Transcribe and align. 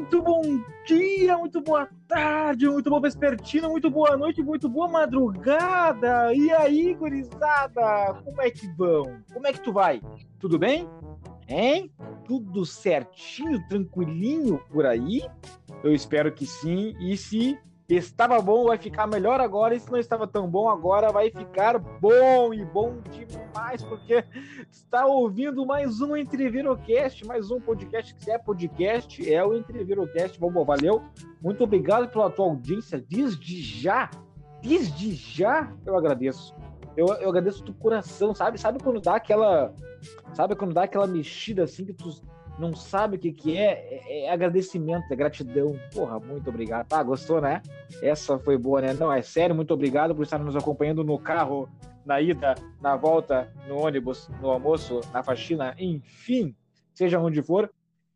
Muito 0.00 0.22
bom 0.22 0.40
dia, 0.86 1.36
muito 1.36 1.60
boa 1.60 1.86
tarde, 2.08 2.66
muito 2.66 2.88
bom 2.88 2.98
vespertina, 3.02 3.68
muito 3.68 3.90
boa 3.90 4.16
noite, 4.16 4.42
muito 4.42 4.66
boa 4.66 4.88
madrugada. 4.88 6.34
E 6.34 6.50
aí, 6.50 6.94
gurizada, 6.94 8.14
como 8.24 8.40
é 8.40 8.50
que 8.50 8.66
vão? 8.68 9.20
Como 9.30 9.46
é 9.46 9.52
que 9.52 9.60
tu 9.60 9.74
vai? 9.74 10.00
Tudo 10.38 10.58
bem? 10.58 10.88
Hein? 11.46 11.92
Tudo 12.24 12.64
certinho, 12.64 13.62
tranquilinho 13.68 14.58
por 14.70 14.86
aí? 14.86 15.22
Eu 15.84 15.92
espero 15.92 16.32
que 16.32 16.46
sim. 16.46 16.94
E 16.98 17.14
se 17.14 17.58
estava 17.96 18.40
bom, 18.40 18.66
vai 18.66 18.78
ficar 18.78 19.06
melhor 19.06 19.40
agora. 19.40 19.74
E 19.74 19.80
se 19.80 19.90
não 19.90 19.98
estava 19.98 20.26
tão 20.26 20.48
bom 20.48 20.68
agora, 20.68 21.10
vai 21.10 21.30
ficar 21.30 21.78
bom 21.78 22.54
e 22.54 22.64
bom 22.64 22.98
demais, 23.10 23.82
porque 23.82 24.24
está 24.70 25.06
ouvindo 25.06 25.66
mais 25.66 26.00
um 26.00 26.16
Entrevirocast, 26.16 27.26
mais 27.26 27.50
um 27.50 27.60
podcast 27.60 28.14
que 28.14 28.24
se 28.24 28.30
é 28.30 28.38
podcast, 28.38 29.32
é 29.32 29.44
o 29.44 29.54
Entrevirocast. 29.54 30.38
Bom, 30.38 30.64
valeu. 30.64 31.02
Muito 31.40 31.64
obrigado 31.64 32.08
pela 32.10 32.30
tua 32.30 32.46
audiência. 32.46 33.04
Desde 33.08 33.60
já, 33.60 34.10
desde 34.62 35.14
já 35.14 35.72
eu 35.84 35.96
agradeço. 35.96 36.54
Eu, 36.96 37.06
eu 37.06 37.28
agradeço 37.28 37.64
do 37.64 37.72
coração, 37.74 38.34
sabe? 38.34 38.58
Sabe 38.58 38.82
quando 38.82 39.00
dá 39.00 39.16
aquela. 39.16 39.74
Sabe 40.32 40.54
quando 40.56 40.74
dá 40.74 40.84
aquela 40.84 41.06
mexida 41.06 41.64
assim 41.64 41.84
que 41.84 41.92
tu 41.92 42.10
não 42.60 42.74
sabe 42.74 43.16
o 43.16 43.18
que, 43.18 43.32
que 43.32 43.56
é, 43.56 44.02
é, 44.06 44.24
é, 44.24 44.30
agradecimento, 44.30 45.10
é 45.10 45.16
gratidão. 45.16 45.74
Porra, 45.92 46.20
muito 46.20 46.50
obrigado. 46.50 46.92
Ah, 46.92 47.02
gostou, 47.02 47.40
né? 47.40 47.62
Essa 48.02 48.38
foi 48.38 48.58
boa, 48.58 48.82
né? 48.82 48.92
Não, 48.92 49.10
é 49.10 49.22
sério, 49.22 49.56
muito 49.56 49.72
obrigado 49.72 50.14
por 50.14 50.22
estar 50.22 50.38
nos 50.38 50.54
acompanhando 50.54 51.02
no 51.02 51.18
carro, 51.18 51.68
na 52.04 52.20
ida, 52.20 52.54
na 52.80 52.96
volta, 52.96 53.50
no 53.66 53.78
ônibus, 53.78 54.28
no 54.40 54.50
almoço, 54.50 55.00
na 55.12 55.22
faxina, 55.22 55.74
enfim, 55.78 56.54
seja 56.94 57.18
onde 57.18 57.42
for. 57.42 57.70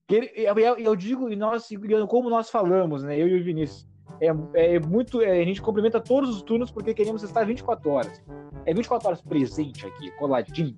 Eu, 0.08 0.78
eu 0.78 0.94
digo, 0.94 1.30
e 1.30 1.36
nós, 1.36 1.68
como 2.08 2.28
nós 2.28 2.50
falamos, 2.50 3.02
né? 3.02 3.18
Eu 3.18 3.26
e 3.26 3.40
o 3.40 3.44
Vinícius. 3.44 3.88
É, 4.20 4.74
é 4.74 4.78
muito. 4.78 5.22
É, 5.22 5.40
a 5.40 5.44
gente 5.44 5.62
cumprimenta 5.62 5.98
todos 6.00 6.30
os 6.30 6.42
turnos 6.42 6.70
porque 6.70 6.92
queremos 6.92 7.22
estar 7.22 7.44
24 7.44 7.90
horas. 7.90 8.22
É 8.66 8.74
24 8.74 9.08
horas 9.08 9.22
presente 9.22 9.86
aqui, 9.86 10.10
coladinho. 10.12 10.76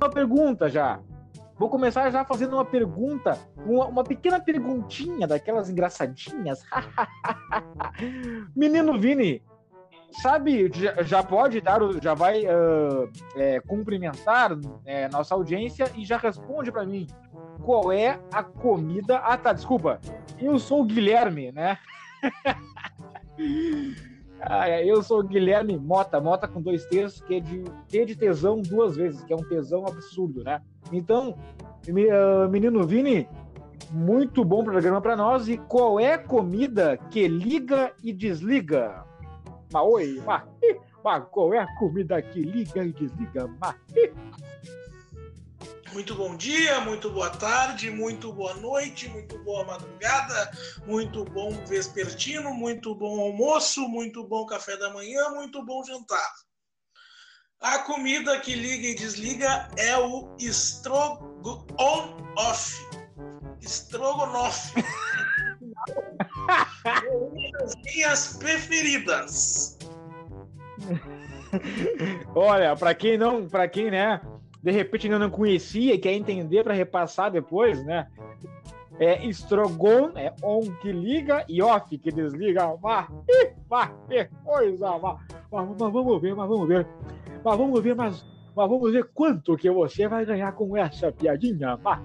Uma 0.00 0.10
pergunta 0.10 0.68
já. 0.68 1.00
Vou 1.58 1.70
começar 1.70 2.10
já 2.10 2.24
fazendo 2.24 2.54
uma 2.54 2.64
pergunta, 2.64 3.38
uma, 3.56 3.86
uma 3.86 4.04
pequena 4.04 4.38
perguntinha 4.38 5.26
daquelas 5.26 5.70
engraçadinhas. 5.70 6.62
Menino 8.54 8.98
Vini, 9.00 9.42
sabe, 10.20 10.70
já, 10.72 11.02
já, 11.02 11.22
pode 11.22 11.60
dar, 11.62 11.80
já 12.02 12.12
vai 12.12 12.44
uh, 12.44 13.10
é, 13.36 13.60
cumprimentar 13.60 14.50
é, 14.84 15.08
nossa 15.08 15.34
audiência 15.34 15.90
e 15.96 16.04
já 16.04 16.18
responde 16.18 16.70
para 16.70 16.84
mim 16.84 17.06
qual 17.62 17.90
é 17.90 18.20
a 18.32 18.42
comida. 18.42 19.16
Ah, 19.18 19.38
tá, 19.38 19.52
desculpa. 19.52 19.98
Eu 20.38 20.58
sou 20.58 20.82
o 20.82 20.84
Guilherme, 20.84 21.52
né? 21.52 21.78
ah, 24.40 24.68
eu 24.82 25.02
sou 25.02 25.20
o 25.20 25.24
Guilherme 25.24 25.78
Mota, 25.78 26.20
Mota 26.20 26.46
com 26.46 26.60
dois 26.60 26.84
T's, 26.86 27.20
que 27.22 27.36
é 27.36 27.40
de 27.40 27.64
T 27.88 28.04
de 28.04 28.14
tesão 28.14 28.60
duas 28.60 28.94
vezes, 28.96 29.24
que 29.24 29.32
é 29.32 29.36
um 29.36 29.48
tesão 29.48 29.86
absurdo, 29.86 30.44
né? 30.44 30.60
Então, 30.92 31.36
ah, 31.88 32.48
menino 32.48 32.86
Vini, 32.86 33.28
muito 33.90 34.44
bom 34.44 34.64
programa 34.64 35.00
para 35.00 35.16
nós. 35.16 35.48
E 35.48 35.56
qual 35.56 36.00
é 36.00 36.14
a 36.14 36.18
comida 36.18 36.96
que 37.10 37.26
liga 37.28 37.92
e 38.02 38.12
desliga? 38.12 39.04
Mas 39.72 39.82
oi, 39.82 40.22
mas 40.26 40.42
qual 41.30 41.54
é 41.54 41.58
a 41.58 41.76
comida 41.76 42.20
que 42.20 42.40
liga 42.40 42.84
e 42.84 42.92
desliga? 42.92 43.48
Mas, 43.60 43.76
muito 45.92 46.14
bom 46.14 46.36
dia, 46.36 46.80
muito 46.80 47.10
boa 47.10 47.30
tarde, 47.30 47.90
muito 47.90 48.32
boa 48.32 48.54
noite, 48.54 49.08
muito 49.08 49.38
boa 49.44 49.64
madrugada, 49.64 50.50
muito 50.86 51.24
bom 51.24 51.52
vespertino, 51.66 52.52
muito 52.52 52.94
bom 52.94 53.20
almoço, 53.20 53.88
muito 53.88 54.26
bom 54.26 54.44
café 54.46 54.76
da 54.76 54.92
manhã, 54.92 55.30
muito 55.30 55.64
bom 55.64 55.82
jantar. 55.84 56.45
A 57.60 57.78
comida 57.80 58.38
que 58.38 58.54
liga 58.54 58.88
e 58.88 58.94
desliga 58.94 59.68
é 59.76 59.96
o. 59.96 60.28
Strogonoff. 60.38 61.66
uma 67.10 67.58
das 67.58 67.74
minhas 67.84 68.36
preferidas. 68.36 69.78
Olha, 72.34 72.76
para 72.76 72.94
quem 72.94 73.16
não, 73.16 73.48
para 73.48 73.66
quem, 73.66 73.90
né, 73.90 74.20
de 74.62 74.70
repente 74.70 75.06
ainda 75.06 75.18
não 75.18 75.30
conhecia 75.30 75.94
e 75.94 75.98
quer 75.98 76.12
entender 76.12 76.62
para 76.62 76.74
repassar 76.74 77.30
depois, 77.30 77.82
né? 77.84 78.06
É 78.98 79.26
estrogon, 79.26 80.12
é 80.16 80.32
on 80.42 80.62
que 80.80 80.90
liga 80.90 81.44
e 81.48 81.60
off 81.60 81.96
que 81.98 82.10
desliga. 82.10 82.76
Mas, 82.82 83.08
mas 83.68 83.90
que 84.08 84.24
coisa, 84.44 84.98
mas, 84.98 85.20
mas, 85.50 85.68
mas 85.68 85.92
vamos 85.92 86.20
ver, 86.20 86.34
mas 86.34 86.48
vamos 86.48 86.68
ver. 86.68 86.86
Mas 87.46 87.56
vamos 87.56 87.80
ver, 87.80 87.94
mas, 87.94 88.26
mas 88.56 88.68
vamos 88.68 88.90
ver 88.90 89.04
quanto 89.14 89.56
que 89.56 89.70
você 89.70 90.08
vai 90.08 90.26
ganhar 90.26 90.50
com 90.50 90.76
essa 90.76 91.12
piadinha. 91.12 91.78
Mas, 91.80 92.00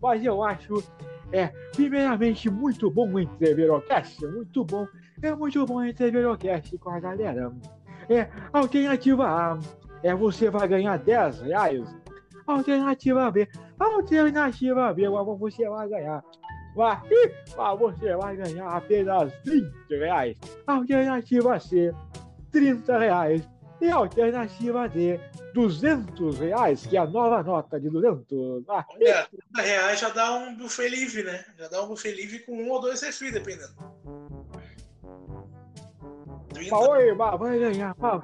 mas 0.00 0.24
eu 0.24 0.42
acho, 0.42 0.82
é, 1.30 1.48
primeiramente, 1.76 2.48
muito 2.48 2.90
bom 2.90 3.12
o 3.12 3.20
Entreverocast, 3.20 4.26
muito 4.26 4.64
bom. 4.64 4.86
É 5.20 5.34
muito 5.34 5.66
bom 5.66 5.74
o 5.74 5.84
Entreverocast 5.84 6.78
com 6.78 6.88
a 6.88 6.98
galera. 6.98 7.52
É, 8.08 8.30
alternativa 8.50 9.26
A, 9.26 9.58
é 10.02 10.14
você 10.14 10.48
vai 10.48 10.66
ganhar 10.66 10.96
10 10.96 11.42
reais. 11.42 11.94
Alternativa 12.46 13.30
B, 13.30 13.46
alternativa 13.78 14.94
B, 14.94 15.10
você 15.38 15.68
vai 15.68 15.88
ganhar 15.90 16.24
mas, 16.74 17.00
mas 17.54 17.78
você 17.78 18.16
vai 18.16 18.36
ganhar 18.36 18.68
apenas 18.68 19.30
20 19.44 19.70
reais. 19.90 20.38
Alternativa 20.66 21.60
C, 21.60 21.92
30 22.50 22.98
reais. 22.98 23.59
E 23.80 23.90
a 23.90 23.96
alternativa 23.96 24.88
D, 24.88 25.18
200 25.54 26.38
reais, 26.38 26.86
que 26.86 26.96
é 26.96 27.00
a 27.00 27.06
nova 27.06 27.42
nota 27.42 27.80
de 27.80 27.88
200. 27.88 28.62
Ah, 28.68 28.84
Olha, 28.90 29.26
30 29.26 29.62
reais 29.62 30.00
já 30.00 30.10
dá 30.10 30.32
um 30.32 30.54
buffet 30.54 30.88
livre, 30.88 31.22
né? 31.22 31.44
Já 31.58 31.68
dá 31.68 31.82
um 31.82 31.88
buffet 31.88 32.12
livre 32.12 32.40
com 32.40 32.52
um 32.52 32.70
ou 32.70 32.80
dois 32.80 33.00
refis, 33.00 33.32
dependendo. 33.32 33.72
30... 36.52 36.76
Oi, 36.76 37.14
vai 37.14 37.58
ganhar, 37.58 37.94
pá. 37.94 38.22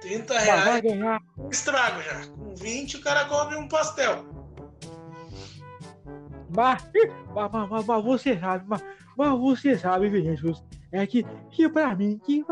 30 0.00 0.38
reais. 0.38 0.64
Vai 0.64 0.80
ganhar. 0.80 1.20
Estrago 1.50 2.02
já. 2.02 2.26
Com 2.28 2.54
20 2.54 2.96
o 2.96 3.02
cara 3.02 3.26
come 3.26 3.56
um 3.56 3.68
pastel. 3.68 4.24
Mas, 6.48 6.82
mas, 7.34 7.50
mas, 7.70 7.86
mas 7.86 8.04
você 8.04 8.38
sabe, 8.38 8.64
mas, 8.66 8.82
mas 9.16 9.38
você 9.38 9.78
sabe, 9.78 10.08
Vinícius, 10.08 10.64
é 10.90 11.06
que, 11.06 11.24
que 11.50 11.68
pra 11.68 11.94
mim, 11.94 12.18
que, 12.24 12.44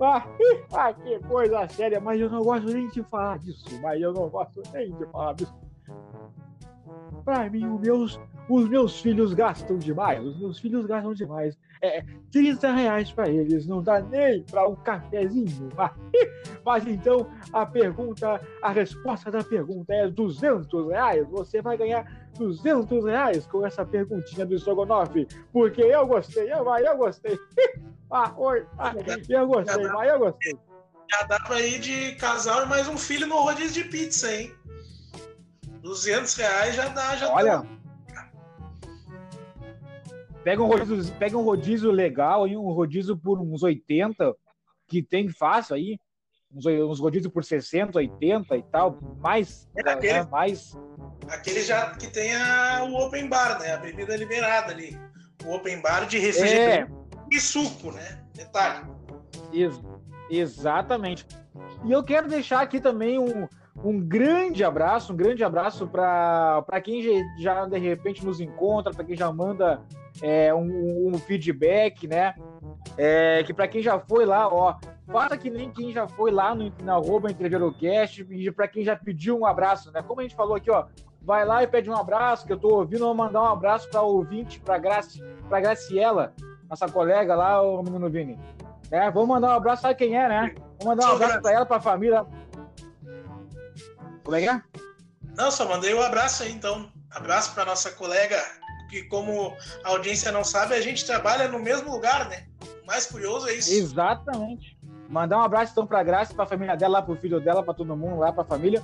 ah, 0.00 0.26
ah, 0.72 0.92
que 0.92 1.18
coisa 1.20 1.68
séria, 1.68 2.00
mas 2.00 2.20
eu 2.20 2.30
não 2.30 2.42
gosto 2.42 2.66
nem 2.66 2.88
de 2.88 3.02
falar 3.02 3.38
disso, 3.38 3.64
mas 3.80 4.00
eu 4.00 4.12
não 4.12 4.28
gosto 4.28 4.62
nem 4.72 4.92
de 4.92 5.06
falar 5.06 5.34
disso. 5.34 5.54
Pra 7.24 7.48
mim, 7.48 7.66
os 7.66 7.80
meus, 7.80 8.20
os 8.48 8.68
meus 8.68 9.00
filhos 9.00 9.32
gastam 9.32 9.78
demais, 9.78 10.22
os 10.22 10.38
meus 10.38 10.58
filhos 10.58 10.84
gastam 10.86 11.14
demais. 11.14 11.56
É 11.80 12.02
30 12.30 12.72
reais 12.72 13.12
para 13.12 13.28
eles, 13.28 13.66
não 13.66 13.82
dá 13.82 14.00
nem 14.00 14.42
para 14.42 14.68
um 14.68 14.74
cafezinho. 14.74 15.68
Mas, 15.76 15.92
mas 16.64 16.86
então, 16.86 17.26
a 17.52 17.64
pergunta, 17.64 18.40
a 18.62 18.70
resposta 18.70 19.30
da 19.30 19.42
pergunta 19.42 19.92
é 19.92 20.08
200 20.08 20.88
reais. 20.88 21.26
Você 21.28 21.62
vai 21.62 21.76
ganhar 21.76 22.23
200 22.36 23.04
reais 23.04 23.46
com 23.46 23.66
essa 23.66 23.84
perguntinha 23.84 24.44
do 24.44 24.54
Strogonoff, 24.54 25.26
porque 25.52 25.82
eu 25.82 26.06
gostei, 26.06 26.52
eu, 26.52 26.64
eu 26.64 26.96
gostei. 26.96 27.38
Ah, 28.10 28.32
oi, 28.36 28.64
ah, 28.78 28.92
eu 29.28 29.46
gostei, 29.48 29.88
mas 29.88 30.08
eu 30.08 30.18
gostei. 30.20 30.56
Já 31.10 31.22
dá 31.22 31.40
pra 31.40 31.60
ir 31.60 31.80
de 31.80 32.14
casal 32.14 32.62
e 32.62 32.68
mais 32.68 32.86
um 32.86 32.96
filho 32.96 33.26
no 33.26 33.40
rodízio 33.40 33.82
de 33.82 33.88
pizza, 33.88 34.32
hein? 34.32 34.54
200 35.82 36.34
reais 36.36 36.76
já 36.76 36.88
dá, 36.88 37.16
já 37.16 37.32
Olha, 37.32 37.58
dá. 37.58 37.84
Pega 40.44 40.62
um, 40.62 40.66
rodízio, 40.66 41.14
pega 41.16 41.38
um 41.38 41.42
rodízio 41.42 41.90
legal 41.90 42.44
aí, 42.44 42.56
um 42.56 42.70
rodízio 42.70 43.16
por 43.16 43.40
uns 43.40 43.62
80, 43.62 44.34
que 44.86 45.02
tem 45.02 45.28
fácil 45.28 45.74
aí. 45.74 45.98
Uns, 46.54 46.66
uns 46.66 47.00
rodízios 47.00 47.32
por 47.32 47.44
60, 47.44 47.98
80 47.98 48.56
e 48.56 48.62
tal, 48.62 48.98
mais. 49.18 49.68
É 49.76 49.90
aquele, 49.90 50.12
né, 50.12 50.28
mais... 50.30 50.78
aquele 51.28 51.62
já 51.62 51.90
que 51.90 52.06
tem 52.08 52.34
a, 52.34 52.84
o 52.84 52.94
open 53.06 53.28
bar, 53.28 53.58
né? 53.58 53.74
A 53.74 53.78
bebida 53.78 54.16
liberada 54.16 54.72
ali. 54.72 54.98
O 55.44 55.54
open 55.54 55.80
bar 55.80 56.06
de 56.06 56.18
refrigerante. 56.18 56.92
É 56.92 57.04
e 57.30 57.40
suco, 57.40 57.90
né? 57.90 58.20
Detalhe. 58.34 58.86
Ex 59.52 59.80
exatamente. 60.30 61.26
E 61.84 61.92
eu 61.92 62.02
quero 62.02 62.28
deixar 62.28 62.60
aqui 62.60 62.80
também 62.80 63.18
um, 63.18 63.46
um 63.84 64.00
grande 64.00 64.64
abraço, 64.64 65.12
um 65.12 65.16
grande 65.16 65.44
abraço 65.44 65.86
para 65.86 66.80
quem 66.82 67.02
já, 67.02 67.10
já, 67.38 67.66
de 67.66 67.78
repente 67.78 68.24
nos 68.24 68.40
encontra, 68.40 68.92
para 68.92 69.04
quem 69.04 69.16
já 69.16 69.30
manda 69.32 69.82
é, 70.22 70.52
um, 70.54 71.08
um, 71.08 71.18
feedback, 71.18 72.06
né? 72.08 72.34
É, 72.96 73.42
que 73.44 73.52
para 73.52 73.68
quem 73.68 73.82
já 73.82 73.98
foi 73.98 74.24
lá, 74.24 74.48
ó, 74.48 74.76
faça 75.06 75.36
que 75.36 75.50
nem 75.50 75.70
quem 75.70 75.92
já 75.92 76.08
foi 76.08 76.30
lá 76.30 76.54
no 76.54 76.72
na 76.82 76.94
arroba 76.94 77.30
Entreverocast 77.30 78.26
e 78.30 78.50
para 78.50 78.68
quem 78.68 78.84
já 78.84 78.96
pediu 78.96 79.38
um 79.38 79.46
abraço, 79.46 79.90
né? 79.92 80.02
Como 80.02 80.20
a 80.20 80.22
gente 80.22 80.34
falou 80.34 80.56
aqui, 80.56 80.70
ó, 80.70 80.86
vai 81.20 81.44
lá 81.44 81.62
e 81.62 81.66
pede 81.66 81.90
um 81.90 81.96
abraço, 81.96 82.46
que 82.46 82.52
eu 82.52 82.58
tô 82.58 82.76
ouvindo, 82.76 83.04
vou 83.04 83.14
mandar 83.14 83.42
um 83.42 83.46
abraço 83.46 83.88
para 83.88 84.02
ouvinte, 84.02 84.60
para 84.60 84.78
Graci, 84.78 85.22
para 85.48 85.60
Graciela, 85.60 86.34
nossa 86.68 86.88
colega 86.88 87.34
lá, 87.34 87.62
o 87.62 87.82
menino 87.82 88.10
Vini. 88.10 88.38
É, 88.90 89.10
vou 89.10 89.26
mandar 89.26 89.48
um 89.48 89.56
abraço, 89.56 89.82
sabe 89.82 89.94
quem 89.94 90.16
é, 90.16 90.28
né? 90.28 90.54
Vou 90.78 90.88
mandar 90.90 91.10
um 91.10 91.14
abraço 91.14 91.40
para 91.40 91.52
ela, 91.52 91.66
para 91.66 91.76
a 91.78 91.80
família. 91.80 92.26
Como 94.22 94.36
é 94.36 94.40
que 94.40 94.48
é? 94.48 94.62
Não, 95.36 95.50
só 95.50 95.68
mandei 95.68 95.94
um 95.94 96.02
abraço 96.02 96.42
aí, 96.42 96.52
então. 96.52 96.90
Abraço 97.10 97.54
para 97.54 97.64
nossa 97.64 97.90
colega, 97.92 98.42
que 98.90 99.04
como 99.04 99.56
a 99.84 99.88
audiência 99.90 100.32
não 100.32 100.44
sabe, 100.44 100.74
a 100.74 100.80
gente 100.80 101.04
trabalha 101.04 101.48
no 101.48 101.58
mesmo 101.58 101.90
lugar, 101.90 102.28
né? 102.28 102.46
O 102.82 102.86
mais 102.86 103.06
curioso 103.06 103.48
é 103.48 103.54
isso. 103.54 103.72
Exatamente. 103.72 104.73
Mandar 105.08 105.38
um 105.38 105.42
abraço 105.42 105.72
então 105.72 105.86
para 105.86 106.00
a 106.00 106.02
Graça, 106.02 106.34
para 106.34 106.44
a 106.44 106.46
família 106.46 106.76
dela, 106.76 107.02
para 107.02 107.12
o 107.12 107.16
filho 107.16 107.40
dela, 107.40 107.62
para 107.62 107.74
todo 107.74 107.96
mundo 107.96 108.18
lá, 108.18 108.32
para 108.32 108.42
a 108.42 108.46
família. 108.46 108.82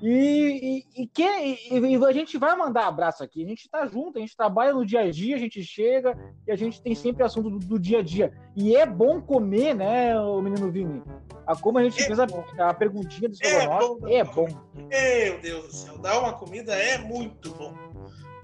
E, 0.00 0.84
e, 0.96 1.02
e, 1.02 1.06
que, 1.06 1.22
e, 1.22 2.04
a 2.04 2.12
gente 2.12 2.38
vai 2.38 2.56
mandar 2.56 2.86
abraço 2.86 3.22
aqui. 3.22 3.44
A 3.44 3.48
gente 3.48 3.62
está 3.62 3.86
junto, 3.86 4.18
a 4.18 4.20
gente 4.20 4.36
trabalha 4.36 4.72
no 4.72 4.86
dia 4.86 5.00
a 5.00 5.10
dia, 5.10 5.36
a 5.36 5.38
gente 5.38 5.62
chega 5.62 6.16
e 6.46 6.52
a 6.52 6.56
gente 6.56 6.80
tem 6.80 6.94
sempre 6.94 7.24
assunto 7.24 7.50
do, 7.50 7.58
do 7.58 7.78
dia 7.78 7.98
a 7.98 8.02
dia. 8.02 8.32
E 8.54 8.76
é 8.76 8.86
bom 8.86 9.20
comer, 9.20 9.74
né, 9.74 10.18
o 10.18 10.40
menino 10.40 10.70
Vini? 10.70 11.02
A, 11.46 11.56
como 11.56 11.78
a 11.78 11.82
gente 11.82 12.00
é 12.02 12.06
fez 12.06 12.18
a, 12.20 12.26
a, 12.58 12.74
perguntinha 12.74 13.28
do 13.28 13.36
seu 13.36 13.48
é, 13.48 13.66
bom, 13.66 13.98
é 14.06 14.24
bom. 14.24 14.48
Meu 14.74 15.40
Deus 15.40 15.66
do 15.66 15.72
céu, 15.72 15.98
dar 15.98 16.20
uma 16.20 16.32
comida 16.32 16.74
é 16.74 16.98
muito 16.98 17.52
bom. 17.54 17.74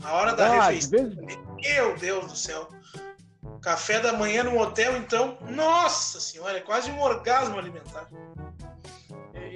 A 0.03 0.13
hora 0.15 0.35
da 0.35 0.47
ah, 0.47 0.69
refeição. 0.69 1.11
Meu 1.63 1.97
Deus 1.97 2.27
do 2.27 2.37
céu. 2.37 2.69
Café 3.61 4.01
da 4.01 4.13
manhã 4.13 4.45
no 4.45 4.59
hotel, 4.59 4.97
então, 4.97 5.39
nossa 5.49 6.21
senhora, 6.21 6.59
é 6.59 6.61
quase 6.61 6.91
um 6.91 7.01
orgasmo 7.01 7.59
alimentar. 7.59 8.09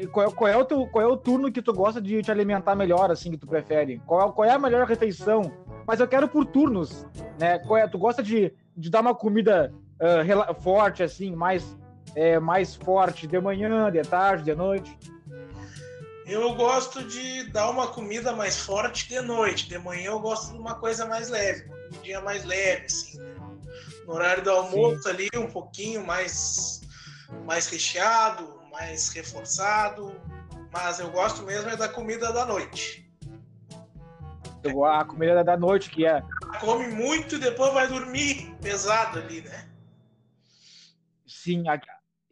E 0.00 0.06
qual, 0.06 0.32
qual, 0.32 0.48
é 0.48 0.56
o 0.56 0.64
teu, 0.64 0.86
qual 0.86 1.04
é 1.04 1.06
o 1.06 1.16
turno 1.16 1.50
que 1.50 1.60
tu 1.60 1.72
gosta 1.72 2.00
de 2.00 2.22
te 2.22 2.30
alimentar 2.30 2.74
melhor, 2.74 3.10
assim, 3.10 3.30
que 3.30 3.36
tu 3.36 3.46
prefere? 3.46 4.00
Qual, 4.06 4.32
qual 4.32 4.48
é 4.48 4.52
a 4.52 4.58
melhor 4.58 4.86
refeição? 4.86 5.52
Mas 5.86 6.00
eu 6.00 6.06
quero 6.06 6.28
por 6.28 6.44
turnos, 6.46 7.06
né? 7.38 7.58
Qual 7.58 7.76
é, 7.76 7.88
tu 7.88 7.98
gosta 7.98 8.22
de, 8.22 8.52
de 8.76 8.90
dar 8.90 9.00
uma 9.00 9.14
comida 9.14 9.72
uh, 10.00 10.54
forte, 10.62 11.02
assim, 11.02 11.34
mais, 11.34 11.76
é, 12.14 12.38
mais 12.38 12.74
forte 12.76 13.26
de 13.26 13.40
manhã, 13.40 13.90
de 13.90 14.02
tarde, 14.02 14.44
de 14.44 14.54
noite? 14.54 14.96
Eu 16.26 16.54
gosto 16.54 17.02
de 17.04 17.50
dar 17.50 17.70
uma 17.70 17.86
comida 17.86 18.32
mais 18.32 18.58
forte 18.58 19.08
de 19.08 19.20
noite. 19.20 19.68
De 19.68 19.78
manhã 19.78 20.10
eu 20.10 20.20
gosto 20.20 20.52
de 20.52 20.58
uma 20.58 20.74
coisa 20.74 21.06
mais 21.06 21.30
leve, 21.30 21.64
uma 21.64 21.76
comidinha 21.88 22.20
mais 22.20 22.44
leve, 22.44 22.84
assim. 22.84 23.18
Né? 23.18 23.37
No 24.08 24.14
horário 24.14 24.42
do 24.42 24.50
almoço 24.50 25.02
Sim. 25.02 25.10
ali, 25.10 25.28
um 25.36 25.50
pouquinho 25.50 26.02
mais, 26.02 26.80
mais 27.44 27.66
recheado, 27.66 28.58
mais 28.72 29.10
reforçado. 29.10 30.18
Mas 30.72 30.98
eu 30.98 31.10
gosto 31.10 31.42
mesmo 31.42 31.68
é 31.68 31.76
da 31.76 31.90
comida 31.90 32.32
da 32.32 32.46
noite. 32.46 33.06
A 34.86 35.04
comida 35.04 35.44
da 35.44 35.58
noite, 35.58 35.90
que 35.90 36.06
é. 36.06 36.22
Come 36.58 36.88
muito 36.88 37.34
e 37.34 37.38
depois 37.38 37.74
vai 37.74 37.86
dormir 37.86 38.56
pesado 38.62 39.18
ali, 39.18 39.42
né? 39.42 39.68
Sim. 41.26 41.68
A... 41.68 41.78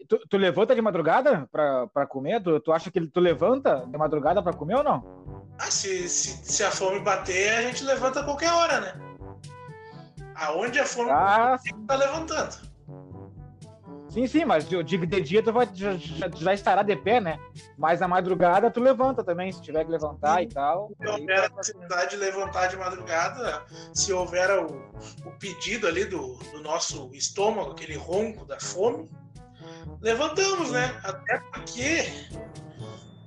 Tu, 0.09 0.19
tu, 0.31 0.37
levanta 0.39 0.75
de 0.75 0.81
madrugada 0.81 1.47
para 1.53 2.07
comer? 2.07 2.43
Tu, 2.43 2.59
tu 2.61 2.73
acha 2.73 2.91
que 2.91 3.07
tu 3.07 3.21
levanta 3.21 3.85
de 3.87 3.99
madrugada 3.99 4.43
para 4.43 4.57
comer 4.57 4.77
ou 4.77 4.85
não? 4.85 5.53
Ah, 5.59 5.71
se, 5.71 6.09
se, 6.09 6.43
se 6.43 6.65
a 6.65 6.71
fome 6.71 7.01
bater, 7.01 7.53
a 7.53 7.63
gente 7.63 7.85
levanta 7.85 8.21
a 8.21 8.25
qualquer 8.25 8.53
hora, 8.53 8.81
né? 8.81 9.16
Aonde 10.37 10.79
a 10.79 10.85
fome 10.85 11.11
ah, 11.11 11.57
tá 11.87 11.97
levantando. 11.97 12.67
Sim, 14.17 14.27
sim, 14.27 14.45
mas 14.47 14.71
eu 14.73 14.83
digo 14.83 15.07
de 15.07 15.21
dia 15.21 15.43
tu 15.43 15.53
vai, 15.53 15.69
já, 15.75 15.95
já, 15.95 16.55
estará 16.55 16.83
de 16.83 16.97
pé, 16.97 17.21
né? 17.21 17.39
Mas 17.77 18.01
na 18.01 18.09
madrugada 18.09 18.71
tu 18.71 18.81
levanta 18.81 19.23
também, 19.23 19.53
se 19.53 19.61
tiver 19.61 19.85
que 19.85 19.91
levantar 19.91 20.39
sim. 20.39 20.45
e 20.45 20.49
tal. 20.49 20.91
Se 20.99 21.07
houver 21.07 21.45
a 21.45 21.49
necessidade 21.51 22.11
de 22.13 22.17
levantar 22.17 22.69
de 22.69 22.77
madrugada, 22.79 23.63
se 23.93 24.13
houver 24.15 24.51
o, 24.59 24.91
o 25.27 25.31
pedido 25.39 25.87
ali 25.87 26.07
do, 26.07 26.35
do 26.51 26.63
nosso 26.63 27.11
estômago, 27.13 27.73
aquele 27.73 27.97
ronco 27.97 28.47
da 28.47 28.59
fome, 28.59 29.07
levantamos, 30.01 30.71
né? 30.71 30.99
Até 31.05 31.39
porque 31.53 32.07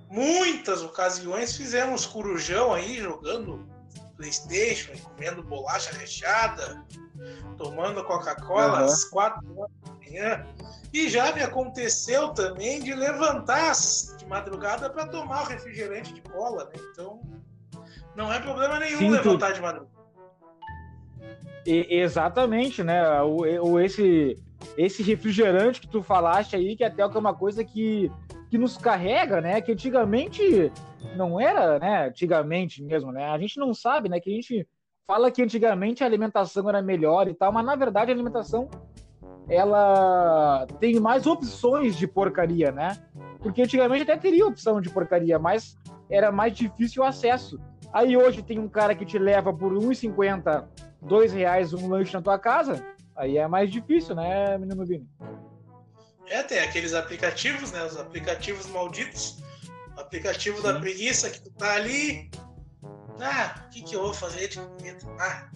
muitas 0.10 0.82
ocasiões 0.82 1.56
fizemos 1.56 2.08
corujão 2.08 2.74
aí 2.74 2.98
jogando 2.98 3.70
Playstation, 4.20 4.92
comendo 5.02 5.42
bolacha 5.42 5.98
recheada, 5.98 6.84
tomando 7.58 8.04
Coca-Cola 8.04 8.80
uhum. 8.80 8.86
às 8.86 9.06
quatro 9.06 9.58
horas 9.58 9.72
da 9.86 9.94
manhã. 9.94 10.46
E 10.94 11.08
já 11.08 11.32
me 11.32 11.42
aconteceu 11.42 12.30
também 12.34 12.82
de 12.82 12.94
levantar 12.94 13.74
de 14.18 14.26
madrugada 14.26 14.90
para 14.90 15.08
tomar 15.08 15.44
o 15.44 15.46
refrigerante 15.46 16.14
de 16.14 16.22
cola, 16.22 16.66
né? 16.66 16.82
Então, 16.92 17.22
não 18.14 18.32
é 18.34 18.42
problema 18.42 18.78
nenhum 18.78 18.98
Sim, 18.98 19.10
levantar 19.12 19.54
de 19.54 19.62
madrugada. 19.62 19.90
E, 21.66 21.88
exatamente, 21.90 22.84
né? 22.84 23.22
O, 23.22 23.38
o, 23.38 23.80
esse, 23.80 24.38
esse 24.78 25.02
refrigerante 25.02 25.80
que 25.80 25.88
tu 25.88 26.04
falaste 26.04 26.58
aí, 26.58 26.76
que 26.76 26.84
até 26.84 27.04
é 27.04 27.06
uma 27.06 27.34
coisa 27.34 27.64
que, 27.64 28.12
que 28.50 28.58
nos 28.58 28.76
carrega, 28.76 29.40
né? 29.40 29.62
Que 29.62 29.72
antigamente 29.72 30.74
não 31.16 31.40
era, 31.40 31.80
né? 31.80 32.08
Antigamente 32.08 32.84
mesmo, 32.84 33.12
né? 33.12 33.26
A 33.26 33.38
gente 33.38 33.60
não 33.60 33.74
sabe, 33.74 34.10
né? 34.10 34.20
Que 34.20 34.32
a 34.32 34.34
gente 34.34 34.68
fala 35.08 35.32
que 35.32 35.42
antigamente 35.42 36.04
a 36.04 36.08
alimentação 36.08 36.70
era 36.70 36.82
melhor 36.82 37.28
e 37.28 37.34
tal, 37.34 37.52
mas 37.52 37.66
na 37.66 37.76
verdade 37.76 38.12
a 38.12 38.14
alimentação 38.14 38.70
ela 39.50 40.68
tem 40.80 41.00
mais 41.00 41.26
opções 41.26 41.98
de 41.98 42.08
porcaria, 42.08 42.72
né? 42.72 42.96
Porque 43.40 43.64
antigamente 43.64 44.04
até 44.04 44.16
teria 44.16 44.46
opção 44.46 44.80
de 44.80 44.90
porcaria, 44.90 45.40
mas 45.40 45.76
era 46.10 46.32
mais 46.32 46.56
difícil 46.56 47.02
o 47.02 47.06
acesso. 47.06 47.60
Aí 47.92 48.16
hoje 48.16 48.44
tem 48.44 48.60
um 48.60 48.70
cara 48.70 48.94
que 48.94 49.06
te 49.06 49.18
leva 49.18 49.52
por 49.52 49.74
R$1,50, 49.74 50.68
2,00 51.04 51.34
reais 51.34 51.74
um 51.74 51.90
lanche 51.90 52.14
na 52.14 52.22
tua 52.22 52.38
casa, 52.38 52.86
aí 53.16 53.38
é 53.38 53.48
mais 53.48 53.72
difícil, 53.72 54.14
né, 54.14 54.58
menino 54.60 54.86
Vini? 54.86 55.10
É, 56.28 56.44
tem 56.44 56.60
aqueles 56.60 56.94
aplicativos, 56.94 57.72
né? 57.72 57.84
Os 57.84 57.98
aplicativos 57.98 58.68
malditos 58.68 59.40
aplicativo 60.00 60.58
Sim. 60.58 60.64
da 60.64 60.80
preguiça 60.80 61.30
que 61.30 61.42
tu 61.42 61.52
tá 61.52 61.74
ali. 61.74 62.30
Ah, 63.22 63.66
o 63.66 63.70
que, 63.70 63.82
que 63.82 63.96
eu 63.96 64.02
vou 64.02 64.14
fazer 64.14 64.48
de 64.48 64.60
comida? 64.60 65.00
Ah, 65.20 65.50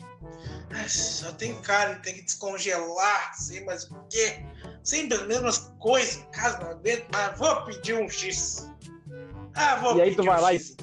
só 0.87 1.31
tem 1.33 1.55
carne, 1.61 2.01
tem 2.01 2.15
que 2.15 2.23
descongelar, 2.23 3.33
sei 3.37 3.63
mais 3.63 3.85
o 3.85 3.95
quê. 4.09 4.43
Sempre 4.83 5.17
as 5.17 5.27
mesmas 5.27 5.71
coisas 5.79 6.17
em 6.17 6.31
casa, 6.31 6.59
não 6.59 6.71
aguento, 6.71 7.05
mas 7.11 7.37
vou 7.37 7.65
pedir 7.65 7.95
um 7.95 8.09
X. 8.09 8.69
Ah, 9.55 9.75
vou 9.77 9.97
e 9.97 10.01
aí 10.01 10.15
tu 10.15 10.23
vai 10.23 10.39
um 10.39 10.41
lá 10.41 10.53
X. 10.53 10.75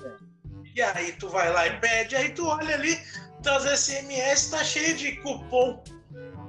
E... 0.64 0.78
e 0.78 0.82
aí 0.82 1.12
tu 1.12 1.28
vai 1.28 1.52
lá 1.52 1.66
e 1.66 1.80
pede, 1.80 2.16
aí 2.16 2.30
tu 2.30 2.46
olha 2.46 2.74
ali, 2.74 2.98
teus 3.42 3.64
SMS 3.64 4.50
tá 4.50 4.64
cheio 4.64 4.96
de 4.96 5.16
cupom 5.16 5.82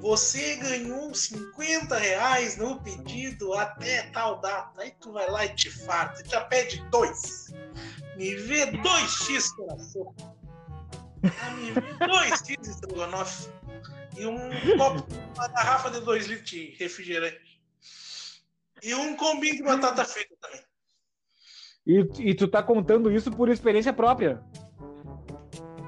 você 0.02 0.56
ganhou 0.56 1.14
50 1.14 1.96
reais 1.96 2.58
no 2.58 2.82
pedido 2.82 3.54
até 3.54 4.04
tal 4.10 4.42
data. 4.42 4.82
Aí 4.82 4.92
tu 5.00 5.14
vai 5.14 5.30
lá 5.30 5.46
e 5.46 5.54
te 5.54 5.70
farta, 5.70 6.28
já 6.28 6.42
pede 6.46 6.84
dois. 6.90 7.54
Me 8.18 8.36
vê 8.36 8.66
dois 8.66 9.12
X 9.12 9.52
coração. 9.54 10.16
Ah, 11.24 11.52
me 11.52 11.72
vê 11.72 12.08
dois 12.08 12.40
X 12.40 12.68
estrogonofe. 12.68 13.50
E 14.18 14.26
um 14.26 14.50
copo, 14.78 15.08
uma 15.36 15.48
garrafa 15.50 15.92
de 15.92 16.02
dois 16.02 16.26
litros 16.26 16.50
de 16.50 16.76
refrigerante. 16.80 17.62
E 18.82 18.96
um 18.96 19.16
combinho 19.16 19.58
de 19.58 19.64
batata 19.64 20.04
frita 20.04 20.36
também. 20.42 20.62
E, 21.86 22.30
e 22.32 22.36
tu 22.36 22.48
tá 22.48 22.64
contando 22.64 23.12
isso 23.12 23.32
por 23.32 23.50
experiência 23.50 23.94
própria? 23.94 24.44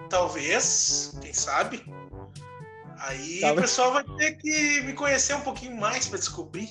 Talvez, 0.08 1.18
quem 1.20 1.34
sabe. 1.34 1.84
Aí 3.04 3.42
tá 3.42 3.52
o 3.52 3.56
pessoal 3.56 3.92
vai 3.92 4.04
ter 4.18 4.38
que 4.38 4.82
me 4.84 4.94
conhecer 4.94 5.36
um 5.36 5.42
pouquinho 5.42 5.76
mais 5.76 6.08
para 6.08 6.18
descobrir. 6.18 6.70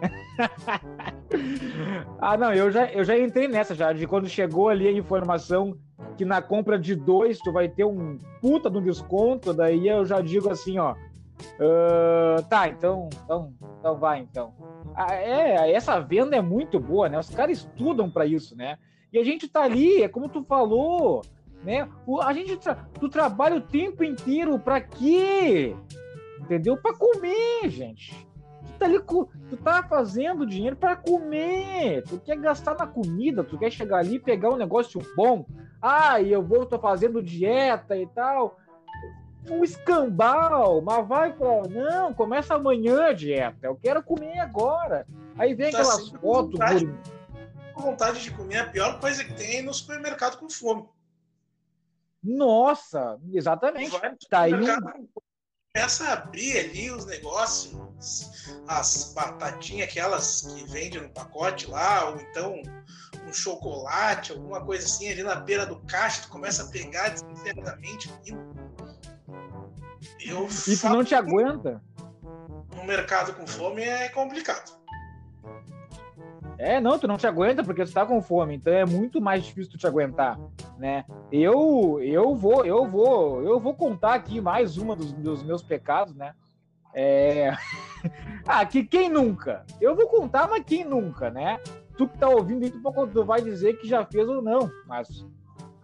ah, 2.20 2.36
não, 2.36 2.54
eu 2.54 2.70
já, 2.70 2.86
eu 2.92 3.02
já 3.02 3.18
entrei 3.18 3.48
nessa 3.48 3.74
já, 3.74 3.92
de 3.92 4.06
quando 4.06 4.28
chegou 4.28 4.68
ali 4.68 4.86
a 4.86 4.92
informação 4.92 5.76
que 6.16 6.24
na 6.24 6.40
compra 6.40 6.78
de 6.78 6.94
dois 6.94 7.40
tu 7.40 7.50
vai 7.50 7.68
ter 7.68 7.84
um 7.84 8.18
puta 8.40 8.70
de 8.70 8.80
desconto, 8.80 9.52
daí 9.52 9.88
eu 9.88 10.04
já 10.04 10.20
digo 10.20 10.48
assim, 10.48 10.78
ó. 10.78 10.94
Uh, 11.58 12.42
tá, 12.48 12.68
então, 12.68 13.08
então, 13.24 13.52
então 13.78 13.98
vai, 13.98 14.20
então. 14.20 14.54
Ah, 14.94 15.14
é, 15.14 15.72
essa 15.72 15.98
venda 15.98 16.36
é 16.36 16.40
muito 16.40 16.78
boa, 16.78 17.08
né? 17.08 17.18
Os 17.18 17.30
caras 17.30 17.58
estudam 17.58 18.08
para 18.08 18.26
isso, 18.26 18.56
né? 18.56 18.78
E 19.12 19.18
a 19.18 19.24
gente 19.24 19.48
tá 19.48 19.62
ali, 19.62 20.04
é 20.04 20.08
como 20.08 20.28
tu 20.28 20.44
falou, 20.44 21.22
né? 21.62 21.88
O, 22.06 22.20
a 22.20 22.32
gente 22.32 22.56
tra 22.56 22.74
tu 22.98 23.08
trabalha 23.08 23.56
o 23.56 23.60
tempo 23.60 24.02
inteiro 24.02 24.58
para 24.58 24.80
quê? 24.80 25.76
Entendeu? 26.40 26.76
Para 26.76 26.96
comer, 26.96 27.68
gente. 27.68 28.28
Tu 28.64 28.78
tá, 28.78 28.86
ali, 28.86 28.98
tu 28.98 29.56
tá 29.62 29.82
fazendo 29.82 30.46
dinheiro 30.46 30.76
para 30.76 30.96
comer. 30.96 32.02
Tu 32.04 32.18
quer 32.18 32.36
gastar 32.38 32.76
na 32.76 32.86
comida, 32.86 33.44
tu 33.44 33.58
quer 33.58 33.70
chegar 33.70 33.98
ali 33.98 34.14
e 34.14 34.20
pegar 34.20 34.50
um 34.50 34.56
negócio 34.56 35.00
bom. 35.14 35.44
Ah, 35.82 36.20
e 36.20 36.32
eu 36.32 36.42
vou, 36.42 36.66
tô 36.66 36.78
fazendo 36.78 37.22
dieta 37.22 37.96
e 37.96 38.06
tal. 38.06 38.58
Um 39.50 39.64
escambau, 39.64 40.82
mas 40.82 41.06
vai 41.06 41.32
para. 41.32 41.68
Não, 41.68 42.12
começa 42.12 42.54
amanhã 42.54 43.08
a 43.08 43.12
dieta. 43.12 43.66
Eu 43.66 43.76
quero 43.76 44.02
comer 44.02 44.38
agora. 44.38 45.06
Aí 45.36 45.54
vem 45.54 45.70
tá 45.70 45.78
aquelas 45.78 46.08
fotos. 46.08 46.52
Vontade, 46.52 46.86
por... 47.74 47.82
vontade 47.82 48.22
de 48.22 48.30
comer 48.30 48.58
a 48.58 48.66
pior 48.66 49.00
coisa 49.00 49.24
que 49.24 49.32
tem 49.34 49.62
no 49.62 49.72
supermercado 49.72 50.38
com 50.38 50.48
fome. 50.48 50.86
Nossa, 52.22 53.18
exatamente. 53.32 53.90
Vai 53.90 54.14
tá 54.28 54.40
aí 54.40 54.54
um... 54.54 55.08
Começa 55.72 56.08
a 56.08 56.12
abrir 56.14 56.58
ali 56.58 56.90
os 56.90 57.06
negócios, 57.06 58.50
as 58.66 59.12
batatinhas, 59.14 59.88
aquelas 59.88 60.40
que 60.42 60.64
vendem 60.64 61.02
no 61.02 61.08
pacote 61.10 61.70
lá, 61.70 62.10
ou 62.10 62.20
então 62.20 62.60
um 63.24 63.32
chocolate, 63.32 64.32
alguma 64.32 64.64
coisa 64.64 64.84
assim, 64.84 65.08
ali 65.08 65.22
na 65.22 65.36
beira 65.36 65.64
do 65.64 65.78
caixa, 65.86 66.22
tu 66.22 66.28
começa 66.28 66.64
a 66.64 66.66
pegar 66.66 67.10
desesperadamente 67.10 68.10
aquilo. 68.10 68.52
Eu 70.18 70.48
e 70.66 70.76
tu 70.76 70.88
não 70.88 71.04
te 71.04 71.14
aguenta? 71.14 71.80
No 72.74 72.84
mercado 72.84 73.32
com 73.34 73.46
fome 73.46 73.82
é 73.82 74.08
complicado. 74.08 74.79
É, 76.60 76.78
não, 76.78 76.98
tu 76.98 77.08
não 77.08 77.16
te 77.16 77.26
aguenta 77.26 77.64
porque 77.64 77.86
tu 77.86 77.90
tá 77.90 78.04
com 78.04 78.20
fome, 78.20 78.56
então 78.56 78.70
é 78.70 78.84
muito 78.84 79.18
mais 79.18 79.42
difícil 79.42 79.72
tu 79.72 79.78
te 79.78 79.86
aguentar, 79.86 80.38
né? 80.76 81.06
Eu, 81.32 81.98
eu 82.02 82.34
vou, 82.34 82.66
eu 82.66 82.86
vou, 82.86 83.42
eu 83.42 83.58
vou 83.58 83.72
contar 83.72 84.12
aqui 84.12 84.42
mais 84.42 84.76
uma 84.76 84.94
dos, 84.94 85.10
dos 85.10 85.42
meus 85.42 85.62
pecados, 85.62 86.14
né? 86.14 86.34
É... 86.92 87.52
ah, 88.46 88.66
que 88.66 88.84
quem 88.84 89.08
nunca? 89.08 89.64
Eu 89.80 89.96
vou 89.96 90.06
contar, 90.06 90.50
mas 90.50 90.62
quem 90.62 90.84
nunca, 90.84 91.30
né? 91.30 91.58
Tu 91.96 92.06
que 92.06 92.18
tá 92.18 92.28
ouvindo 92.28 92.62
aí, 92.62 92.70
tu, 92.70 93.24
vai 93.24 93.40
dizer 93.40 93.78
que 93.78 93.88
já 93.88 94.04
fez 94.04 94.28
ou 94.28 94.42
não, 94.42 94.70
mas 94.86 95.26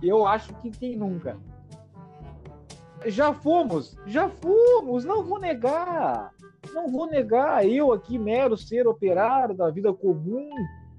eu 0.02 0.26
acho 0.26 0.52
que 0.56 0.70
quem 0.70 0.94
nunca. 0.94 1.38
Já 3.06 3.32
fomos, 3.32 3.96
já 4.04 4.28
fomos, 4.28 5.06
não 5.06 5.24
vou 5.24 5.38
negar. 5.38 6.34
Não 6.72 6.88
vou 6.88 7.06
negar, 7.06 7.66
eu 7.66 7.92
aqui, 7.92 8.18
mero 8.18 8.56
ser 8.56 8.86
operário 8.86 9.54
da 9.54 9.70
vida 9.70 9.92
comum, 9.92 10.50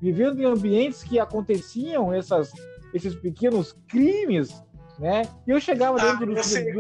vivendo 0.02 0.42
em 0.42 0.46
ambientes 0.46 1.04
que 1.04 1.20
aconteciam 1.20 2.14
essas, 2.14 2.52
esses 2.94 3.16
pequenos 3.16 3.76
crimes, 3.88 4.64
né? 5.00 5.24
E 5.46 5.52
eu 5.52 5.60
chegava 5.60 6.02
ah, 6.02 6.12
dentro 6.12 6.34
do 6.34 6.44
sei 6.44 6.74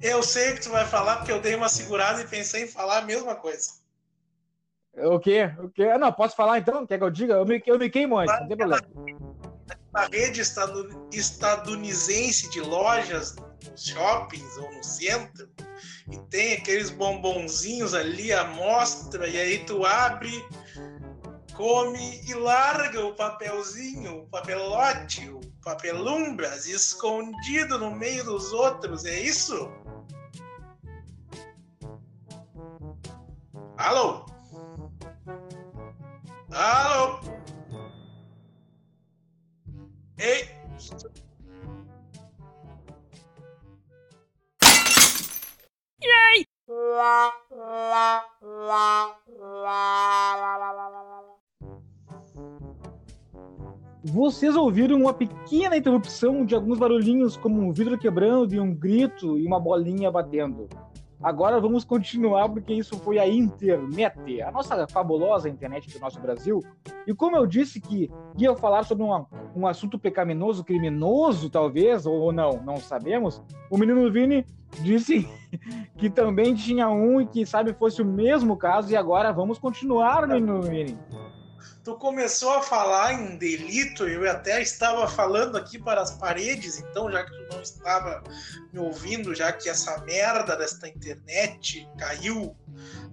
Eu 0.00 0.22
sei 0.22 0.54
que 0.54 0.62
tu 0.62 0.70
vai 0.70 0.86
falar 0.86 1.16
porque 1.16 1.32
eu 1.32 1.40
dei 1.40 1.54
uma 1.54 1.68
segurada 1.68 2.20
e 2.20 2.26
pensei 2.26 2.64
em 2.64 2.68
falar 2.68 2.98
a 2.98 3.02
mesma 3.02 3.34
coisa. 3.34 3.78
O 4.96 5.18
quê? 5.18 5.50
O 5.58 5.68
quê? 5.68 5.96
Não, 5.98 6.12
posso 6.12 6.34
falar 6.34 6.58
então? 6.58 6.86
Quer 6.86 6.98
que 6.98 7.04
eu 7.04 7.10
diga? 7.10 7.34
Eu 7.34 7.46
me, 7.46 7.62
eu 7.64 7.78
me 7.78 7.88
queimo 7.88 8.18
antes, 8.18 8.40
não 8.40 8.48
tem 8.48 8.56
problema. 8.56 8.82
A 9.94 10.06
rede 10.06 10.40
estadunidense 11.12 12.50
de 12.50 12.60
lojas 12.60 13.36
nos 13.70 13.84
shoppings 13.84 14.56
ou 14.58 14.72
no 14.72 14.82
centro, 14.82 15.48
e 16.10 16.18
tem 16.30 16.54
aqueles 16.54 16.90
bombonzinhos 16.90 17.94
ali 17.94 18.32
à 18.32 18.44
mostra, 18.44 19.28
e 19.28 19.36
aí 19.36 19.64
tu 19.64 19.84
abre, 19.84 20.32
come 21.54 22.20
e 22.26 22.34
larga 22.34 23.04
o 23.04 23.14
papelzinho, 23.14 24.22
o 24.22 24.26
papelote, 24.26 25.28
o 25.28 25.40
papelumbras, 25.62 26.66
escondido 26.66 27.78
no 27.78 27.90
meio 27.90 28.24
dos 28.24 28.52
outros, 28.52 29.04
é 29.04 29.20
isso? 29.20 29.70
Alô? 33.76 34.27
Vocês 54.38 54.54
ouviram 54.54 55.00
uma 55.00 55.12
pequena 55.12 55.76
interrupção 55.76 56.44
de 56.44 56.54
alguns 56.54 56.78
barulhinhos, 56.78 57.36
como 57.36 57.60
um 57.60 57.72
vidro 57.72 57.98
quebrando 57.98 58.54
e 58.54 58.60
um 58.60 58.72
grito 58.72 59.36
e 59.36 59.44
uma 59.44 59.58
bolinha 59.58 60.12
batendo. 60.12 60.68
Agora 61.20 61.60
vamos 61.60 61.82
continuar, 61.82 62.48
porque 62.48 62.72
isso 62.72 62.96
foi 63.00 63.18
a 63.18 63.26
internet, 63.26 64.40
a 64.40 64.52
nossa 64.52 64.86
fabulosa 64.86 65.48
internet 65.48 65.90
do 65.92 65.98
nosso 65.98 66.20
Brasil. 66.20 66.62
E 67.04 67.12
como 67.12 67.36
eu 67.36 67.48
disse 67.48 67.80
que 67.80 68.08
ia 68.38 68.54
falar 68.54 68.84
sobre 68.84 69.02
uma, 69.02 69.26
um 69.56 69.66
assunto 69.66 69.98
pecaminoso, 69.98 70.62
criminoso, 70.62 71.50
talvez, 71.50 72.06
ou 72.06 72.30
não, 72.30 72.62
não 72.64 72.76
sabemos, 72.76 73.42
o 73.68 73.76
menino 73.76 74.08
Vini 74.08 74.46
disse 74.82 75.28
que 75.98 76.08
também 76.08 76.54
tinha 76.54 76.88
um 76.88 77.20
e 77.20 77.26
que 77.26 77.44
sabe 77.44 77.72
fosse 77.72 78.02
o 78.02 78.06
mesmo 78.06 78.56
caso, 78.56 78.92
e 78.92 78.96
agora 78.96 79.32
vamos 79.32 79.58
continuar, 79.58 80.28
menino 80.28 80.62
Vini 80.62 80.96
tu 81.88 81.96
começou 81.96 82.50
a 82.50 82.62
falar 82.62 83.14
em 83.14 83.38
delito, 83.38 84.06
eu 84.06 84.30
até 84.30 84.60
estava 84.60 85.08
falando 85.08 85.56
aqui 85.56 85.78
para 85.78 86.02
as 86.02 86.10
paredes, 86.10 86.78
então, 86.78 87.10
já 87.10 87.24
que 87.24 87.30
tu 87.30 87.54
não 87.54 87.62
estava 87.62 88.22
me 88.70 88.78
ouvindo, 88.78 89.34
já 89.34 89.50
que 89.52 89.70
essa 89.70 89.96
merda 90.02 90.54
desta 90.54 90.86
internet 90.86 91.88
caiu. 91.98 92.54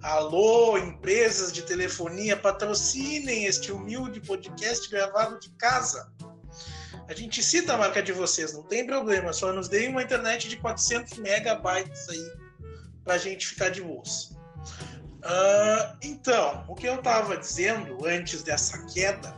Alô, 0.02 0.76
empresas 0.76 1.54
de 1.54 1.62
telefonia, 1.62 2.36
patrocinem 2.36 3.46
este 3.46 3.72
humilde 3.72 4.20
podcast 4.20 4.90
gravado 4.90 5.40
de 5.40 5.48
casa. 5.52 6.12
A 7.08 7.14
gente 7.14 7.42
cita 7.42 7.72
a 7.72 7.78
marca 7.78 8.02
de 8.02 8.12
vocês, 8.12 8.52
não 8.52 8.62
tem 8.62 8.86
problema, 8.86 9.32
só 9.32 9.54
nos 9.54 9.68
deem 9.68 9.88
uma 9.88 10.02
internet 10.02 10.50
de 10.50 10.58
400 10.58 11.16
megabytes 11.16 12.10
aí 12.10 12.30
pra 13.02 13.16
gente 13.16 13.46
ficar 13.46 13.70
de 13.70 13.80
bolsa. 13.80 14.35
Uh, 15.26 15.98
então, 16.02 16.64
o 16.68 16.74
que 16.76 16.86
eu 16.86 16.94
estava 16.94 17.36
dizendo 17.36 18.06
antes 18.06 18.44
dessa 18.44 18.86
queda 18.86 19.36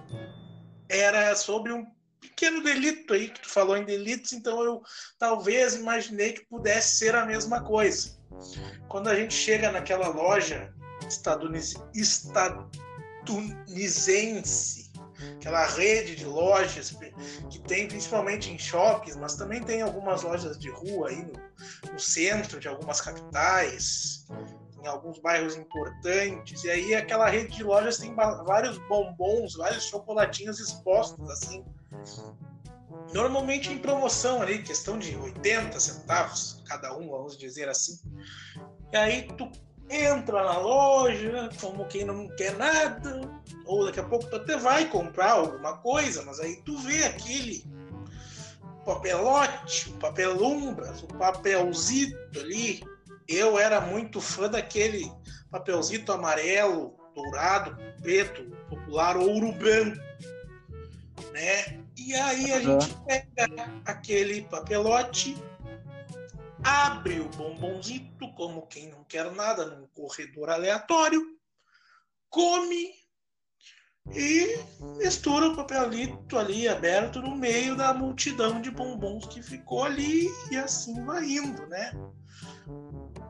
era 0.87 1.35
sobre 1.35 1.73
um 1.73 1.87
pequeno 2.21 2.63
delito 2.63 3.15
aí 3.15 3.31
que 3.31 3.41
tu 3.41 3.49
falou 3.49 3.75
em 3.75 3.85
delitos, 3.85 4.35
então 4.35 4.63
eu 4.63 4.83
talvez 5.19 5.77
imaginei 5.77 6.35
que 6.35 6.45
pudesse 6.45 6.97
ser 6.97 7.17
a 7.17 7.25
mesma 7.25 7.63
coisa. 7.63 8.19
Quando 8.89 9.09
a 9.09 9.15
gente 9.15 9.33
chega 9.33 9.73
naquela 9.73 10.09
loja 10.09 10.75
estadunidense, 11.09 11.81
aquela 15.37 15.67
rede 15.67 16.17
de 16.17 16.27
lojas 16.27 16.95
que 17.51 17.61
tem 17.61 17.89
principalmente 17.89 18.51
em 18.51 18.59
shoppings, 18.59 19.17
mas 19.17 19.37
também 19.37 19.63
tem 19.63 19.81
algumas 19.81 20.23
lojas 20.23 20.59
de 20.59 20.69
rua 20.69 21.09
aí 21.09 21.25
no, 21.25 21.93
no 21.93 21.99
centro 21.99 22.61
de 22.61 22.69
algumas 22.69 23.01
capitais, 23.01 24.27
em 24.83 24.87
alguns 24.87 25.19
bairros 25.19 25.57
importantes, 25.57 26.65
e 26.65 26.71
aí 26.71 26.95
aquela 26.95 27.29
rede 27.29 27.57
de 27.57 27.63
lojas 27.63 27.99
tem 27.99 28.15
vários 28.15 28.79
bombons, 28.89 29.57
vários 29.57 29.85
chocolatinhos 29.85 30.61
expostos, 30.61 31.29
assim. 31.31 31.65
Normalmente 33.13 33.73
em 33.73 33.79
promoção 33.79 34.43
ali, 34.43 34.63
questão 34.63 34.99
de 34.99 35.17
80 35.17 35.81
centavos 35.81 36.63
cada 36.67 36.95
um, 36.97 37.09
vamos 37.09 37.37
dizer 37.37 37.69
assim. 37.69 37.99
E 38.93 38.97
aí 38.97 39.29
tu 39.37 39.51
entra 39.91 40.45
na 40.45 40.59
loja, 40.59 41.49
como 41.61 41.87
quem 41.87 42.05
não 42.05 42.29
quer 42.37 42.57
nada, 42.57 43.21
ou 43.65 43.87
daqui 43.87 44.01
a 44.01 44.05
pouco 44.05 44.27
tu 44.27 44.37
até 44.37 44.57
vai 44.57 44.89
comprar 44.89 45.33
alguma 45.33 45.79
coisa, 45.79 46.23
mas 46.25 46.39
aí 46.41 46.57
tu 46.63 46.77
vê 46.79 47.05
aquele 47.05 47.65
papelote, 48.85 49.91
o 49.91 49.95
papelumbras, 49.95 51.03
o 51.03 51.09
papelzito 51.09 52.41
ali, 52.41 52.83
eu 53.29 53.59
era 53.59 53.81
muito 53.81 54.21
fã 54.21 54.49
daquele 54.49 55.13
papelzito 55.51 56.13
amarelo, 56.13 56.97
dourado, 57.15 57.77
preto, 58.01 58.45
popular, 58.69 59.17
ouro 59.17 59.53
branco, 59.53 60.01
né? 61.33 61.85
E 61.97 62.15
aí 62.15 62.53
a 62.53 62.61
gente 62.61 62.95
pega 63.07 63.83
aquele 63.85 64.43
papelote, 64.43 65.37
abre 66.65 67.21
o 67.21 67.29
bombonzito, 67.29 68.33
como 68.35 68.67
quem 68.67 68.89
não 68.89 69.05
quer 69.05 69.31
nada, 69.33 69.67
num 69.67 69.87
corredor 69.89 70.49
aleatório, 70.49 71.21
come 72.31 72.95
e 74.15 74.59
mistura 74.97 75.49
o 75.49 75.57
papelito 75.57 76.39
ali 76.39 76.67
aberto 76.67 77.21
no 77.21 77.37
meio 77.37 77.77
da 77.77 77.93
multidão 77.93 78.61
de 78.61 78.71
bombons 78.71 79.27
que 79.27 79.43
ficou 79.43 79.85
ali 79.85 80.29
e 80.51 80.57
assim 80.57 81.05
vai 81.05 81.25
indo, 81.25 81.67
né? 81.67 81.93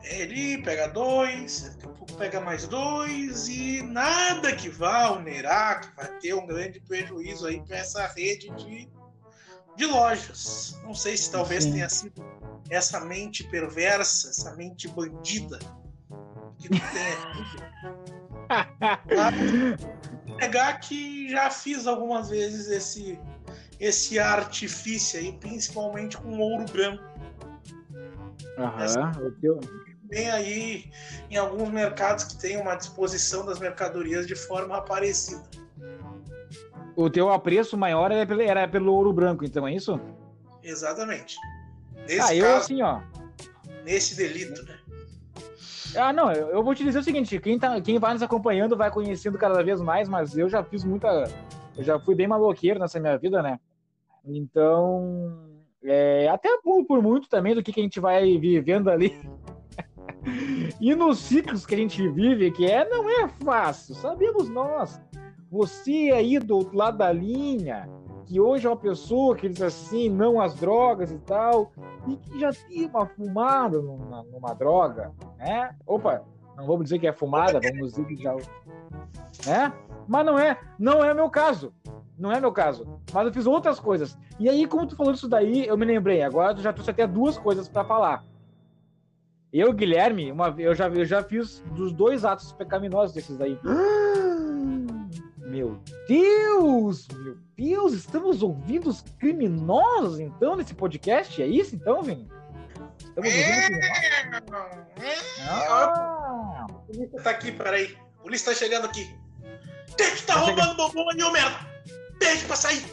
Ele 0.03 0.61
pega 0.63 0.87
dois, 0.87 1.61
daqui 1.61 1.85
a 1.85 1.89
pouco 1.89 2.13
pega 2.13 2.39
mais 2.39 2.67
dois 2.67 3.47
e 3.47 3.81
nada 3.81 4.55
que 4.55 4.69
vá 4.69 5.11
onerar, 5.11 5.81
que 5.81 5.95
vai 5.95 6.07
ter 6.19 6.33
um 6.33 6.47
grande 6.47 6.79
prejuízo 6.79 7.47
aí 7.47 7.61
para 7.61 7.77
essa 7.77 8.07
rede 8.07 8.49
de, 8.55 8.89
de 9.75 9.85
lojas. 9.85 10.77
Não 10.83 10.93
sei 10.93 11.17
se 11.17 11.31
talvez 11.31 11.65
Sim. 11.65 11.73
tenha 11.73 11.89
sido 11.89 12.23
essa 12.69 12.99
mente 13.01 13.43
perversa, 13.45 14.29
essa 14.29 14.55
mente 14.55 14.87
bandida 14.87 15.59
que 16.57 16.69
tu 16.69 16.79
tem 16.91 17.17
Pegar 20.37 20.79
que 20.79 21.29
já 21.29 21.49
fiz 21.49 21.85
algumas 21.87 22.29
vezes 22.29 22.67
esse 22.67 23.19
esse 23.79 24.19
artifício 24.19 25.19
aí, 25.19 25.31
principalmente 25.31 26.17
com 26.17 26.37
ouro 26.37 26.65
branco. 26.69 27.03
Aham, 28.57 29.11
o 29.25 29.31
teu, 29.39 29.57
também 30.09 30.29
aí 30.29 30.85
em 31.29 31.37
alguns 31.37 31.69
mercados 31.69 32.23
que 32.23 32.37
tem 32.37 32.57
uma 32.57 32.75
disposição 32.75 33.45
das 33.45 33.59
mercadorias 33.59 34.25
de 34.25 34.35
forma 34.35 34.81
parecida. 34.81 35.43
O 36.95 37.09
teu 37.09 37.29
apreço 37.29 37.77
maior 37.77 38.11
era 38.11 38.25
pelo, 38.25 38.41
era 38.41 38.67
pelo 38.67 38.93
ouro 38.93 39.13
branco, 39.13 39.45
então, 39.45 39.67
é 39.67 39.73
isso? 39.73 40.01
Exatamente. 40.63 41.37
Nesse 42.07 42.19
ah, 42.19 42.35
eu 42.35 42.45
caso, 42.45 42.57
assim, 42.57 42.81
ó. 42.81 43.01
Nesse 43.85 44.17
delito, 44.17 44.63
né? 44.63 44.77
Ah, 45.95 46.11
não, 46.11 46.31
eu, 46.31 46.49
eu, 46.49 46.63
vou 46.63 46.75
te 46.75 46.83
dizer 46.83 46.99
o 46.99 47.03
seguinte, 47.03 47.39
quem, 47.39 47.57
tá, 47.57 47.79
quem 47.79 47.97
vai 47.97 48.13
nos 48.13 48.21
acompanhando 48.21 48.75
vai 48.75 48.91
conhecendo 48.91 49.37
cada 49.37 49.63
vez 49.63 49.79
mais, 49.79 50.09
mas 50.09 50.37
eu 50.37 50.49
já 50.49 50.63
fiz 50.63 50.83
muita. 50.83 51.07
Eu 51.77 51.83
já 51.83 51.99
fui 51.99 52.13
bem 52.13 52.27
maloqueiro 52.27 52.79
nessa 52.79 52.99
minha 52.99 53.17
vida, 53.17 53.41
né? 53.41 53.59
Então. 54.25 55.47
É, 55.81 56.27
até 56.27 56.49
por, 56.61 56.85
por, 56.85 57.01
muito 57.01 57.29
também 57.29 57.55
do 57.55 57.63
que, 57.63 57.71
que 57.71 57.79
a 57.79 57.83
gente 57.83 58.01
vai 58.01 58.37
vivendo 58.37 58.89
ali. 58.89 59.15
E 60.79 60.95
nos 60.95 61.19
ciclos 61.19 61.65
que 61.65 61.75
a 61.75 61.77
gente 61.77 62.07
vive, 62.09 62.51
que 62.51 62.65
é, 62.65 62.87
não 62.87 63.09
é 63.09 63.27
fácil, 63.43 63.95
sabemos 63.95 64.49
nós. 64.49 65.01
Você 65.51 66.11
aí 66.13 66.37
do 66.39 66.57
outro 66.57 66.77
lado 66.77 66.97
da 66.97 67.11
linha, 67.11 67.89
que 68.25 68.39
hoje 68.39 68.67
é 68.67 68.69
uma 68.69 68.77
pessoa 68.77 69.35
que 69.35 69.49
diz 69.49 69.61
assim, 69.61 70.09
não 70.09 70.39
às 70.39 70.53
drogas 70.55 71.11
e 71.11 71.17
tal, 71.19 71.71
e 72.07 72.15
que 72.15 72.39
já 72.39 72.51
tinha 72.51 72.87
uma 72.87 73.05
fumada 73.05 73.81
numa, 73.81 74.23
numa 74.23 74.53
droga, 74.53 75.11
né? 75.37 75.75
Opa, 75.87 76.23
não 76.55 76.67
vamos 76.67 76.83
dizer 76.83 76.99
que 76.99 77.07
é 77.07 77.13
fumada, 77.13 77.59
vamos 77.59 77.93
dizer 77.93 78.05
que 78.05 78.15
já. 78.15 78.35
Né? 78.35 79.73
Mas 80.07 80.25
não 80.25 80.37
é, 80.37 80.59
não 80.77 81.03
é 81.03 81.13
meu 81.13 81.29
caso. 81.29 81.73
Não 82.17 82.31
é 82.31 82.39
meu 82.39 82.51
caso. 82.51 82.85
Mas 83.13 83.25
eu 83.25 83.33
fiz 83.33 83.47
outras 83.47 83.79
coisas. 83.79 84.17
E 84.37 84.49
aí, 84.49 84.67
como 84.67 84.85
tu 84.85 84.95
falou 84.95 85.13
disso 85.13 85.29
daí, 85.29 85.65
eu 85.65 85.77
me 85.77 85.85
lembrei. 85.85 86.21
Agora 86.21 86.53
tu 86.53 86.61
já 86.61 86.73
trouxe 86.73 86.91
até 86.91 87.07
duas 87.07 87.37
coisas 87.37 87.69
para 87.69 87.85
falar. 87.85 88.25
Eu, 89.51 89.73
Guilherme, 89.73 90.31
uma, 90.31 90.53
eu, 90.59 90.75
já, 90.75 90.87
eu 90.89 91.05
já 91.05 91.23
fiz 91.23 91.63
dos 91.71 91.91
dois 91.91 92.23
atos 92.23 92.51
pecaminosos 92.51 93.15
desses 93.15 93.41
aí. 93.41 93.59
Meu 95.39 95.81
Deus! 96.07 97.07
Meu 97.07 97.35
Deus! 97.57 97.93
Estamos 97.93 98.43
ouvindo 98.43 98.87
os 98.87 99.01
criminosos, 99.17 100.19
então, 100.19 100.55
nesse 100.55 100.75
podcast? 100.75 101.41
É 101.41 101.47
isso, 101.47 101.75
então, 101.75 102.03
Vini? 102.03 102.29
Estamos 102.99 103.31
ouvindo 103.33 103.79
criminosos? 104.29 104.79
Ah. 105.49 106.67
A 106.69 106.73
polícia 106.73 107.21
tá 107.23 107.31
aqui, 107.31 107.51
peraí. 107.51 107.97
A 108.19 108.21
polícia 108.21 108.51
tá 108.51 108.57
chegando 108.59 108.85
aqui. 108.85 109.09
Quem 109.97 110.11
que 110.15 110.21
tá, 110.21 110.35
tá 110.35 110.39
roubando 110.41 110.75
bombom 110.75 111.09
aí, 111.09 111.23
ô 111.23 111.31
merda? 111.31 111.57
Pede 112.19 112.45
pra 112.45 112.55
sair! 112.55 112.85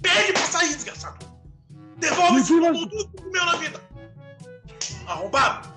Pede 0.00 0.32
pra 0.32 0.42
sair, 0.42 0.68
desgraçado! 0.68 1.26
Devolve 1.96 2.40
esse 2.40 2.60
bombom 2.60 2.86
tudo 2.86 3.08
que 3.08 3.22
comeu 3.22 3.44
na 3.44 3.56
vida! 3.56 3.80
Arrombado! 5.08 5.73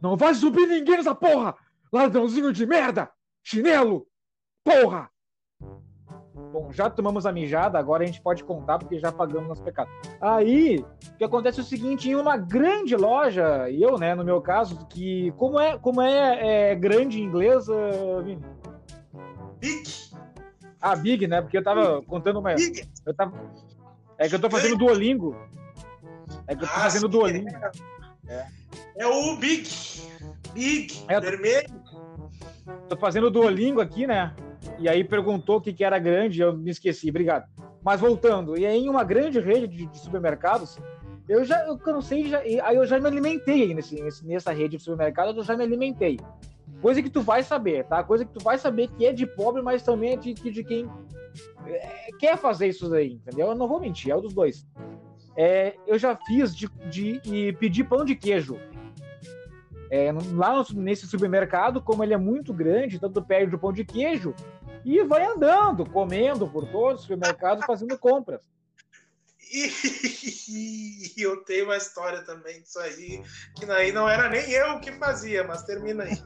Não 0.00 0.16
vai 0.16 0.34
subir 0.34 0.66
ninguém 0.66 0.96
nessa 0.96 1.14
porra! 1.14 1.54
Ladrãozinho 1.92 2.52
de 2.52 2.66
merda! 2.66 3.10
Chinelo! 3.42 4.06
Porra! 4.64 5.10
Bom, 6.52 6.72
já 6.72 6.88
tomamos 6.88 7.26
a 7.26 7.32
mijada, 7.32 7.78
agora 7.78 8.04
a 8.04 8.06
gente 8.06 8.22
pode 8.22 8.42
contar 8.44 8.78
porque 8.78 8.98
já 8.98 9.12
pagamos 9.12 9.48
nosso 9.48 9.62
pecado. 9.62 9.90
Aí, 10.20 10.78
o 10.78 11.16
que 11.18 11.24
acontece 11.24 11.58
é 11.58 11.62
o 11.62 11.66
seguinte, 11.66 12.08
em 12.08 12.14
uma 12.14 12.36
grande 12.36 12.96
loja, 12.96 13.68
eu, 13.70 13.98
né, 13.98 14.14
no 14.14 14.24
meu 14.24 14.40
caso, 14.40 14.86
que 14.86 15.32
como 15.32 15.58
é, 15.60 15.76
como 15.78 16.00
é, 16.00 16.70
é 16.70 16.74
grande 16.74 17.20
em 17.20 17.24
inglês, 17.24 17.68
uh, 17.68 18.22
Vini? 18.24 18.42
Big. 19.58 20.08
Ah, 20.80 20.94
Big, 20.94 21.26
né? 21.26 21.42
Porque 21.42 21.58
eu 21.58 21.64
tava 21.64 22.02
contando 22.02 22.38
uma. 22.38 22.54
Big. 22.54 22.88
Eu 23.04 23.12
tava... 23.12 23.32
É 24.16 24.28
que 24.28 24.34
eu 24.34 24.40
tô 24.40 24.48
fazendo 24.48 24.76
Duolingo. 24.76 25.36
É 26.46 26.54
que 26.54 26.64
eu 26.64 26.68
tô 26.68 26.74
ah, 26.74 26.80
fazendo 26.80 27.08
Duolingo. 27.08 27.48
É. 28.28 28.34
é 28.34 28.46
o 29.06 29.36
Big. 29.36 29.68
Big, 30.52 31.04
é, 31.08 31.20
vermelho. 31.20 31.68
Tô 32.88 32.96
fazendo 32.96 33.30
Duolingo 33.30 33.80
aqui, 33.80 34.06
né? 34.06 34.34
E 34.78 34.88
aí 34.88 35.04
perguntou 35.04 35.56
o 35.56 35.60
que, 35.60 35.72
que 35.72 35.84
era 35.84 35.98
grande, 35.98 36.40
eu 36.40 36.56
me 36.56 36.70
esqueci, 36.70 37.10
obrigado. 37.10 37.48
Mas 37.82 38.00
voltando, 38.00 38.58
e 38.58 38.66
aí 38.66 38.84
em 38.84 38.88
uma 38.88 39.04
grande 39.04 39.40
rede 39.40 39.68
de, 39.68 39.86
de 39.86 39.98
supermercados, 39.98 40.78
eu 41.28 41.44
já, 41.44 41.64
eu 41.66 41.78
não 41.86 42.00
sei, 42.00 42.28
já, 42.28 42.38
aí 42.40 42.76
eu 42.76 42.86
já 42.86 42.98
me 42.98 43.06
alimentei 43.06 43.74
nesse, 43.74 44.02
nessa 44.24 44.52
rede 44.52 44.76
de 44.76 44.82
supermercados, 44.82 45.36
eu 45.36 45.44
já 45.44 45.56
me 45.56 45.64
alimentei. 45.64 46.18
Coisa 46.80 47.02
que 47.02 47.10
tu 47.10 47.22
vai 47.22 47.42
saber, 47.42 47.84
tá? 47.84 48.02
Coisa 48.02 48.24
que 48.24 48.32
tu 48.32 48.42
vai 48.42 48.56
saber 48.56 48.88
que 48.88 49.04
é 49.04 49.12
de 49.12 49.26
pobre, 49.26 49.62
mas 49.62 49.82
também 49.82 50.12
é 50.12 50.16
de, 50.16 50.32
de 50.32 50.64
quem 50.64 50.88
é, 51.66 52.08
quer 52.18 52.36
fazer 52.36 52.68
isso 52.68 52.92
aí, 52.94 53.14
entendeu? 53.14 53.48
Eu 53.48 53.54
não 53.54 53.68
vou 53.68 53.80
mentir, 53.80 54.10
é 54.10 54.16
o 54.16 54.20
dos 54.20 54.32
dois. 54.32 54.66
É, 55.36 55.76
eu 55.86 55.98
já 55.98 56.16
fiz 56.16 56.54
de, 56.54 56.68
de, 56.88 57.20
de 57.20 57.52
pedir 57.54 57.84
pão 57.84 58.04
de 58.04 58.14
queijo. 58.14 58.58
É, 59.90 60.12
lá 60.34 60.54
no, 60.54 60.82
nesse 60.82 61.06
supermercado, 61.06 61.80
como 61.80 62.04
ele 62.04 62.14
é 62.14 62.18
muito 62.18 62.52
grande, 62.52 62.98
tanto 62.98 63.22
perde 63.22 63.54
o 63.54 63.58
pão 63.58 63.72
de 63.72 63.84
queijo 63.84 64.34
e 64.84 65.02
vai 65.02 65.24
andando, 65.24 65.88
comendo 65.88 66.46
por 66.48 66.66
todos 66.66 67.00
os 67.00 67.02
supermercados, 67.02 67.64
fazendo 67.64 67.98
compras. 67.98 68.40
E 70.50 71.12
eu 71.16 71.42
tenho 71.44 71.64
uma 71.64 71.76
história 71.76 72.22
também 72.22 72.60
disso 72.60 72.78
aí, 72.78 73.22
que 73.56 73.70
aí 73.70 73.92
não 73.92 74.08
era 74.08 74.28
nem 74.28 74.50
eu 74.50 74.78
que 74.80 74.92
fazia, 74.92 75.42
mas 75.44 75.62
termina 75.62 76.04
aí. 76.04 76.22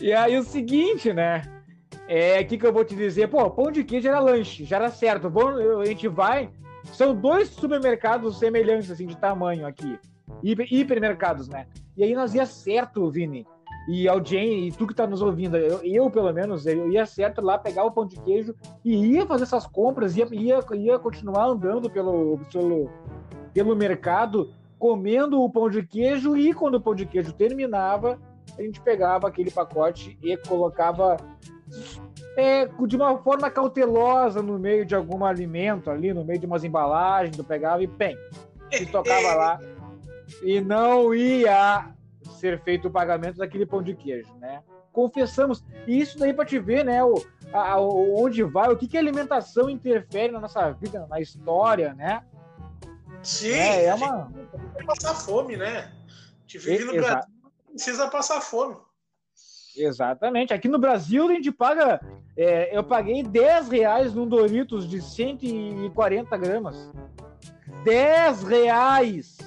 e 0.00 0.12
aí 0.12 0.38
o 0.38 0.44
seguinte, 0.44 1.12
né? 1.12 1.42
É 2.06 2.38
aqui 2.38 2.58
que 2.58 2.66
eu 2.66 2.72
vou 2.72 2.84
te 2.84 2.94
dizer, 2.94 3.28
pô, 3.28 3.50
pão 3.50 3.70
de 3.70 3.82
queijo 3.82 4.08
era 4.08 4.20
lanche, 4.20 4.64
já 4.64 4.76
era 4.76 4.90
certo. 4.90 5.30
Bom, 5.30 5.80
a 5.80 5.84
gente 5.84 6.06
vai. 6.06 6.50
São 6.92 7.14
dois 7.14 7.48
supermercados 7.48 8.38
semelhantes, 8.38 8.90
assim, 8.90 9.06
de 9.06 9.16
tamanho 9.16 9.66
aqui. 9.66 9.98
Hiper, 10.42 10.66
hipermercados, 10.70 11.48
né? 11.48 11.66
E 11.96 12.04
aí 12.04 12.14
nós 12.14 12.34
ia 12.34 12.46
certo, 12.46 13.10
Vini 13.10 13.46
e 13.86 14.08
audiência, 14.08 14.68
e 14.68 14.72
tu 14.72 14.86
que 14.86 14.94
tá 14.94 15.06
nos 15.06 15.20
ouvindo, 15.20 15.56
eu, 15.56 15.80
eu, 15.82 16.10
pelo 16.10 16.32
menos, 16.32 16.64
eu 16.66 16.90
ia 16.90 17.04
certo 17.04 17.42
lá 17.42 17.58
pegar 17.58 17.84
o 17.84 17.90
pão 17.90 18.06
de 18.06 18.18
queijo 18.20 18.54
e 18.84 18.94
ia 19.12 19.26
fazer 19.26 19.42
essas 19.42 19.66
compras, 19.66 20.16
ia, 20.16 20.26
ia, 20.32 20.60
ia 20.72 20.98
continuar 20.98 21.46
andando 21.46 21.90
pelo, 21.90 22.38
pelo, 22.50 22.90
pelo 23.52 23.76
mercado, 23.76 24.50
comendo 24.78 25.42
o 25.42 25.50
pão 25.50 25.68
de 25.68 25.82
queijo, 25.82 26.36
e 26.36 26.54
quando 26.54 26.76
o 26.76 26.80
pão 26.80 26.94
de 26.94 27.04
queijo 27.04 27.32
terminava, 27.32 28.18
a 28.58 28.62
gente 28.62 28.80
pegava 28.80 29.28
aquele 29.28 29.50
pacote 29.50 30.18
e 30.22 30.36
colocava 30.36 31.16
é, 32.36 32.66
de 32.66 32.96
uma 32.96 33.18
forma 33.18 33.50
cautelosa 33.50 34.42
no 34.42 34.58
meio 34.58 34.86
de 34.86 34.94
algum 34.94 35.24
alimento 35.24 35.90
ali, 35.90 36.12
no 36.14 36.24
meio 36.24 36.38
de 36.38 36.46
umas 36.46 36.64
embalagens, 36.64 37.36
tu 37.36 37.44
pegava 37.44 37.82
e 37.82 37.86
pem, 37.86 38.16
e 38.72 38.86
tocava 38.86 39.34
lá. 39.34 39.60
E 40.42 40.60
não 40.60 41.14
ia 41.14 41.94
ser 42.38 42.60
feito 42.62 42.88
o 42.88 42.90
pagamento 42.90 43.38
daquele 43.38 43.66
pão 43.66 43.82
de 43.82 43.94
queijo, 43.94 44.32
né? 44.36 44.62
Confessamos. 44.92 45.64
E 45.86 46.00
isso 46.00 46.18
daí 46.18 46.32
para 46.32 46.44
te 46.44 46.58
ver, 46.58 46.84
né? 46.84 47.02
O, 47.02 47.14
a, 47.52 47.80
onde 47.80 48.42
vai, 48.42 48.70
o 48.70 48.76
que, 48.76 48.86
que 48.86 48.96
a 48.96 49.00
alimentação 49.00 49.68
interfere 49.68 50.32
na 50.32 50.40
nossa 50.40 50.70
vida, 50.72 51.06
na 51.08 51.20
história, 51.20 51.94
né? 51.94 52.22
Sim, 53.22 53.52
é, 53.52 53.86
é 53.86 53.94
uma... 53.94 54.30
passar 54.86 55.14
fome, 55.14 55.56
né? 55.56 55.90
Te 56.46 56.58
vive 56.58 56.84
no 56.84 56.92
Brasil, 56.92 57.32
precisa 57.70 58.08
passar 58.08 58.40
fome. 58.40 58.76
Exatamente. 59.76 60.52
Aqui 60.52 60.68
no 60.68 60.78
Brasil 60.78 61.28
a 61.28 61.32
gente 61.32 61.50
paga. 61.50 62.00
É, 62.36 62.76
eu 62.76 62.82
paguei 62.82 63.22
10 63.22 63.68
reais 63.68 64.14
num 64.14 64.26
Doritos 64.26 64.88
de 64.88 65.00
140 65.00 66.36
gramas. 66.36 66.90
10 67.84 68.42
reais! 68.44 69.38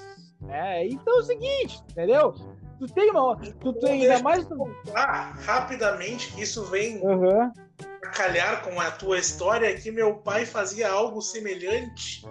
É, 0.50 0.88
então 0.88 1.18
é 1.18 1.20
o 1.20 1.24
seguinte, 1.24 1.82
entendeu? 1.90 2.34
Tu 2.80 2.88
tem 2.94 3.10
uma. 3.10 3.36
Tu 3.36 3.74
tem 3.74 4.04
ainda 4.04 4.22
mais. 4.22 4.48
Ah, 4.94 5.34
rapidamente, 5.44 6.40
isso 6.40 6.64
vem 6.66 7.02
uhum. 7.04 7.42
a 7.42 8.08
calhar 8.10 8.64
com 8.64 8.80
a 8.80 8.92
tua 8.92 9.18
história 9.18 9.76
que 9.76 9.92
meu 9.92 10.16
pai 10.16 10.46
fazia 10.46 10.90
algo 10.90 11.22
semelhante. 11.22 12.24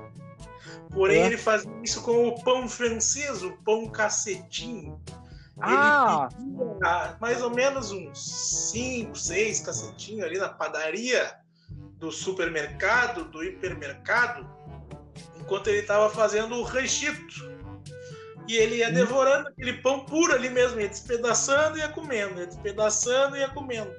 Porém, 0.92 1.21
uhum. 1.21 1.27
ele 1.27 1.37
fazia 1.37 1.71
isso 1.83 2.01
com 2.03 2.29
o 2.29 2.42
pão 2.42 2.69
francês, 2.69 3.42
o 3.42 3.53
pão 3.64 3.88
cacetinho. 3.88 5.01
Ah. 5.61 6.29
Ele 6.38 7.16
mais 7.21 7.42
ou 7.42 7.51
menos 7.51 7.90
uns 7.90 8.71
5, 8.73 9.16
6 9.16 9.61
cacetinhos 9.61 10.25
ali 10.25 10.38
na 10.38 10.49
padaria 10.49 11.35
do 11.99 12.12
supermercado, 12.12 13.25
do 13.25 13.42
hipermercado, 13.42 14.47
enquanto 15.40 15.69
ele 15.69 15.79
estava 15.79 16.11
fazendo 16.11 16.57
o 16.57 16.62
rechito 16.62 17.46
e 18.49 18.57
ele 18.57 18.77
ia 18.77 18.91
devorando 18.91 19.49
aquele 19.49 19.75
pão 19.75 20.05
puro 20.05 20.35
ali 20.35 20.49
mesmo, 20.49 20.81
ia 20.81 20.89
despedaçando 20.89 21.77
e 21.77 21.81
ia 21.81 21.89
comendo, 21.89 22.41
ia 22.41 22.47
despedaçando 22.47 23.37
e 23.37 23.41
ia 23.41 23.49
comendo. 23.49 23.93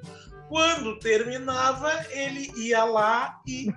Quando 0.48 0.98
terminava, 0.98 1.92
ele 2.10 2.50
ia 2.56 2.84
lá 2.84 3.40
e 3.46 3.72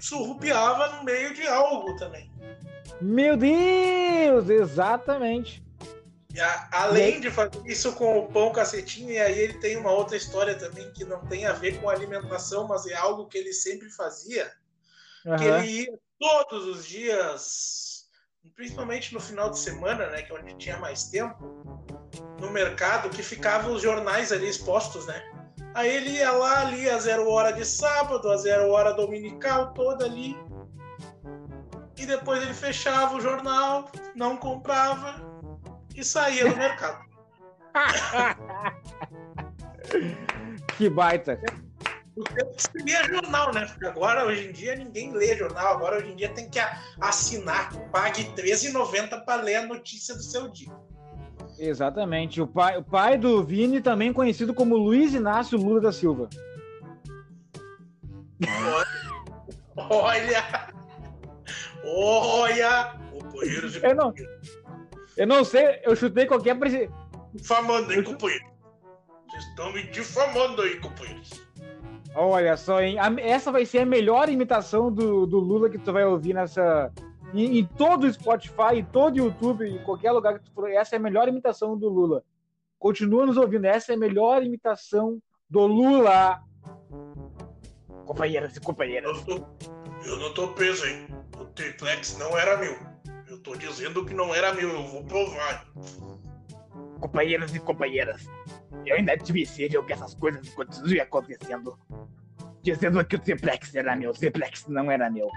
surrupiava 0.00 0.96
no 0.96 1.04
meio 1.04 1.34
de 1.34 1.46
algo 1.46 1.96
também. 1.96 2.30
Meu 3.00 3.36
Deus, 3.36 4.48
exatamente. 4.48 5.62
A, 6.38 6.82
além 6.82 7.20
de 7.20 7.30
fazer 7.30 7.62
isso 7.64 7.92
com 7.92 8.18
o 8.18 8.26
pão 8.26 8.50
cacetinho, 8.52 9.10
e 9.10 9.18
aí 9.18 9.38
ele 9.38 9.54
tem 9.54 9.76
uma 9.76 9.92
outra 9.92 10.16
história 10.16 10.54
também 10.54 10.90
que 10.92 11.04
não 11.04 11.24
tem 11.26 11.46
a 11.46 11.52
ver 11.52 11.80
com 11.80 11.88
alimentação, 11.88 12.66
mas 12.66 12.86
é 12.86 12.94
algo 12.94 13.26
que 13.26 13.38
ele 13.38 13.52
sempre 13.52 13.88
fazia. 13.90 14.50
Uhum. 15.24 15.36
Que 15.36 15.44
ele 15.44 15.66
ia 15.82 15.98
todos 16.18 16.66
os 16.66 16.86
dias 16.86 17.93
principalmente 18.54 19.14
no 19.14 19.20
final 19.20 19.50
de 19.50 19.58
semana, 19.58 20.08
né, 20.10 20.22
que 20.22 20.32
é 20.32 20.38
onde 20.38 20.54
tinha 20.54 20.76
mais 20.78 21.04
tempo, 21.04 21.36
no 22.40 22.50
mercado, 22.50 23.10
que 23.10 23.22
ficavam 23.22 23.72
os 23.72 23.82
jornais 23.82 24.32
ali 24.32 24.48
expostos, 24.48 25.06
né? 25.06 25.22
Aí 25.74 25.96
ele 25.96 26.10
ia 26.10 26.30
lá, 26.30 26.60
ali 26.60 26.88
a 26.88 26.98
zero 26.98 27.28
hora 27.28 27.52
de 27.52 27.64
sábado, 27.64 28.30
a 28.30 28.36
zero 28.36 28.70
hora 28.70 28.92
dominical, 28.92 29.74
toda 29.74 30.04
ali. 30.04 30.36
E 31.96 32.06
depois 32.06 32.42
ele 32.42 32.54
fechava 32.54 33.16
o 33.16 33.20
jornal, 33.20 33.90
não 34.14 34.36
comprava 34.36 35.16
e 35.94 36.04
saía 36.04 36.48
do 36.48 36.56
mercado. 36.56 37.04
que 40.76 40.88
baita. 40.88 41.40
Porque 42.14 42.82
lia 42.84 43.04
jornal, 43.04 43.52
né? 43.52 43.66
Porque 43.66 43.86
agora, 43.86 44.24
hoje 44.24 44.48
em 44.48 44.52
dia, 44.52 44.76
ninguém 44.76 45.12
lê 45.12 45.36
jornal. 45.36 45.74
Agora, 45.74 45.98
hoje 45.98 46.12
em 46.12 46.16
dia, 46.16 46.28
tem 46.28 46.48
que 46.48 46.60
assinar. 47.00 47.74
Pague 47.90 48.22
R$13,90 48.22 49.24
para 49.24 49.42
ler 49.42 49.56
a 49.56 49.66
notícia 49.66 50.14
do 50.14 50.22
seu 50.22 50.48
dia. 50.48 50.72
Exatamente. 51.58 52.40
O 52.40 52.46
pai, 52.46 52.76
o 52.76 52.82
pai 52.82 53.18
do 53.18 53.42
Vini, 53.42 53.80
também 53.80 54.12
conhecido 54.12 54.54
como 54.54 54.76
Luiz 54.76 55.12
Inácio 55.14 55.58
Lula 55.58 55.80
da 55.80 55.92
Silva. 55.92 56.28
Olha! 59.76 60.68
Olha! 61.84 63.00
Companheiros 63.10 63.76
e 63.76 63.84
eu 63.84 63.94
não, 63.94 64.14
eu 65.16 65.26
não 65.26 65.44
sei, 65.44 65.80
eu 65.84 65.94
chutei 65.94 66.26
qualquer 66.26 66.58
presidente. 66.58 66.92
Difamando 67.32 67.90
aí, 67.90 68.02
companheiro. 68.02 68.44
Vocês 69.28 69.44
estão 69.46 69.72
me 69.72 69.82
difamando 69.84 70.62
aí, 70.62 70.80
companheiros. 70.80 71.30
Olha 72.14 72.56
só, 72.56 72.80
hein? 72.80 72.96
Essa 73.18 73.50
vai 73.50 73.66
ser 73.66 73.80
a 73.80 73.86
melhor 73.86 74.28
imitação 74.28 74.92
do, 74.92 75.26
do 75.26 75.38
Lula 75.38 75.68
que 75.68 75.78
tu 75.78 75.92
vai 75.92 76.04
ouvir 76.04 76.32
nessa. 76.32 76.92
Em, 77.32 77.58
em 77.58 77.64
todo 77.64 78.04
o 78.04 78.12
Spotify, 78.12 78.76
em 78.76 78.84
todo 78.84 79.14
o 79.14 79.18
YouTube, 79.18 79.68
em 79.68 79.82
qualquer 79.82 80.12
lugar 80.12 80.38
que 80.38 80.44
tu 80.44 80.52
for. 80.52 80.70
Essa 80.70 80.94
é 80.94 80.98
a 80.98 81.02
melhor 81.02 81.26
imitação 81.26 81.76
do 81.76 81.88
Lula. 81.88 82.22
Continua 82.78 83.26
nos 83.26 83.36
ouvindo. 83.36 83.64
Essa 83.64 83.92
é 83.92 83.96
a 83.96 83.98
melhor 83.98 84.44
imitação 84.44 85.20
do 85.50 85.66
Lula. 85.66 86.40
Companheiras 88.06 88.56
e 88.56 88.60
companheiras. 88.60 89.24
Eu, 89.26 89.44
eu 90.06 90.16
não 90.18 90.32
tô 90.32 90.48
preso, 90.48 90.86
hein? 90.86 91.08
O 91.40 91.46
triplex 91.46 92.16
não 92.18 92.38
era 92.38 92.56
meu. 92.56 92.76
Eu 93.28 93.40
tô 93.40 93.56
dizendo 93.56 94.04
que 94.04 94.14
não 94.14 94.32
era 94.32 94.54
meu. 94.54 94.68
Eu 94.68 94.84
vou 94.84 95.02
provar. 95.04 95.66
Companheiros 97.04 97.54
e 97.54 97.60
companheiras. 97.60 98.26
Eu 98.86 98.96
ainda 98.96 99.14
tive 99.18 99.44
sede 99.44 99.80
que 99.82 99.92
essas 99.92 100.14
coisas 100.14 100.48
continuem 100.54 101.00
acontecendo. 101.00 101.78
Dizendo 102.62 103.04
que 103.04 103.16
o 103.16 103.18
Triplex 103.18 103.74
era 103.74 103.94
meu, 103.94 104.10
o 104.10 104.14
Triplex 104.14 104.66
não 104.68 104.90
era 104.90 105.10
meu. 105.10 105.28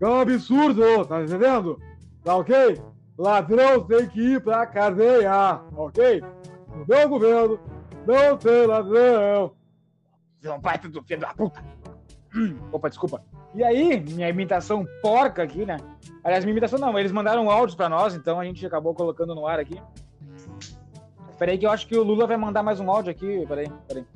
É 0.00 0.04
um 0.04 0.20
absurdo, 0.20 1.06
tá 1.06 1.22
entendendo? 1.22 1.80
Tá 2.24 2.34
ok? 2.34 2.82
Ladrão 3.16 3.86
tem 3.86 4.08
que 4.08 4.20
ir 4.20 4.42
pra 4.42 4.66
cadeia, 4.66 5.60
ok? 5.76 6.20
No 6.74 6.84
meu 6.84 7.08
governo, 7.08 7.60
não 8.04 8.36
tem 8.36 8.66
ladrão. 8.66 9.54
Você 10.40 10.48
não 10.48 10.60
vai 10.60 10.80
tudo 10.80 11.00
filho 11.04 11.20
da 11.20 11.32
puta. 11.32 11.64
Hum, 12.34 12.58
opa, 12.72 12.88
desculpa. 12.88 13.24
E 13.54 13.62
aí, 13.62 14.00
minha 14.00 14.28
imitação 14.28 14.86
porca 15.02 15.42
aqui, 15.42 15.66
né? 15.66 15.76
Aliás, 16.24 16.44
minha 16.44 16.52
imitação 16.52 16.78
não, 16.78 16.98
eles 16.98 17.12
mandaram 17.12 17.50
áudios 17.50 17.74
pra 17.74 17.88
nós, 17.88 18.14
então 18.14 18.40
a 18.40 18.44
gente 18.44 18.64
acabou 18.64 18.94
colocando 18.94 19.34
no 19.34 19.46
ar 19.46 19.60
aqui. 19.60 19.80
Peraí 21.38 21.58
que 21.58 21.66
eu 21.66 21.70
acho 21.70 21.86
que 21.86 21.96
o 21.96 22.02
Lula 22.02 22.26
vai 22.26 22.36
mandar 22.36 22.62
mais 22.62 22.78
um 22.78 22.90
áudio 22.90 23.10
aqui. 23.10 23.44
Peraí, 23.46 23.70
peraí. 23.88 24.06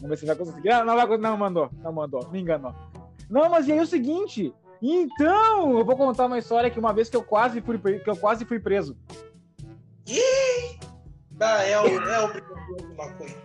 Vamos 0.00 0.08
ver 0.10 0.16
se 0.16 0.26
vai 0.26 0.36
conseguir. 0.36 0.68
Não, 0.68 0.84
não, 0.84 0.96
vai, 0.96 1.18
não 1.18 1.36
mandou, 1.36 1.70
não 1.82 1.92
mandou, 1.92 2.28
me 2.30 2.40
enganou. 2.40 2.72
Não, 3.28 3.48
mas 3.48 3.66
e 3.66 3.72
aí 3.72 3.80
o 3.80 3.86
seguinte? 3.86 4.54
Então, 4.80 5.76
eu 5.76 5.84
vou 5.84 5.96
contar 5.96 6.26
uma 6.26 6.38
história 6.38 6.70
que 6.70 6.78
uma 6.78 6.92
vez 6.92 7.10
que 7.10 7.16
eu 7.16 7.22
quase 7.22 7.60
fui, 7.60 7.78
que 7.78 8.08
eu 8.08 8.16
quase 8.16 8.44
fui 8.44 8.60
preso. 8.60 8.96
Ih! 10.06 10.78
Ah, 11.40 11.62
é 11.64 11.80
o, 11.80 11.86
é 11.86 12.20
o 12.20 12.96
maconha. 12.96 13.36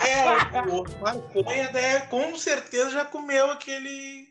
É, 0.00 0.60
o 0.62 0.84
maconha 1.00 1.70
né, 1.72 2.00
com 2.00 2.36
certeza 2.36 2.90
já 2.90 3.04
comeu 3.04 3.50
aquele, 3.50 4.25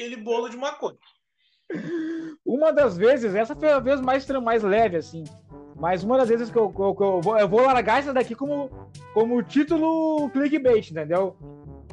aquele 0.00 0.16
bolo 0.16 0.48
de 0.48 0.56
maconha. 0.56 0.96
Uma 2.44 2.72
das 2.72 2.96
vezes, 2.96 3.34
essa 3.34 3.54
foi 3.54 3.70
a 3.70 3.78
vez 3.78 4.00
mais, 4.00 4.26
mais 4.28 4.62
leve, 4.62 4.96
assim. 4.96 5.24
Mas 5.76 6.02
uma 6.02 6.18
das 6.18 6.28
vezes 6.28 6.50
que 6.50 6.58
eu, 6.58 6.72
eu, 6.76 6.96
eu, 6.98 7.20
vou, 7.20 7.38
eu 7.38 7.48
vou 7.48 7.60
largar 7.60 8.00
essa 8.00 8.12
daqui 8.12 8.34
como, 8.34 8.70
como 9.14 9.42
título 9.42 10.28
clickbait, 10.30 10.90
entendeu? 10.90 11.36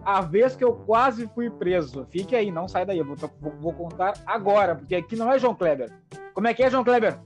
A 0.04 0.22
vez 0.22 0.56
que 0.56 0.64
eu 0.64 0.74
quase 0.74 1.30
fui 1.36 1.50
preso. 1.50 2.08
Fique 2.10 2.36
aí, 2.36 2.50
não 2.50 2.68
sai 2.68 2.86
daí. 2.86 2.98
Eu 2.98 3.06
vou, 3.06 3.16
vou, 3.60 3.74
contar 3.74 4.14
agora, 4.26 4.76
porque 4.76 4.96
aqui 4.96 5.16
não 5.16 5.32
é 5.32 5.38
João 5.38 5.54
Kleber. 5.54 5.92
Como 6.34 6.48
é 6.48 6.54
que 6.54 6.64
é, 6.64 6.70
João 6.70 6.84
Kleber? 6.84 7.20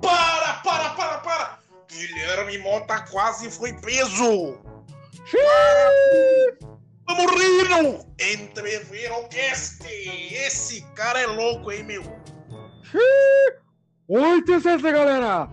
Para, 0.00 0.54
para, 0.62 0.90
para, 0.90 1.18
para! 1.18 1.58
Guilherme 1.90 2.58
Mota 2.58 3.04
quase 3.10 3.50
foi 3.50 3.72
preso! 3.80 4.58
Vamos 5.32 6.79
rir! 7.14 7.98
Entrever 8.32 9.12
o 9.12 9.28
cast! 9.28 9.84
Esse 9.86 10.82
cara 10.94 11.20
é 11.20 11.26
louco, 11.26 11.72
hein, 11.72 11.82
meu? 11.84 12.02
Oi, 14.08 14.42
TCC, 14.42 14.92
galera! 14.92 15.48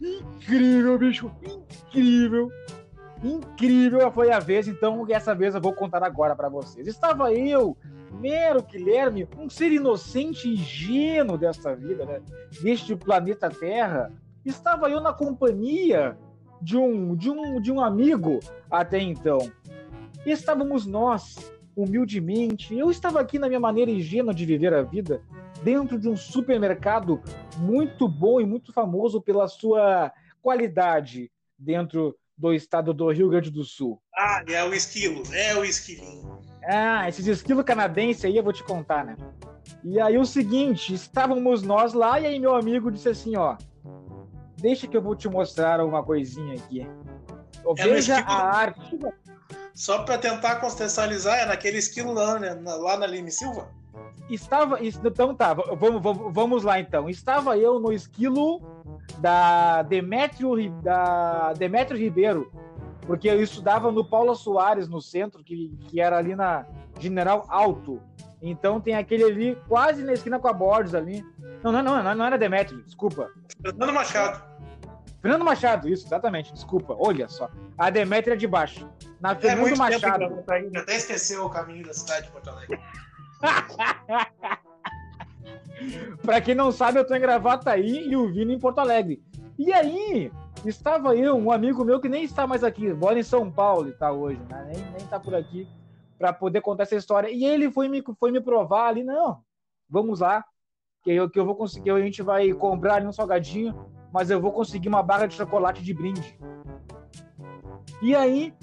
Incrível, 0.00 0.98
bicho! 0.98 1.30
Incrível! 1.42 2.50
Incrível 3.22 4.10
foi 4.12 4.30
a 4.30 4.38
vez, 4.38 4.68
então 4.68 5.04
essa 5.10 5.34
vez 5.34 5.54
eu 5.54 5.60
vou 5.60 5.72
contar 5.72 6.02
agora 6.04 6.36
para 6.36 6.48
vocês. 6.48 6.86
Estava 6.86 7.32
eu, 7.32 7.76
mero 8.12 8.62
Guilherme, 8.62 9.28
um 9.36 9.50
ser 9.50 9.72
inocente 9.72 10.48
e 10.48 10.54
ingênuo 10.54 11.36
desta 11.36 11.74
vida, 11.74 12.04
né? 12.04 12.20
Deste 12.62 12.94
planeta 12.94 13.50
Terra. 13.50 14.12
Estava 14.44 14.88
eu 14.88 15.00
na 15.00 15.12
companhia 15.12 16.16
de 16.62 16.76
um, 16.76 17.14
de 17.14 17.30
um, 17.30 17.60
de 17.60 17.72
um 17.72 17.80
amigo 17.80 18.38
até 18.70 19.00
então. 19.00 19.38
E 20.26 20.30
estávamos 20.30 20.86
nós, 20.86 21.36
humildemente. 21.76 22.76
Eu 22.76 22.90
estava 22.90 23.20
aqui 23.20 23.38
na 23.38 23.48
minha 23.48 23.60
maneira 23.60 23.90
ingênua 23.90 24.34
de 24.34 24.44
viver 24.44 24.74
a 24.74 24.82
vida, 24.82 25.22
dentro 25.62 25.98
de 25.98 26.08
um 26.08 26.16
supermercado 26.16 27.22
muito 27.58 28.08
bom 28.08 28.40
e 28.40 28.46
muito 28.46 28.72
famoso 28.72 29.20
pela 29.20 29.48
sua 29.48 30.12
qualidade 30.42 31.30
dentro 31.58 32.16
do 32.36 32.52
estado 32.52 32.94
do 32.94 33.10
Rio 33.10 33.28
Grande 33.28 33.50
do 33.50 33.64
Sul. 33.64 34.00
Ah, 34.14 34.44
é 34.46 34.62
o 34.64 34.72
esquilo, 34.72 35.22
é 35.32 35.56
o 35.56 35.64
esquilinho. 35.64 36.38
Ah, 36.62 37.08
esses 37.08 37.26
esquilo 37.26 37.64
canadense 37.64 38.26
aí 38.26 38.36
eu 38.36 38.44
vou 38.44 38.52
te 38.52 38.62
contar, 38.62 39.04
né? 39.04 39.16
E 39.84 40.00
aí 40.00 40.18
o 40.18 40.24
seguinte, 40.24 40.94
estávamos 40.94 41.62
nós 41.62 41.92
lá 41.92 42.20
e 42.20 42.26
aí 42.26 42.38
meu 42.38 42.54
amigo 42.54 42.90
disse 42.90 43.08
assim, 43.08 43.36
ó, 43.36 43.56
deixa 44.56 44.86
que 44.86 44.96
eu 44.96 45.02
vou 45.02 45.16
te 45.16 45.28
mostrar 45.28 45.84
uma 45.84 46.02
coisinha 46.02 46.54
aqui. 46.54 46.86
É 47.76 47.84
Veja 47.84 48.18
a 48.18 48.56
arte. 48.56 48.98
Só 49.74 50.02
para 50.02 50.18
tentar 50.18 50.56
contextualizar, 50.56 51.38
é 51.38 51.46
naquele 51.46 51.78
esquilo 51.78 52.12
lá, 52.12 52.38
né? 52.38 52.58
lá 52.62 52.96
na 52.96 53.06
Lime 53.06 53.30
Silva? 53.30 53.68
Estava. 54.28 54.78
Então 54.84 55.34
tá, 55.34 55.54
vamos, 55.54 56.02
vamos, 56.02 56.34
vamos 56.34 56.64
lá 56.64 56.78
então. 56.78 57.08
Estava 57.08 57.56
eu 57.56 57.80
no 57.80 57.92
esquilo 57.92 58.60
da 59.18 59.82
Demétrio, 59.82 60.70
da 60.82 61.52
Demétrio 61.54 61.98
Ribeiro, 61.98 62.52
porque 63.06 63.28
eu 63.28 63.42
estudava 63.42 63.90
no 63.90 64.04
Paula 64.04 64.34
Soares, 64.34 64.88
no 64.88 65.00
centro, 65.00 65.42
que, 65.42 65.74
que 65.86 66.00
era 66.00 66.18
ali 66.18 66.34
na 66.34 66.66
General 66.98 67.46
Alto. 67.48 68.02
Então 68.40 68.80
tem 68.80 68.94
aquele 68.94 69.24
ali, 69.24 69.58
quase 69.66 70.02
na 70.02 70.12
esquina 70.12 70.38
com 70.38 70.48
a 70.48 70.52
Borges 70.52 70.94
ali. 70.94 71.24
Não, 71.62 71.72
não, 71.72 71.82
não, 71.82 72.14
não 72.14 72.24
era 72.24 72.38
Demétrio, 72.38 72.82
desculpa. 72.82 73.30
Fernando 73.62 73.92
Machado. 73.92 74.47
Fernando 75.20 75.44
Machado, 75.44 75.88
isso, 75.88 76.06
exatamente, 76.06 76.52
desculpa. 76.52 76.96
Olha 76.98 77.28
só. 77.28 77.50
A 77.76 77.90
Demétria 77.90 78.34
é 78.34 78.36
de 78.36 78.46
baixo. 78.46 78.88
Na 79.20 79.32
é 79.32 79.34
Fernando 79.34 79.76
Machado. 79.76 80.44
Até 80.76 80.96
esqueceu 80.96 81.44
o 81.44 81.50
caminho 81.50 81.84
da 81.84 81.92
cidade 81.92 82.26
de 82.26 82.32
Porto 82.32 82.50
Alegre. 82.50 82.80
pra 86.22 86.40
quem 86.40 86.54
não 86.54 86.70
sabe, 86.70 86.98
eu 86.98 87.06
tô 87.06 87.14
em 87.14 87.20
Gravataí 87.20 88.08
e 88.08 88.16
o 88.16 88.32
Vini 88.32 88.54
em 88.54 88.58
Porto 88.58 88.78
Alegre. 88.78 89.22
E 89.58 89.72
aí, 89.72 90.30
estava 90.64 91.16
eu, 91.16 91.36
um 91.36 91.50
amigo 91.50 91.84
meu 91.84 92.00
que 92.00 92.08
nem 92.08 92.22
está 92.22 92.46
mais 92.46 92.62
aqui, 92.62 92.92
mora 92.92 93.18
em 93.18 93.24
São 93.24 93.50
Paulo 93.50 93.88
e 93.88 93.92
tá 93.92 94.12
hoje, 94.12 94.40
né? 94.48 94.70
Nem, 94.72 94.84
nem 94.92 95.06
tá 95.06 95.18
por 95.18 95.34
aqui 95.34 95.68
para 96.16 96.32
poder 96.32 96.60
contar 96.60 96.84
essa 96.84 96.96
história. 96.96 97.28
E 97.28 97.44
ele 97.44 97.70
foi 97.70 97.88
me, 97.88 98.02
foi 98.18 98.30
me 98.30 98.40
provar 98.40 98.88
ali, 98.88 99.02
não, 99.02 99.40
vamos 99.88 100.20
lá, 100.20 100.44
que 101.02 101.12
eu, 101.12 101.28
que 101.28 101.38
eu 101.38 101.44
vou 101.44 101.56
conseguir, 101.56 101.90
a 101.90 102.00
gente 102.00 102.22
vai 102.22 102.52
comprar 102.52 102.96
ali 102.96 103.06
um 103.06 103.12
salgadinho, 103.12 103.74
mas 104.12 104.30
eu 104.30 104.40
vou 104.40 104.52
conseguir 104.52 104.88
uma 104.88 105.02
barra 105.02 105.26
de 105.26 105.34
chocolate 105.34 105.82
de 105.82 105.94
brinde. 105.94 106.38
E 108.00 108.14
aí, 108.14 108.54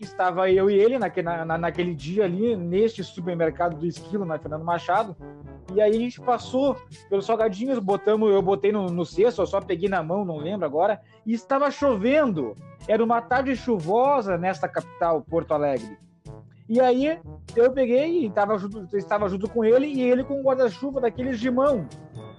estava 0.00 0.50
eu 0.50 0.70
e 0.70 0.74
ele 0.74 0.98
naque, 0.98 1.22
na, 1.22 1.58
naquele 1.58 1.94
dia 1.94 2.24
ali, 2.24 2.56
neste 2.56 3.04
supermercado 3.04 3.76
do 3.76 3.86
Esquilo, 3.86 4.24
na 4.24 4.38
Fernando 4.38 4.64
Machado. 4.64 5.16
E 5.74 5.80
aí 5.80 5.90
a 5.90 5.98
gente 5.98 6.20
passou 6.20 6.76
pelos 7.08 7.26
salgadinhos, 7.26 7.78
botamos, 7.78 8.30
eu 8.32 8.42
botei 8.42 8.72
no, 8.72 8.86
no 8.86 9.04
cesto, 9.04 9.42
eu 9.42 9.46
só 9.46 9.60
peguei 9.60 9.88
na 9.88 10.02
mão, 10.02 10.24
não 10.24 10.38
lembro 10.38 10.66
agora, 10.66 11.00
e 11.24 11.32
estava 11.32 11.70
chovendo. 11.70 12.56
Era 12.88 13.04
uma 13.04 13.20
tarde 13.20 13.54
chuvosa 13.54 14.36
nesta 14.36 14.68
capital, 14.68 15.22
Porto 15.22 15.54
Alegre. 15.54 15.98
E 16.68 16.80
aí 16.80 17.20
eu 17.54 17.72
peguei 17.72 18.24
e 18.24 18.30
tava 18.30 18.56
junto, 18.58 18.96
estava 18.96 19.28
junto 19.28 19.48
com 19.48 19.64
ele, 19.64 19.86
e 19.86 20.00
ele 20.00 20.24
com 20.24 20.40
um 20.40 20.42
guarda-chuva 20.42 21.00
daqueles 21.00 21.38
de 21.38 21.50
mão. 21.50 21.86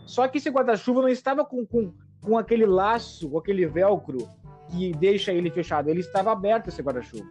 Só 0.06 0.28
que 0.28 0.40
esse 0.40 0.50
guarda-chuva 0.50 1.02
não 1.02 1.10
estava 1.10 1.46
com, 1.46 1.66
com, 1.66 1.94
com 2.22 2.38
aquele 2.38 2.66
laço, 2.66 3.30
com 3.30 3.38
aquele 3.38 3.66
velcro 3.66 4.30
que 4.70 4.94
deixa 4.94 5.34
ele 5.34 5.50
fechado. 5.50 5.90
Ele 5.90 6.00
estava 6.00 6.32
aberto, 6.32 6.68
esse 6.68 6.82
guarda-chuva. 6.82 7.28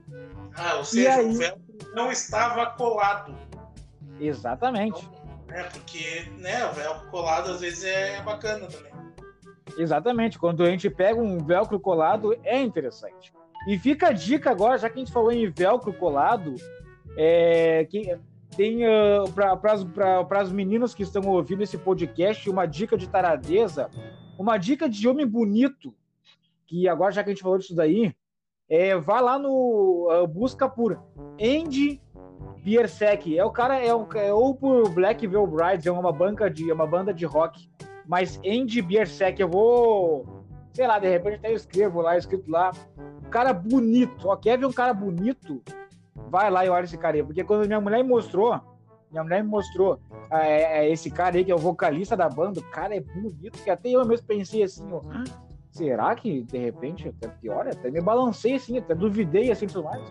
Ah, 0.55 0.77
ou 0.77 0.85
seja, 0.85 1.15
aí... 1.15 1.31
o 1.31 1.39
velcro 1.39 1.63
não 1.95 2.11
estava 2.11 2.67
colado. 2.67 3.35
Exatamente. 4.21 5.09
é, 5.49 5.63
porque 5.65 6.31
né, 6.39 6.67
o 6.67 6.73
velcro 6.73 7.09
colado 7.11 7.53
às 7.53 7.61
vezes 7.61 7.85
é 7.85 8.21
bacana 8.23 8.67
também. 8.67 8.93
Exatamente. 9.79 10.39
Quando 10.39 10.63
a 10.63 10.71
gente 10.71 10.91
pega 10.91 11.21
um 11.21 11.39
velcro 11.39 11.79
colado, 11.81 12.37
é 12.45 12.61
interessante. 12.61 13.33
E 13.67 13.79
fica 13.79 14.09
a 14.09 14.13
dica 14.13 14.51
agora, 14.51 14.79
já 14.79 14.89
que 14.89 14.97
a 14.97 14.99
gente 14.99 15.13
falou 15.13 15.33
em 15.33 15.49
velcro 15.51 15.93
colado, 15.93 16.55
é, 17.17 17.85
que 17.85 18.19
tem 18.57 18.85
uh, 18.85 19.31
para 19.33 20.41
as 20.41 20.51
meninas 20.51 20.95
que 20.95 21.03
estão 21.03 21.23
ouvindo 21.27 21.63
esse 21.63 21.79
podcast 21.79 22.49
uma 22.51 22.67
dica 22.67 22.97
de 22.97 23.09
taradeza, 23.09 23.91
uma 24.41 24.57
dica 24.57 24.89
de 24.89 25.07
homem 25.09 25.27
bonito, 25.27 25.95
que 26.67 26.89
agora 26.89 27.13
já 27.13 27.23
que 27.23 27.31
a 27.31 27.33
gente 27.33 27.43
falou 27.43 27.59
disso 27.59 27.75
daí, 27.75 28.15
é, 28.69 28.97
vá 28.97 29.21
lá 29.21 29.39
no 29.39 30.09
uh, 30.11 30.27
busca 30.27 30.69
por 30.69 31.03
Andy 31.41 32.01
Biersek. 32.63 33.37
É 33.37 33.45
o 33.45 33.51
cara 33.51 33.79
é, 33.79 33.95
o, 33.95 34.07
é 34.15 34.33
ou 34.33 34.55
por 34.55 34.89
Black 34.91 35.27
Veil 35.27 35.47
Brides, 35.47 35.87
é 35.87 35.91
uma 35.91 36.13
banca 36.13 36.49
de 36.49 36.71
é 36.71 36.75
uma 36.75 36.87
banda 36.87 37.13
de 37.13 37.25
rock, 37.25 37.69
mas 38.07 38.41
Andy 38.47 38.81
Biersek, 38.81 39.41
eu 39.41 39.49
vou 39.49 40.27
sei 40.73 40.87
lá, 40.87 40.99
de 40.99 41.09
repente 41.09 41.37
até 41.37 41.51
eu 41.51 41.57
escrevo 41.57 42.01
lá, 42.01 42.17
escrito 42.17 42.49
lá, 42.51 42.71
um 43.27 43.29
cara 43.29 43.53
bonito, 43.53 44.29
ó, 44.29 44.37
quer 44.37 44.57
ver 44.57 44.67
um 44.67 44.73
cara 44.73 44.95
bonito? 44.95 45.61
vai 46.31 46.49
lá 46.51 46.65
e 46.65 46.69
olha 46.69 46.85
esse 46.85 46.97
cara 46.97 47.17
aí. 47.17 47.23
Porque 47.23 47.45
quando 47.45 47.67
minha 47.67 47.81
mulher 47.81 48.03
me 48.03 48.09
mostrou, 48.09 48.59
minha 49.11 49.25
mulher 49.25 49.43
me 49.43 49.51
mostrou 49.51 50.01
é, 50.31 50.85
é 50.85 50.91
esse 50.91 51.11
cara 51.11 51.37
aí, 51.37 51.45
que 51.45 51.51
é 51.51 51.55
o 51.55 51.59
vocalista 51.59 52.17
da 52.17 52.29
banda, 52.29 52.61
o 52.61 52.71
cara 52.71 52.95
é 52.95 53.01
bonito, 53.01 53.63
que 53.63 53.71
até 53.71 53.91
eu 53.91 54.05
mesmo 54.07 54.27
pensei 54.27 54.63
assim, 54.63 54.89
ó, 54.93 55.03
será 55.71 56.15
que 56.15 56.43
de 56.45 56.59
repente 56.59 57.09
até 57.09 57.29
pior? 57.29 57.67
Até 57.67 57.91
me 57.91 58.01
balancei 58.01 58.55
assim, 58.55 58.79
até 58.79 58.95
duvidei 58.95 59.51
assim 59.51 59.67
tudo 59.67 59.85
mais, 59.85 60.03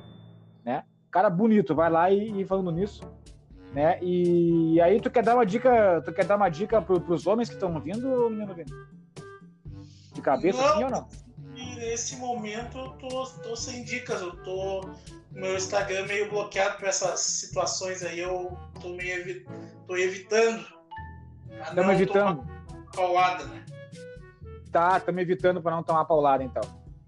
né? 0.66 0.84
Cara 1.10 1.30
bonito, 1.30 1.74
vai 1.74 1.90
lá 1.90 2.12
e, 2.12 2.42
e 2.42 2.46
falando 2.46 2.72
nisso, 2.72 3.02
né? 3.74 4.00
E 4.02 4.80
aí 4.82 5.00
tu 5.00 5.10
quer 5.10 5.24
dar 5.24 5.36
uma 5.36 5.46
dica, 5.46 6.02
tu 6.04 6.12
quer 6.12 6.26
dar 6.26 6.36
uma 6.36 6.50
dica 6.50 6.82
pro, 6.82 7.00
pros 7.00 7.26
homens 7.26 7.48
que 7.48 7.56
estão 7.56 7.74
ouvindo, 7.74 8.30
menino 8.30 8.54
De 10.14 10.22
cabeça 10.22 10.62
não, 10.62 10.68
assim 10.68 10.84
ou 10.84 10.90
não? 10.90 11.08
Nesse 11.78 12.18
momento 12.18 12.78
eu 12.78 12.90
tô, 12.92 13.26
tô 13.42 13.56
sem 13.56 13.84
dicas, 13.84 14.22
eu 14.22 14.36
tô 14.44 14.82
meu 15.32 15.56
Instagram 15.56 16.06
meio 16.08 16.30
bloqueado 16.30 16.78
por 16.78 16.88
essas 16.88 17.20
situações 17.20 18.04
aí, 18.04 18.20
eu 18.20 18.58
tô 18.82 18.90
meio 18.90 19.20
evi 19.20 19.46
tô 19.88 19.96
evitando. 19.96 20.66
Estamos 21.62 21.94
evitando. 21.94 22.48
Paulada, 22.96 23.44
né? 23.46 23.66
Tá, 24.72 24.98
estamos 24.98 25.22
evitando 25.22 25.62
para 25.62 25.76
não 25.76 25.84
tomar 25.84 26.06
paulada, 26.06 26.44
então. 26.44 26.62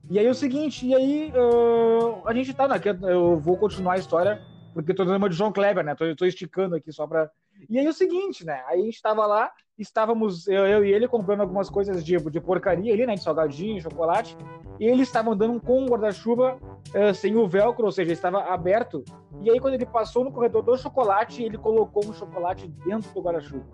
E 0.10 0.20
aí 0.20 0.28
o 0.28 0.34
seguinte, 0.34 0.86
e 0.86 0.94
aí 0.94 1.34
uh, 1.36 2.28
a 2.28 2.34
gente 2.34 2.54
tá 2.54 2.66
aqui, 2.66 2.90
eu 2.90 3.40
vou 3.40 3.58
continuar 3.58 3.94
a 3.94 3.98
história, 3.98 4.42
porque 4.74 4.94
tô 4.94 5.06
dando 5.06 5.18
uma 5.18 5.30
de 5.30 5.36
João 5.36 5.52
Kleber, 5.52 5.84
né? 5.84 5.96
Tô, 5.96 6.16
tô 6.16 6.26
esticando 6.26 6.76
aqui 6.76 6.92
só 6.92 7.08
para 7.08 7.30
E 7.70 7.80
aí 7.80 7.88
o 7.88 7.94
seguinte, 7.94 8.46
né? 8.46 8.64
Aí 8.68 8.82
a 8.82 8.86
gente 8.86 9.02
tava 9.02 9.26
lá, 9.26 9.52
estávamos, 9.82 10.48
eu, 10.48 10.66
eu 10.68 10.86
e 10.86 10.92
ele, 10.92 11.08
comprando 11.08 11.42
algumas 11.42 11.70
coisas 11.70 12.04
de, 12.04 12.18
de 12.18 12.40
porcaria 12.40 12.94
ali, 12.94 13.06
né? 13.06 13.16
De 13.16 13.24
salgadinho, 13.24 13.82
chocolate. 13.82 14.38
E 14.80 14.86
ele 14.86 15.04
estava 15.04 15.32
andando 15.32 15.60
com 15.60 15.84
um 15.84 15.88
guarda-chuva 15.88 16.58
uh, 16.58 17.14
sem 17.14 17.36
o 17.36 17.48
velcro, 17.48 17.86
ou 17.86 17.92
seja, 17.92 18.14
estava 18.14 18.44
aberto. 18.44 19.04
E 19.42 19.50
aí, 19.50 19.60
quando 19.60 19.74
ele 19.74 19.86
passou 19.86 20.24
no 20.24 20.32
corredor 20.32 20.64
do 20.64 20.78
chocolate, 20.78 21.44
ele 21.44 21.58
colocou 21.58 22.06
um 22.06 22.14
chocolate 22.14 22.68
dentro 22.86 23.12
do 23.12 23.22
guarda-chuva. 23.22 23.66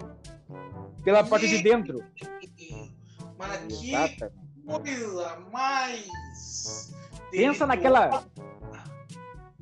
Pela 1.04 1.24
parte 1.24 1.48
de 1.48 1.62
dentro. 1.62 2.04
Mas 3.38 3.80
que 3.80 3.92
coisa 4.66 5.38
mais. 5.52 6.94
Pensa 7.32 7.66
naquela. 7.66 8.24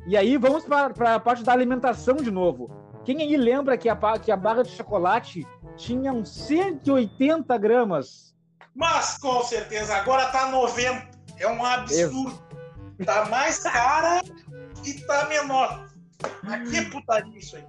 E 0.07 0.15
aí, 0.15 0.37
vamos 0.37 0.63
para 0.65 1.15
a 1.15 1.19
parte 1.19 1.43
da 1.43 1.51
alimentação 1.51 2.15
de 2.15 2.31
novo. 2.31 2.69
Quem 3.05 3.21
aí 3.21 3.37
lembra 3.37 3.77
que 3.77 3.87
a, 3.87 3.95
que 4.19 4.31
a 4.31 4.35
barra 4.35 4.63
de 4.63 4.71
chocolate 4.71 5.47
tinha 5.77 6.11
uns 6.11 6.29
180 6.29 7.57
gramas? 7.57 8.35
Mas 8.73 9.17
com 9.17 9.41
certeza, 9.43 9.95
agora 9.95 10.27
tá 10.27 10.49
90. 10.49 11.15
É 11.37 11.47
um 11.47 11.63
absurdo. 11.63 12.43
Tá 13.05 13.25
mais 13.25 13.59
cara 13.59 14.21
e 14.85 14.93
tá 15.01 15.25
menor. 15.25 15.87
Aqui 16.47 16.77
é 16.77 16.89
putaria 16.89 17.37
isso 17.37 17.57
aí. 17.57 17.65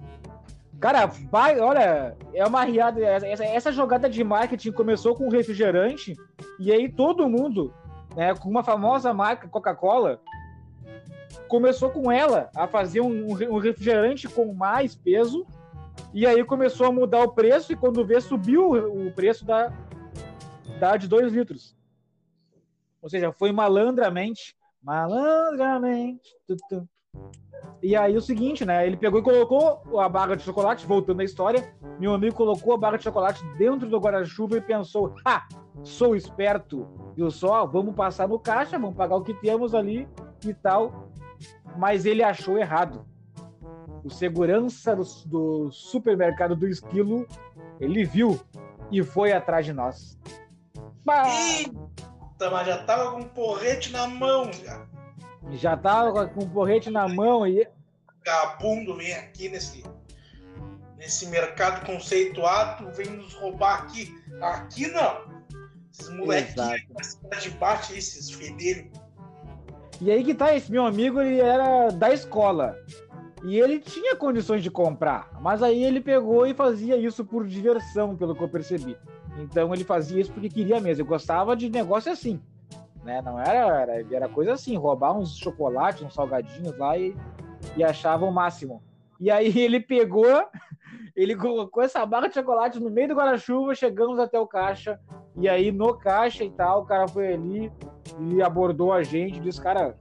Cara, 0.79 1.07
vai, 1.07 1.59
olha, 1.59 2.15
é 2.33 2.45
uma 2.45 2.63
riada. 2.63 3.03
Essa, 3.03 3.43
essa, 3.43 3.71
jogada 3.71 4.09
de 4.09 4.23
marketing 4.23 4.71
começou 4.71 5.15
com 5.15 5.27
refrigerante, 5.27 6.15
e 6.59 6.71
aí 6.71 6.87
todo 6.87 7.27
mundo, 7.27 7.73
né, 8.15 8.35
com 8.35 8.47
uma 8.47 8.63
famosa 8.63 9.13
marca 9.13 9.47
Coca-Cola, 9.47 10.21
começou 11.47 11.89
com 11.89 12.11
ela 12.11 12.49
a 12.55 12.67
fazer 12.67 13.01
um, 13.01 13.31
um, 13.31 13.57
refrigerante 13.57 14.27
com 14.27 14.53
mais 14.53 14.95
peso, 14.95 15.45
e 16.13 16.25
aí 16.25 16.43
começou 16.43 16.87
a 16.87 16.91
mudar 16.91 17.23
o 17.23 17.33
preço, 17.33 17.71
e 17.71 17.75
quando 17.75 18.05
vê, 18.05 18.19
subiu 18.19 18.71
o 18.71 19.11
preço 19.11 19.45
da, 19.45 19.71
da 20.79 20.97
de 20.97 21.07
2 21.07 21.33
litros. 21.33 21.75
Ou 23.01 23.09
seja, 23.09 23.31
foi 23.31 23.51
malandramente, 23.51 24.55
malandramente. 24.81 26.35
E 27.81 27.95
aí 27.95 28.17
o 28.17 28.21
seguinte, 28.21 28.65
né? 28.65 28.85
Ele 28.85 28.97
pegou 28.97 29.19
e 29.19 29.23
colocou 29.23 29.99
a 29.99 30.09
barra 30.09 30.35
de 30.35 30.43
chocolate, 30.43 30.85
voltando 30.85 31.21
à 31.21 31.23
história. 31.23 31.73
Meu 31.99 32.13
amigo 32.13 32.35
colocou 32.35 32.73
a 32.73 32.77
barra 32.77 32.97
de 32.97 33.03
chocolate 33.03 33.43
dentro 33.57 33.87
do 33.87 33.99
guarda-chuva 33.99 34.57
e 34.57 34.61
pensou: 34.61 35.15
ah, 35.23 35.47
sou 35.83 36.15
esperto, 36.15 36.87
viu 37.15 37.29
só? 37.29 37.65
Vamos 37.65 37.95
passar 37.95 38.27
no 38.27 38.39
caixa, 38.39 38.79
vamos 38.79 38.95
pagar 38.95 39.15
o 39.15 39.23
que 39.23 39.33
temos 39.33 39.75
ali 39.75 40.07
e 40.45 40.53
tal. 40.53 41.11
Mas 41.77 42.05
ele 42.05 42.23
achou 42.23 42.57
errado. 42.57 43.05
O 44.03 44.09
segurança 44.09 44.95
do, 44.95 45.03
do 45.25 45.71
supermercado 45.71 46.55
do 46.55 46.67
esquilo, 46.67 47.27
ele 47.79 48.05
viu 48.05 48.39
e 48.91 49.03
foi 49.03 49.33
atrás 49.33 49.65
de 49.65 49.73
nós. 49.73 50.17
Bah! 51.03 51.25
mas 52.39 52.67
já 52.67 52.83
tava 52.83 53.11
com 53.11 53.19
um 53.19 53.27
porrete 53.29 53.91
na 53.91 54.07
mão 54.07 54.51
já. 54.53 54.85
Já 55.53 55.77
tava 55.77 56.27
com 56.27 56.43
um 56.43 56.49
porrete 56.49 56.89
na 56.89 57.07
mão 57.07 57.47
e. 57.47 57.67
Gabundo 58.23 58.95
vem 58.97 59.13
aqui 59.13 59.49
nesse, 59.49 59.83
nesse 60.97 61.27
mercado 61.27 61.85
conceituado, 61.85 62.91
vem 62.91 63.09
nos 63.09 63.33
roubar 63.35 63.83
aqui. 63.83 64.13
Aqui 64.41 64.87
não. 64.87 65.37
Esses 65.91 66.09
molequinhos 66.09 67.41
de 67.41 67.49
baixo, 67.51 67.93
esses 67.93 68.29
fedelhos. 68.29 68.91
E 69.99 70.11
aí 70.11 70.23
que 70.23 70.35
tá, 70.35 70.55
esse 70.55 70.71
meu 70.71 70.85
amigo, 70.85 71.19
ele 71.21 71.39
era 71.39 71.89
da 71.89 72.13
escola. 72.13 72.77
E 73.43 73.59
ele 73.59 73.79
tinha 73.79 74.15
condições 74.15 74.63
de 74.63 74.71
comprar, 74.71 75.29
mas 75.39 75.61
aí 75.61 75.83
ele 75.83 76.01
pegou 76.01 76.45
e 76.47 76.53
fazia 76.53 76.97
isso 76.97 77.23
por 77.23 77.45
diversão, 77.45 78.15
pelo 78.15 78.35
que 78.35 78.41
eu 78.41 78.49
percebi. 78.49 78.97
Então 79.37 79.73
ele 79.73 79.83
fazia 79.83 80.19
isso 80.19 80.31
porque 80.31 80.49
queria 80.49 80.79
mesmo. 80.79 81.03
Eu 81.03 81.07
gostava 81.07 81.55
de 81.55 81.69
negócio 81.69 82.11
assim. 82.11 82.41
Né? 83.03 83.21
Não 83.21 83.39
era, 83.39 83.81
era, 83.81 84.15
era 84.15 84.29
coisa 84.29 84.53
assim, 84.53 84.75
roubar 84.75 85.17
uns 85.17 85.37
chocolates, 85.37 86.01
uns 86.01 86.13
salgadinhos 86.13 86.77
lá 86.77 86.97
e, 86.97 87.15
e 87.75 87.83
achava 87.83 88.25
o 88.25 88.31
máximo. 88.31 88.81
E 89.19 89.31
aí 89.31 89.57
ele 89.57 89.79
pegou, 89.79 90.25
ele 91.15 91.35
colocou 91.35 91.83
essa 91.83 92.05
barra 92.05 92.27
de 92.27 92.33
chocolate 92.33 92.79
no 92.79 92.89
meio 92.89 93.07
do 93.07 93.15
guarda-chuva, 93.15 93.73
chegamos 93.75 94.19
até 94.19 94.39
o 94.39 94.47
caixa, 94.47 94.99
e 95.35 95.47
aí 95.47 95.71
no 95.71 95.93
caixa 95.93 96.43
e 96.43 96.49
tal, 96.49 96.81
o 96.81 96.85
cara 96.85 97.07
foi 97.07 97.33
ali 97.33 97.71
e 98.19 98.41
abordou 98.41 98.91
a 98.91 99.03
gente, 99.03 99.39
disse, 99.39 99.61
cara, 99.61 99.95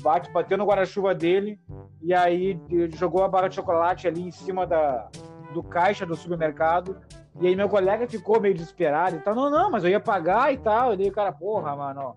bate, 0.00 0.30
bateu 0.30 0.58
no 0.58 0.64
guarda-chuva 0.64 1.14
dele, 1.14 1.60
e 2.02 2.14
aí 2.14 2.58
jogou 2.94 3.22
a 3.22 3.28
barra 3.28 3.48
de 3.48 3.54
chocolate 3.54 4.06
ali 4.06 4.22
em 4.22 4.30
cima 4.30 4.66
da, 4.66 5.08
do 5.52 5.62
caixa 5.62 6.06
do 6.06 6.16
supermercado, 6.16 6.96
e 7.40 7.46
aí 7.46 7.54
meu 7.54 7.68
colega 7.68 8.06
ficou 8.08 8.40
meio 8.40 8.54
desesperado 8.54 9.16
e 9.16 9.20
tal. 9.20 9.34
Não, 9.34 9.50
não, 9.50 9.70
mas 9.70 9.84
eu 9.84 9.90
ia 9.90 10.00
pagar 10.00 10.52
e 10.52 10.58
tal. 10.58 10.92
E 10.92 10.96
daí 10.96 11.08
o 11.08 11.12
cara, 11.12 11.32
porra, 11.32 11.76
mano. 11.76 12.16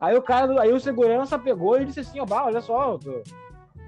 Aí 0.00 0.16
o 0.16 0.22
cara, 0.22 0.60
aí 0.60 0.72
o 0.72 0.78
segurança 0.78 1.38
pegou 1.38 1.80
e 1.80 1.86
disse 1.86 2.00
assim, 2.00 2.20
ó, 2.20 2.26
bah, 2.26 2.44
olha 2.44 2.60
só, 2.60 2.98
tô... 2.98 3.22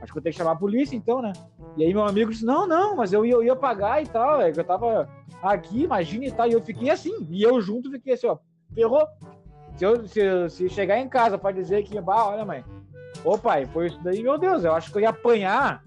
acho 0.00 0.12
que 0.12 0.18
eu 0.18 0.22
tenho 0.22 0.32
que 0.32 0.38
chamar 0.38 0.52
a 0.52 0.56
polícia 0.56 0.96
então, 0.96 1.22
né? 1.22 1.32
E 1.76 1.84
aí 1.84 1.92
meu 1.92 2.04
amigo 2.04 2.30
disse, 2.30 2.44
não, 2.44 2.66
não, 2.66 2.96
mas 2.96 3.12
eu 3.12 3.24
ia, 3.24 3.34
eu 3.34 3.44
ia 3.44 3.54
pagar 3.54 4.02
e 4.02 4.06
tal, 4.06 4.40
é 4.40 4.50
que 4.50 4.58
eu 4.58 4.64
tava 4.64 5.08
aqui, 5.42 5.84
imagina 5.84 6.24
e 6.24 6.32
tal. 6.32 6.48
E 6.48 6.52
eu 6.52 6.62
fiquei 6.62 6.90
assim, 6.90 7.26
e 7.30 7.42
eu 7.42 7.60
junto 7.60 7.90
fiquei 7.90 8.14
assim, 8.14 8.26
ó, 8.26 8.38
ferrou. 8.74 9.06
Se, 9.76 9.84
eu, 9.84 10.06
se, 10.08 10.50
se 10.50 10.68
chegar 10.68 10.98
em 10.98 11.08
casa 11.08 11.38
para 11.38 11.54
dizer 11.54 11.84
que, 11.84 12.00
bah, 12.00 12.28
olha, 12.28 12.44
mãe, 12.44 12.64
ô 13.24 13.38
pai, 13.38 13.66
foi 13.66 13.88
isso 13.88 14.00
daí, 14.02 14.22
meu 14.22 14.38
Deus, 14.38 14.64
eu 14.64 14.74
acho 14.74 14.90
que 14.90 14.98
eu 14.98 15.02
ia 15.02 15.10
apanhar, 15.10 15.82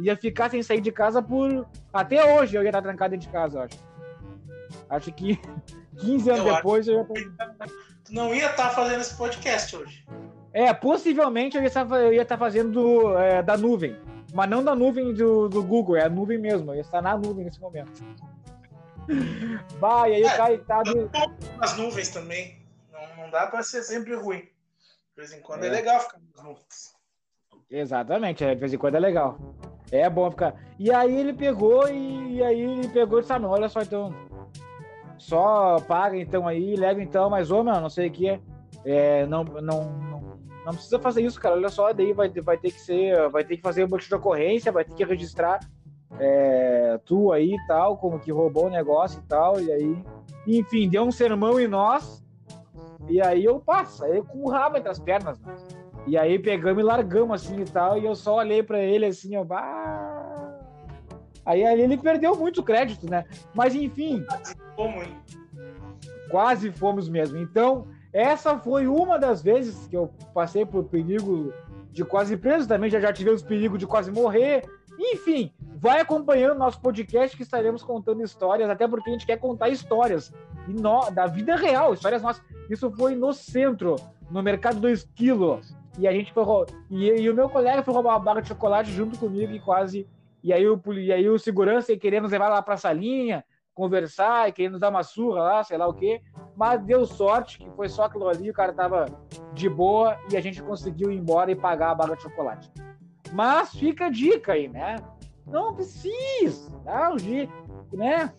ia 0.00 0.16
ficar 0.16 0.50
sem 0.50 0.62
sair 0.62 0.80
de 0.80 0.92
casa 0.92 1.22
por. 1.22 1.66
Até 1.92 2.34
hoje 2.34 2.56
eu 2.56 2.62
ia 2.62 2.68
estar 2.68 2.82
trancado 2.82 3.12
dentro 3.12 3.26
de 3.26 3.32
casa, 3.32 3.58
eu 3.58 3.62
acho. 3.62 3.78
Acho 4.88 5.12
que 5.12 5.38
15 6.00 6.30
anos 6.30 6.46
eu 6.46 6.54
depois 6.54 6.88
eu 6.88 6.98
ia 6.98 7.04
Tu 8.04 8.14
não 8.14 8.34
ia 8.34 8.46
estar 8.50 8.68
tá 8.68 8.70
fazendo 8.70 9.00
esse 9.00 9.14
podcast 9.16 9.76
hoje. 9.76 10.06
É, 10.52 10.72
possivelmente 10.72 11.56
eu 11.56 11.62
ia 11.62 11.68
estar, 11.68 11.86
eu 11.90 12.12
ia 12.12 12.22
estar 12.22 12.38
fazendo 12.38 13.16
é, 13.18 13.42
da 13.42 13.56
nuvem. 13.56 13.96
Mas 14.32 14.48
não 14.48 14.62
da 14.62 14.74
nuvem 14.74 15.12
do, 15.12 15.48
do 15.48 15.62
Google, 15.62 15.96
é 15.96 16.04
a 16.04 16.08
nuvem 16.08 16.38
mesmo. 16.38 16.70
Eu 16.70 16.76
ia 16.76 16.80
estar 16.80 17.02
na 17.02 17.16
nuvem 17.16 17.44
nesse 17.44 17.60
momento. 17.60 17.92
Vai, 19.78 20.14
aí 20.14 20.22
é, 20.22 20.26
o 20.26 20.36
cara 20.36 20.58
tá. 20.58 20.82
Nas 21.58 21.76
nuvens 21.76 22.08
também. 22.08 22.58
Não, 22.92 23.24
não 23.24 23.30
dá 23.30 23.46
pra 23.46 23.62
ser 23.62 23.82
sempre 23.82 24.14
ruim. 24.14 24.48
De 25.18 25.24
vez 25.24 25.32
em 25.32 25.42
quando 25.42 25.64
é, 25.64 25.66
é 25.66 25.70
legal 25.70 25.98
ficar 25.98 26.20
nuvens. 26.44 26.94
Exatamente, 27.68 28.44
é, 28.44 28.54
de 28.54 28.60
vez 28.60 28.72
em 28.72 28.78
quando 28.78 28.94
é 28.94 29.00
legal. 29.00 29.36
É 29.90 30.08
bom 30.08 30.30
ficar. 30.30 30.54
E 30.78 30.92
aí 30.92 31.12
ele 31.12 31.32
pegou 31.32 31.88
e, 31.88 32.36
e 32.36 32.42
aí 32.44 32.60
ele 32.60 32.86
pegou 32.86 33.18
e 33.18 33.22
disse, 33.22 33.32
ah, 33.32 33.38
não, 33.40 33.50
olha 33.50 33.68
só, 33.68 33.80
então. 33.80 34.14
Só 35.18 35.80
paga 35.80 36.16
então 36.16 36.46
aí, 36.46 36.76
leva 36.76 37.02
então, 37.02 37.28
mas 37.28 37.50
ô, 37.50 37.64
meu, 37.64 37.80
não 37.80 37.90
sei 37.90 38.06
o 38.06 38.12
que 38.12 38.28
é. 38.28 38.40
é 38.84 39.26
não, 39.26 39.42
não, 39.42 39.60
não, 39.60 40.38
não, 40.64 40.72
precisa 40.72 41.00
fazer 41.00 41.22
isso, 41.22 41.40
cara. 41.40 41.56
Olha 41.56 41.68
só, 41.68 41.92
daí 41.92 42.12
vai, 42.12 42.28
vai 42.28 42.56
ter 42.56 42.70
que 42.70 42.80
ser, 42.80 43.28
vai 43.28 43.42
ter 43.42 43.56
que 43.56 43.62
fazer 43.62 43.82
um 43.82 43.88
boletim 43.88 44.10
de 44.10 44.14
ocorrência, 44.14 44.70
vai 44.70 44.84
ter 44.84 44.94
que 44.94 45.04
registrar 45.04 45.58
é, 46.20 46.96
tu 47.04 47.32
aí 47.32 47.54
e 47.54 47.66
tal, 47.66 47.96
como 47.96 48.20
que 48.20 48.30
roubou 48.30 48.66
o 48.66 48.70
negócio 48.70 49.18
e 49.18 49.26
tal, 49.26 49.60
e 49.60 49.72
aí, 49.72 50.04
enfim, 50.46 50.88
deu 50.88 51.02
um 51.02 51.10
sermão 51.10 51.58
em 51.58 51.66
nós, 51.66 52.24
e 53.08 53.20
aí 53.20 53.44
eu 53.44 53.58
passo, 53.60 54.04
aí 54.04 54.22
com 54.22 54.44
o 54.44 54.50
rabo 54.50 54.76
entre 54.76 54.90
as 54.90 54.98
pernas, 54.98 55.38
né? 55.40 55.56
E 56.06 56.16
aí 56.16 56.38
pegamos 56.38 56.82
e 56.82 56.86
largamos 56.86 57.42
assim 57.42 57.60
e 57.60 57.64
tal, 57.64 57.98
e 57.98 58.06
eu 58.06 58.14
só 58.14 58.36
olhei 58.36 58.62
para 58.62 58.80
ele 58.80 59.06
assim, 59.06 59.36
ó, 59.36 59.44
bah... 59.44 60.58
aí 61.44 61.66
ali 61.66 61.82
ele 61.82 61.98
perdeu 61.98 62.34
muito 62.34 62.62
crédito, 62.62 63.08
né? 63.10 63.24
Mas 63.54 63.74
enfim, 63.74 64.24
quase 66.30 66.70
fomos 66.72 67.08
mesmo. 67.08 67.38
Então, 67.38 67.86
essa 68.12 68.58
foi 68.58 68.86
uma 68.86 69.18
das 69.18 69.42
vezes 69.42 69.86
que 69.86 69.96
eu 69.96 70.10
passei 70.32 70.64
por 70.64 70.84
perigo 70.84 71.52
de 71.90 72.04
quase 72.04 72.36
preso, 72.36 72.68
também 72.68 72.90
já, 72.90 73.00
já 73.00 73.12
tivemos 73.12 73.42
perigo 73.42 73.76
de 73.76 73.86
quase 73.86 74.10
morrer, 74.10 74.62
enfim, 74.98 75.52
vai 75.76 76.00
acompanhando 76.00 76.58
nosso 76.58 76.80
podcast 76.80 77.36
que 77.36 77.42
estaremos 77.42 77.82
contando 77.82 78.22
histórias, 78.22 78.68
até 78.68 78.86
porque 78.88 79.10
a 79.10 79.12
gente 79.12 79.26
quer 79.26 79.38
contar 79.38 79.68
histórias 79.68 80.32
no, 80.66 81.08
da 81.10 81.26
vida 81.26 81.54
real, 81.56 81.94
histórias 81.94 82.20
nossas. 82.20 82.42
Isso 82.68 82.90
foi 82.90 83.14
no 83.14 83.32
centro, 83.32 83.96
no 84.30 84.42
mercado 84.42 84.80
do 84.80 84.88
esquilo. 84.88 85.60
E 85.98 86.06
a 86.06 86.12
gente 86.12 86.32
foi. 86.32 86.66
E, 86.90 87.06
e 87.06 87.30
o 87.30 87.34
meu 87.34 87.48
colega 87.48 87.82
foi 87.82 87.94
roubar 87.94 88.14
uma 88.14 88.18
barra 88.18 88.40
de 88.40 88.48
chocolate 88.48 88.90
junto 88.90 89.18
comigo 89.18 89.52
e 89.52 89.60
quase. 89.60 90.06
E 90.42 90.52
aí 90.52 90.68
o, 90.68 90.80
e 90.92 91.12
aí 91.12 91.28
o 91.28 91.38
segurança 91.38 91.96
querendo 91.96 92.24
nos 92.24 92.32
levar 92.32 92.48
lá 92.48 92.62
pra 92.62 92.76
salinha, 92.76 93.44
conversar 93.74 94.48
e 94.48 94.52
querendo 94.52 94.78
dar 94.78 94.90
uma 94.90 95.02
surra 95.02 95.42
lá, 95.42 95.64
sei 95.64 95.76
lá 95.76 95.86
o 95.86 95.94
quê. 95.94 96.20
Mas 96.56 96.80
deu 96.82 97.06
sorte 97.06 97.58
que 97.58 97.70
foi 97.70 97.88
só 97.88 98.04
aquilo 98.04 98.28
ali, 98.28 98.50
o 98.50 98.54
cara 98.54 98.72
tava 98.72 99.06
de 99.52 99.68
boa 99.68 100.16
e 100.30 100.36
a 100.36 100.40
gente 100.40 100.62
conseguiu 100.62 101.10
ir 101.10 101.16
embora 101.16 101.50
e 101.50 101.56
pagar 101.56 101.90
a 101.90 101.94
barra 101.94 102.14
de 102.14 102.22
chocolate. 102.22 102.70
Mas 103.32 103.70
fica 103.70 104.06
a 104.06 104.10
dica 104.10 104.52
aí, 104.52 104.68
né? 104.68 104.96
Não 105.46 105.74
precisa, 105.74 106.70
tá? 106.84 107.12
O 107.12 107.18
G, 107.18 107.48
né? 107.92 108.32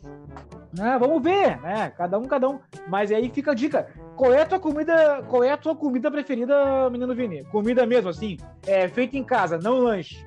né? 0.73 0.97
Vamos 0.99 1.23
ver, 1.23 1.60
né? 1.62 1.91
Cada 1.97 2.19
um, 2.19 2.25
cada 2.25 2.49
um. 2.49 2.60
Mas 2.88 3.12
aí 3.12 3.30
fica 3.30 3.52
a 3.52 3.56
dica. 3.56 3.88
Qual 4.15 4.34
é 4.34 4.41
a 4.41 4.45
tua 4.45 4.60
comida? 4.60 5.23
Qual 5.28 5.43
é 5.43 5.52
a 5.52 5.58
tua 5.58 5.75
comida 5.75 6.12
preferida, 6.12 6.89
menino 6.89 7.15
Vini? 7.15 7.43
Comida 7.45 7.86
mesmo, 7.86 8.10
assim, 8.10 8.38
é 8.65 8.88
feita 8.88 9.17
em 9.17 9.23
casa, 9.23 9.58
não 9.58 9.80
lanche. 9.80 10.23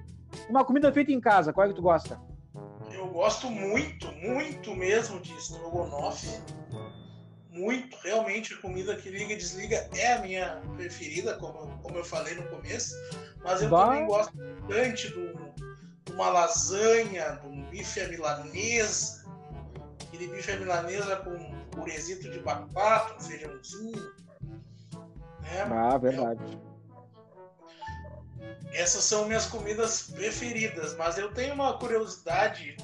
Uma 0.48 0.64
comida 0.64 0.92
feita 0.92 1.12
em 1.12 1.20
casa, 1.20 1.52
qual 1.52 1.66
é 1.66 1.68
que 1.70 1.76
tu 1.76 1.82
gosta? 1.82 2.20
Eu 2.90 3.06
gosto 3.08 3.48
muito, 3.50 4.10
muito 4.12 4.74
mesmo 4.74 5.20
de 5.20 5.32
estrogonofe 5.34 6.40
muito, 7.52 7.96
realmente, 7.98 8.56
comida 8.56 8.96
que 8.96 9.10
liga 9.10 9.34
e 9.34 9.36
desliga 9.36 9.88
é 9.94 10.14
a 10.14 10.18
minha 10.20 10.62
preferida, 10.74 11.34
como, 11.34 11.78
como 11.82 11.98
eu 11.98 12.04
falei 12.04 12.34
no 12.34 12.48
começo. 12.48 12.94
Mas 13.44 13.62
eu 13.62 13.68
Vai. 13.68 13.88
também 13.88 14.06
gosto 14.06 14.36
bastante 14.36 15.08
de 15.08 16.12
uma 16.12 16.30
lasanha, 16.30 17.32
de 17.42 17.46
um 17.46 17.62
bife 17.64 18.00
à 18.00 18.08
milanesa, 18.08 19.24
aquele 20.06 20.28
bife 20.28 20.50
à 20.50 20.56
milanesa 20.56 21.16
com 21.16 21.62
puresito 21.70 22.30
de 22.30 22.38
batata, 22.40 23.14
um 23.16 23.20
feijãozinho. 23.20 24.12
Né? 25.42 25.62
Ah, 25.70 25.98
verdade. 25.98 26.58
Essas 28.72 29.04
são 29.04 29.26
minhas 29.26 29.44
comidas 29.44 30.10
preferidas, 30.10 30.96
mas 30.96 31.18
eu 31.18 31.32
tenho 31.34 31.52
uma 31.52 31.78
curiosidade, 31.78 32.76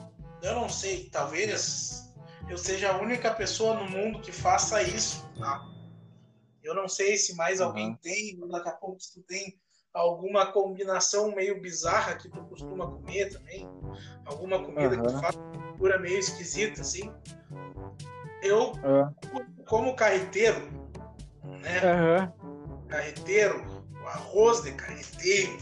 eu 0.42 0.54
não 0.54 0.68
sei, 0.68 1.08
talvez 1.10 2.07
eu 2.48 2.56
seja 2.56 2.92
a 2.92 2.98
única 2.98 3.32
pessoa 3.32 3.74
no 3.74 3.88
mundo 3.88 4.20
que 4.20 4.32
faça 4.32 4.82
isso, 4.82 5.28
tá? 5.38 5.64
Eu 6.62 6.74
não 6.74 6.88
sei 6.88 7.16
se 7.16 7.34
mais 7.36 7.60
uhum. 7.60 7.66
alguém 7.66 7.94
tem, 7.96 8.38
ou 8.40 8.48
daqui 8.48 8.68
a 8.68 8.72
pouco 8.72 9.00
se 9.00 9.14
tu 9.14 9.22
tem 9.22 9.58
alguma 9.92 10.52
combinação 10.52 11.34
meio 11.34 11.60
bizarra 11.60 12.14
que 12.16 12.28
tu 12.28 12.42
costuma 12.44 12.86
comer 12.86 13.32
também, 13.32 13.68
alguma 14.24 14.62
comida 14.62 14.96
uhum. 14.96 15.02
que 15.02 15.12
tu 15.12 15.20
faz 15.20 15.36
uma 15.36 15.98
meio 15.98 16.18
esquisita, 16.18 16.80
assim. 16.80 17.12
Eu, 18.42 18.72
uhum. 18.72 19.54
como 19.66 19.96
carreteiro, 19.96 20.60
né? 21.44 21.80
Uhum. 21.82 22.86
Carreteiro, 22.88 23.64
o 24.02 24.06
arroz 24.06 24.62
de 24.62 24.72
carreteiro, 24.72 25.58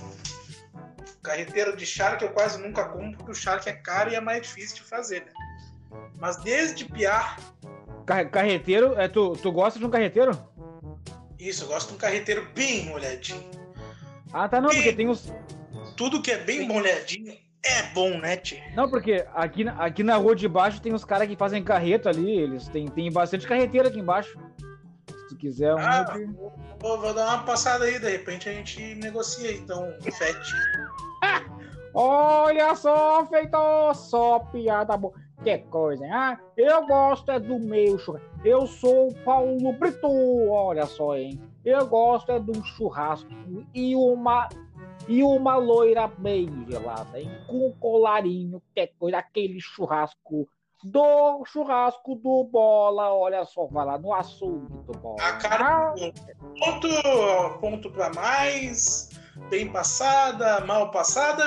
carreteiro 1.23 1.77
de 1.77 1.85
charque 1.85 2.25
eu 2.25 2.33
quase 2.33 2.61
nunca 2.61 2.89
como 2.89 3.17
porque 3.17 3.33
o 3.33 3.35
charque 3.35 3.69
é 3.69 3.73
caro 3.73 4.11
e 4.11 4.15
é 4.15 4.21
mais 4.21 4.43
difícil 4.43 4.77
de 4.77 4.83
fazer, 4.83 5.25
né? 5.25 5.33
Mas 6.19 6.37
desde 6.39 6.85
piar. 6.85 7.39
Carreteiro, 8.31 8.95
é, 8.99 9.09
tu, 9.09 9.33
tu 9.37 9.51
gosta 9.51 9.79
de 9.79 9.85
um 9.85 9.91
carreteiro? 9.91 10.39
Isso, 11.39 11.65
eu 11.65 11.69
gosto 11.69 11.89
de 11.89 11.95
um 11.95 11.99
carreteiro 11.99 12.49
bem 12.55 12.87
molhadinho. 12.87 13.45
Ah, 14.33 14.49
tá 14.49 14.61
não, 14.61 14.71
porque 14.71 14.93
tem 14.93 15.09
os. 15.09 15.33
Tudo 15.97 16.23
que 16.23 16.31
é 16.31 16.39
bem 16.39 16.67
molhadinho 16.67 17.37
é 17.65 17.83
bom, 17.93 18.19
né, 18.19 18.37
tio? 18.37 18.59
Não, 18.75 18.89
porque 18.89 19.27
aqui, 19.35 19.67
aqui 19.69 20.03
na 20.03 20.17
rua 20.17 20.37
de 20.37 20.49
baixo 20.49 20.81
tem 20.81 20.95
os 20.95 21.05
caras 21.05 21.29
que 21.29 21.37
fazem 21.37 21.63
carreto 21.63 22.09
ali, 22.09 22.31
eles 22.31 22.69
têm, 22.69 22.87
tem 22.87 23.11
bastante 23.11 23.47
carreteiro 23.47 23.89
aqui 23.89 23.99
embaixo. 23.99 24.39
Se 25.09 25.29
tu 25.29 25.37
quiser 25.37 25.75
um. 25.75 25.79
Ah, 25.79 26.05
vou, 26.79 27.01
vou, 27.01 27.15
dar 27.15 27.27
uma 27.27 27.43
passada 27.45 27.85
aí, 27.85 27.99
de 27.99 28.09
repente 28.09 28.49
a 28.49 28.53
gente 28.53 28.95
negocia 28.97 29.53
então, 29.53 29.93
FET. 30.01 30.39
Olha 31.93 32.75
só, 32.77 33.27
feito 33.27 33.57
só 33.95 34.39
piada 34.39 34.97
boa 34.97 35.26
que 35.47 35.59
coisa? 35.59 36.05
Ah, 36.11 36.37
eu 36.57 36.85
gosto 36.89 37.31
é 37.31 37.39
do 37.39 37.57
meu 37.61 37.97
churrasco. 38.01 38.29
Eu 38.45 38.67
sou 38.67 39.15
Paulo 39.25 39.73
Brito, 39.75 40.09
olha 40.51 40.87
só, 40.87 41.17
hein? 41.17 41.41
Eu 41.65 41.87
gosto 41.87 42.33
é 42.33 42.41
um 42.41 42.65
churrasco 42.65 43.31
e 43.73 43.95
uma 43.95 44.49
e 45.07 45.23
uma 45.23 45.57
loira 45.57 46.09
bem 46.09 46.49
gelada, 46.69 47.21
hein? 47.21 47.31
Com 47.47 47.69
um 47.69 47.73
colarinho, 47.79 48.61
que 48.75 48.89
coisa, 48.99 49.19
aquele 49.19 49.61
churrasco 49.61 50.49
do 50.83 51.45
churrasco 51.45 52.17
do 52.17 52.43
Bola, 52.43 53.15
olha 53.15 53.45
só, 53.45 53.67
vai 53.67 53.87
lá 53.87 53.99
no 53.99 54.13
açougue 54.13 54.67
do 54.85 54.99
Bola. 54.99 55.23
A 55.23 55.33
cara, 55.35 55.95
ah, 55.95 55.95
ponto, 56.59 56.89
ponto 57.61 57.91
para 57.93 58.13
mais, 58.15 59.11
bem 59.49 59.71
passada, 59.71 60.59
mal 60.67 60.91
passada, 60.91 61.47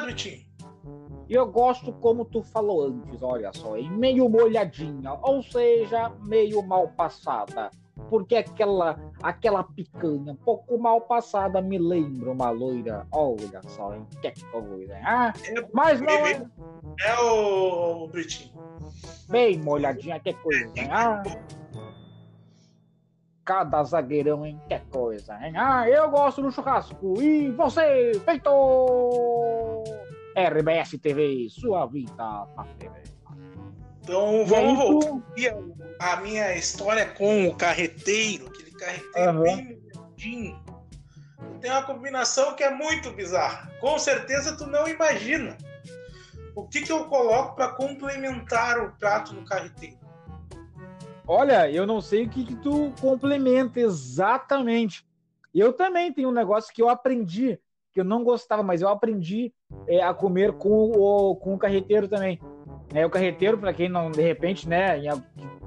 Vitinho? 1.30 1.40
eu 1.40 1.46
gosto 1.46 1.94
como 1.94 2.26
tu 2.26 2.44
falou 2.44 2.88
antes, 2.88 3.22
olha 3.22 3.52
só, 3.54 3.78
em 3.78 3.90
meio 3.90 4.28
molhadinha, 4.28 5.14
ou 5.22 5.42
seja, 5.44 6.12
meio 6.26 6.62
mal 6.64 6.90
passada. 6.90 7.70
Porque 8.10 8.38
aquela, 8.38 8.98
aquela 9.22 9.64
picanha 9.64 10.32
um 10.32 10.36
pouco 10.36 10.78
mal 10.80 11.02
passada 11.02 11.62
me 11.62 11.78
lembra 11.78 12.32
uma 12.32 12.50
loira. 12.50 13.06
Olha 13.12 13.62
só, 13.68 13.94
hein? 13.94 14.08
Que 14.22 14.32
coisa. 14.46 14.98
Ah, 15.04 15.34
é, 15.46 15.68
mas 15.74 16.00
não 16.00 16.26
é. 16.26 16.42
É 17.02 17.20
o 17.20 18.08
Britinho. 18.08 18.54
Bem 19.28 19.60
molhadinha, 19.60 20.20
que 20.20 20.34
coisa. 20.34 20.72
Ah, 20.90 21.22
cada 23.50 23.84
zagueirão, 23.84 24.46
hein? 24.46 24.62
Que 24.70 24.80
coisa, 24.92 25.34
hein? 25.44 25.54
Ah, 25.58 25.90
eu 25.90 26.10
gosto 26.10 26.42
do 26.42 26.52
churrasco. 26.52 27.20
E 27.22 27.50
você, 27.50 28.12
feito! 28.24 28.50
RBS 30.40 30.98
TV, 31.02 31.48
sua 31.50 31.86
vida 31.86 32.16
na 32.18 32.66
TV. 32.78 33.04
Então 34.02 34.46
vamos 34.46 34.78
voltar 34.78 35.22
a 36.00 36.16
minha 36.18 36.56
história 36.56 37.06
com 37.06 37.48
o 37.48 37.56
carreteiro, 37.56 38.48
aquele 38.48 38.72
carreteiro 38.72 39.38
uhum. 39.38 39.44
bem 39.44 39.82
miudinho. 39.94 40.64
Tem 41.62 41.70
uma 41.70 41.84
combinação 41.84 42.56
que 42.56 42.64
é 42.64 42.74
muito 42.74 43.12
bizarra. 43.12 43.70
Com 43.80 44.00
certeza 44.00 44.56
tu 44.58 44.66
não 44.66 44.88
imagina. 44.88 45.58
O 46.56 46.68
que, 46.68 46.82
que 46.82 46.92
eu 46.92 47.06
coloco 47.06 47.56
para 47.56 47.70
complementar 47.74 48.80
o 48.80 48.92
prato 48.98 49.34
do 49.34 49.44
carreteiro? 49.44 49.98
Olha, 51.28 51.70
eu 51.70 51.86
não 51.86 52.02
sei 52.02 52.26
o 52.26 52.30
que, 52.30 52.44
que 52.44 52.56
tu 52.56 52.92
complementa 53.00 53.80
exatamente. 53.80 55.06
Eu 55.54 55.74
também 55.74 56.12
tenho 56.12 56.30
um 56.30 56.34
negócio 56.34 56.74
que 56.74 56.82
eu 56.82 56.90
aprendi 56.90 57.60
que 57.92 58.00
eu 58.00 58.04
não 58.04 58.24
gostava, 58.24 58.64
mas 58.64 58.82
eu 58.82 58.90
aprendi 58.90 59.54
é, 59.88 60.04
a 60.04 60.14
comer 60.14 60.54
com 60.54 60.70
o, 60.70 61.36
com 61.36 61.56
o 61.56 61.58
carreteiro 61.58 62.08
também. 62.08 62.40
É, 62.94 63.06
o 63.06 63.10
carreteiro, 63.10 63.58
para 63.58 63.74
quem 63.74 63.88
não, 63.88 64.10
de 64.10 64.22
repente, 64.22 64.68
né, 64.68 65.00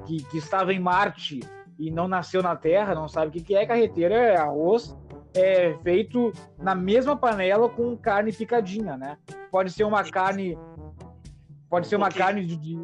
que, 0.07 0.25
que, 0.25 0.39
estava 0.39 0.73
em 0.73 0.81
Marte 0.81 1.41
e 1.79 1.91
não 1.91 2.09
nasceu 2.09 2.43
na 2.43 2.57
Terra, 2.57 2.95
não 2.95 3.09
sabe 3.09 3.29
o 3.29 3.31
que, 3.31 3.41
que 3.43 3.55
é 3.55 3.65
carreteiro, 3.65 4.15
é 4.15 4.37
arroz 4.37 4.97
é, 5.35 5.75
feito 5.83 6.33
na 6.59 6.75
mesma 6.75 7.17
panela 7.17 7.69
com 7.69 7.97
carne 7.97 8.33
picadinha, 8.33 8.97
né? 8.97 9.17
Pode 9.51 9.71
ser 9.71 9.85
uma 9.85 10.05
carne. 10.05 10.59
Pode 11.71 11.87
ser 11.87 11.97
uma 11.97 12.11
carne 12.11 12.45
de, 12.45 12.57
de 12.57 12.77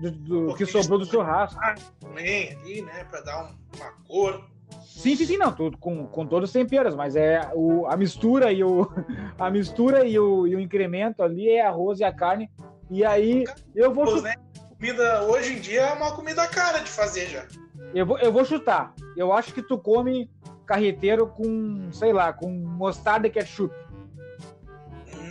do, 0.00 0.46
do 0.48 0.54
que 0.54 0.64
sobrou 0.64 0.98
do 0.98 1.04
churrasco. 1.04 1.60
Também 2.00 2.52
ali, 2.52 2.82
né? 2.82 3.04
Pra 3.04 3.20
dar 3.20 3.44
um, 3.44 3.58
uma 3.76 3.92
cor. 4.06 4.50
Sim, 4.84 5.16
sim, 5.16 5.24
sim, 5.24 5.36
não, 5.38 5.50
tudo, 5.50 5.78
com, 5.78 6.06
com 6.06 6.26
todos 6.26 6.50
os 6.50 6.52
temperos, 6.52 6.94
mas 6.94 7.16
é 7.16 7.50
o, 7.54 7.86
a 7.86 7.96
mistura 7.96 8.52
e 8.52 8.62
o 8.62 8.86
a 9.38 9.50
mistura 9.50 10.04
e 10.04 10.18
o, 10.18 10.46
e 10.46 10.54
o 10.54 10.60
incremento 10.60 11.22
ali 11.22 11.48
é 11.48 11.66
arroz 11.66 12.00
e 12.00 12.04
a 12.04 12.12
carne. 12.12 12.50
E 12.90 13.04
aí 13.04 13.44
eu 13.74 13.94
vou 13.94 14.06
chutar. 14.06 14.22
Né? 14.22 14.34
Comida 14.78 15.22
hoje 15.24 15.54
em 15.54 15.60
dia 15.60 15.82
é 15.82 15.92
uma 15.92 16.14
comida 16.14 16.46
cara 16.46 16.80
de 16.80 16.90
fazer 16.90 17.28
já. 17.28 17.46
Eu 17.94 18.04
vou, 18.04 18.18
eu 18.18 18.32
vou 18.32 18.44
chutar. 18.44 18.94
Eu 19.16 19.32
acho 19.32 19.54
que 19.54 19.62
tu 19.62 19.78
come 19.78 20.30
carreteiro 20.66 21.26
com, 21.26 21.90
sei 21.92 22.12
lá, 22.12 22.32
com 22.32 22.48
mostarda 22.50 23.26
e 23.26 23.30
ketchup. 23.30 23.74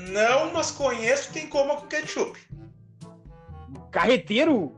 Não, 0.10 0.52
mas 0.52 0.72
conheço 0.72 1.32
quem 1.32 1.48
coma 1.48 1.78
com 1.78 1.88
ketchup. 1.88 2.40
Carreteiro? 3.92 4.74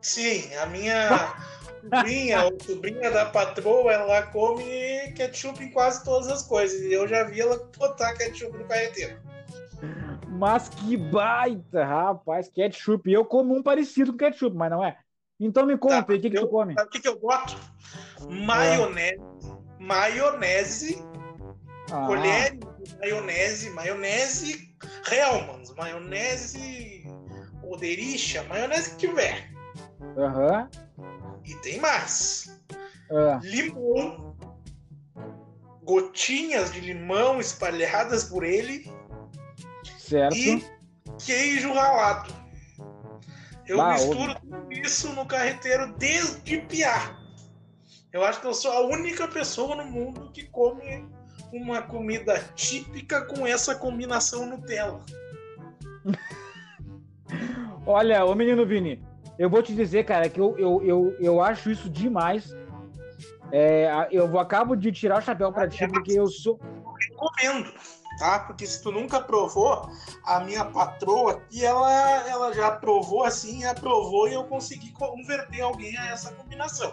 Sim, 0.00 0.54
a 0.56 0.66
minha 0.66 1.34
sobrinha, 1.90 2.44
ou 2.44 2.60
sobrinha 2.60 3.10
da 3.10 3.26
patroa, 3.26 3.92
ela 3.92 4.22
come 4.22 5.12
ketchup 5.14 5.62
em 5.62 5.70
quase 5.70 6.04
todas 6.04 6.28
as 6.28 6.42
coisas. 6.42 6.80
E 6.80 6.92
eu 6.92 7.06
já 7.06 7.24
vi 7.24 7.40
ela 7.40 7.58
botar 7.78 8.14
ketchup 8.14 8.56
no 8.56 8.64
carreteiro. 8.64 9.18
Mas 10.28 10.68
que 10.68 10.96
baita, 10.96 11.84
rapaz, 11.84 12.48
ketchup. 12.48 13.10
Eu 13.10 13.24
como 13.24 13.56
um 13.56 13.62
parecido 13.62 14.12
com 14.12 14.18
ketchup, 14.18 14.54
mas 14.56 14.70
não 14.70 14.84
é. 14.84 14.98
Então 15.38 15.66
me 15.66 15.76
conta, 15.76 16.02
tá, 16.02 16.14
o 16.14 16.20
que, 16.20 16.30
que 16.30 16.40
tu 16.40 16.48
come? 16.48 16.74
Sabe 16.74 16.88
o 16.88 16.90
que, 16.90 17.00
que 17.00 17.08
eu 17.08 17.18
boto? 17.18 17.56
Maionese. 18.28 19.16
É. 19.16 19.82
Maionese. 19.82 21.04
Ah. 21.90 22.06
Colher 22.06 22.56
de 22.56 22.98
maionese. 22.98 23.70
Maionese 23.70 24.74
Hellmann's. 25.10 25.74
Maionese 25.74 27.04
Odericha. 27.62 28.42
Maionese 28.44 28.90
que 28.92 29.08
tiver. 29.08 29.50
Aham. 30.16 30.68
Uhum. 30.98 31.25
E 31.46 31.54
tem 31.56 31.80
mais. 31.80 32.58
Ah. 33.10 33.40
Limão. 33.42 34.36
Gotinhas 35.84 36.72
de 36.72 36.80
limão 36.80 37.40
espalhadas 37.40 38.24
por 38.24 38.42
ele. 38.42 38.90
Certo. 39.98 40.36
E 40.36 40.64
queijo 41.24 41.72
ralado. 41.72 42.34
Eu 43.66 43.78
bah, 43.78 43.92
misturo 43.94 44.34
tudo 44.40 44.72
isso 44.72 45.12
no 45.12 45.26
carreteiro 45.26 45.92
desde 45.94 46.58
piar. 46.62 47.16
Eu 48.12 48.24
acho 48.24 48.40
que 48.40 48.46
eu 48.46 48.54
sou 48.54 48.72
a 48.72 48.80
única 48.80 49.28
pessoa 49.28 49.76
no 49.76 49.84
mundo 49.84 50.30
que 50.32 50.44
come 50.44 51.06
uma 51.52 51.82
comida 51.82 52.38
típica 52.54 53.24
com 53.26 53.46
essa 53.46 53.74
combinação 53.74 54.46
Nutella. 54.46 55.04
Olha, 57.86 58.24
ô 58.24 58.34
menino 58.34 58.66
Vini, 58.66 59.00
eu 59.38 59.50
vou 59.50 59.62
te 59.62 59.74
dizer, 59.74 60.04
cara, 60.04 60.28
que 60.28 60.40
eu, 60.40 60.56
eu, 60.58 60.82
eu, 60.82 61.16
eu 61.20 61.42
acho 61.42 61.70
isso 61.70 61.90
demais. 61.90 62.54
É, 63.52 64.08
eu 64.10 64.38
acabo 64.38 64.74
de 64.74 64.90
tirar 64.90 65.18
o 65.18 65.22
chapéu 65.22 65.52
para 65.52 65.68
ti, 65.68 65.86
porque 65.86 66.12
eu 66.12 66.26
sou. 66.26 66.58
Recomendo, 67.10 67.72
tá? 68.18 68.40
Porque 68.40 68.66
se 68.66 68.82
tu 68.82 68.90
nunca 68.90 69.20
provou, 69.20 69.88
a 70.24 70.40
minha 70.40 70.64
patroa 70.64 71.32
aqui, 71.32 71.64
ela, 71.64 72.28
ela 72.28 72.52
já 72.52 72.72
provou 72.72 73.22
assim, 73.24 73.64
aprovou 73.64 74.28
e 74.28 74.34
eu 74.34 74.44
consegui 74.44 74.92
converter 74.92 75.60
alguém 75.60 75.96
a 75.96 76.06
essa 76.06 76.32
combinação. 76.32 76.92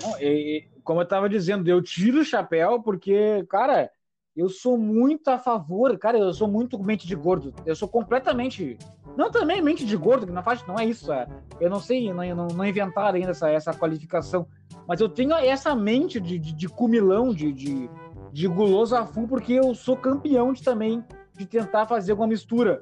Não, 0.00 0.18
e, 0.20 0.68
como 0.84 1.00
eu 1.00 1.06
tava 1.06 1.28
dizendo, 1.28 1.68
eu 1.68 1.82
tiro 1.82 2.20
o 2.20 2.24
chapéu 2.24 2.80
porque, 2.80 3.44
cara, 3.50 3.90
eu 4.34 4.48
sou 4.48 4.78
muito 4.78 5.28
a 5.28 5.38
favor, 5.38 5.98
cara, 5.98 6.16
eu 6.16 6.32
sou 6.32 6.46
muito 6.46 6.82
mente 6.82 7.06
de 7.06 7.16
gordo. 7.16 7.52
Eu 7.66 7.74
sou 7.74 7.88
completamente. 7.88 8.78
Não 9.18 9.32
também 9.32 9.60
mente 9.60 9.84
de 9.84 9.96
gordo, 9.96 10.32
não 10.32 10.44
faz, 10.44 10.64
não 10.64 10.78
é 10.78 10.84
isso. 10.84 11.12
É, 11.12 11.26
eu 11.60 11.68
não 11.68 11.80
sei, 11.80 12.12
não, 12.12 12.22
não, 12.36 12.46
não 12.46 12.64
inventaram 12.64 13.16
ainda 13.16 13.32
essa, 13.32 13.50
essa 13.50 13.74
qualificação. 13.74 14.46
Mas 14.86 15.00
eu 15.00 15.08
tenho 15.08 15.34
essa 15.34 15.74
mente 15.74 16.20
de, 16.20 16.38
de, 16.38 16.52
de 16.52 16.68
cumilão, 16.68 17.34
de, 17.34 17.52
de, 17.52 17.90
de 18.32 18.46
guloso 18.46 18.94
a 18.94 19.04
full, 19.04 19.26
porque 19.26 19.54
eu 19.54 19.74
sou 19.74 19.96
campeão 19.96 20.52
de 20.52 20.62
também 20.62 21.04
de 21.36 21.44
tentar 21.44 21.84
fazer 21.86 22.12
alguma 22.12 22.28
mistura. 22.28 22.80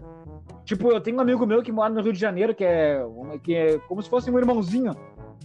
Tipo, 0.63 0.91
eu 0.93 1.01
tenho 1.01 1.17
um 1.17 1.21
amigo 1.21 1.47
meu 1.47 1.63
que 1.63 1.73
mora 1.73 1.95
no 1.95 2.03
Rio 2.03 2.13
de 2.13 2.21
Janeiro, 2.21 2.55
que 2.55 2.65
é, 2.65 3.03
que 3.43 3.55
é 3.55 3.79
como 3.89 4.03
se 4.03 4.11
fosse 4.11 4.31
um 4.31 4.39
irmãozinho 4.39 4.95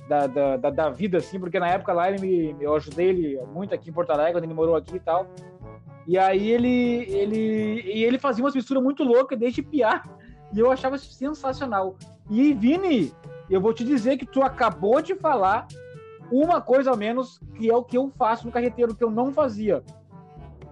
da, 0.09 0.27
da, 0.27 0.57
da, 0.57 0.69
da 0.71 0.89
vida, 0.89 1.19
assim, 1.19 1.39
porque 1.39 1.57
na 1.57 1.69
época 1.69 1.93
lá 1.93 2.11
ele 2.11 2.19
me, 2.19 2.55
eu 2.61 2.75
ajudei 2.75 3.07
ele 3.07 3.39
muito 3.53 3.73
aqui 3.73 3.89
em 3.89 3.93
Porto 3.93 4.09
Alegre, 4.09 4.33
quando 4.33 4.43
ele 4.43 4.53
morou 4.53 4.75
aqui 4.75 4.97
e 4.97 4.99
tal. 4.99 5.25
E 6.05 6.17
aí 6.17 6.49
ele, 6.49 7.05
ele, 7.07 7.81
e 7.85 8.03
ele 8.03 8.19
fazia 8.19 8.43
uma 8.43 8.51
mistura 8.53 8.81
muito 8.81 9.05
louca 9.05 9.37
desde 9.37 9.61
piar. 9.61 10.03
E 10.53 10.59
eu 10.59 10.71
achava 10.71 10.95
isso 10.95 11.11
sensacional. 11.11 11.95
E 12.29 12.53
Vini, 12.53 13.13
eu 13.49 13.61
vou 13.61 13.73
te 13.73 13.83
dizer 13.83 14.17
que 14.17 14.25
tu 14.25 14.41
acabou 14.41 15.01
de 15.01 15.15
falar 15.15 15.67
uma 16.31 16.61
coisa 16.61 16.91
ao 16.91 16.97
menos 16.97 17.39
que 17.55 17.69
é 17.69 17.75
o 17.75 17.83
que 17.83 17.97
eu 17.97 18.11
faço 18.17 18.45
no 18.45 18.51
carreteiro 18.51 18.95
que 18.95 19.03
eu 19.03 19.11
não 19.11 19.33
fazia. 19.33 19.83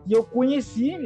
E 0.06 0.14
eu 0.14 0.24
conheci, 0.24 0.98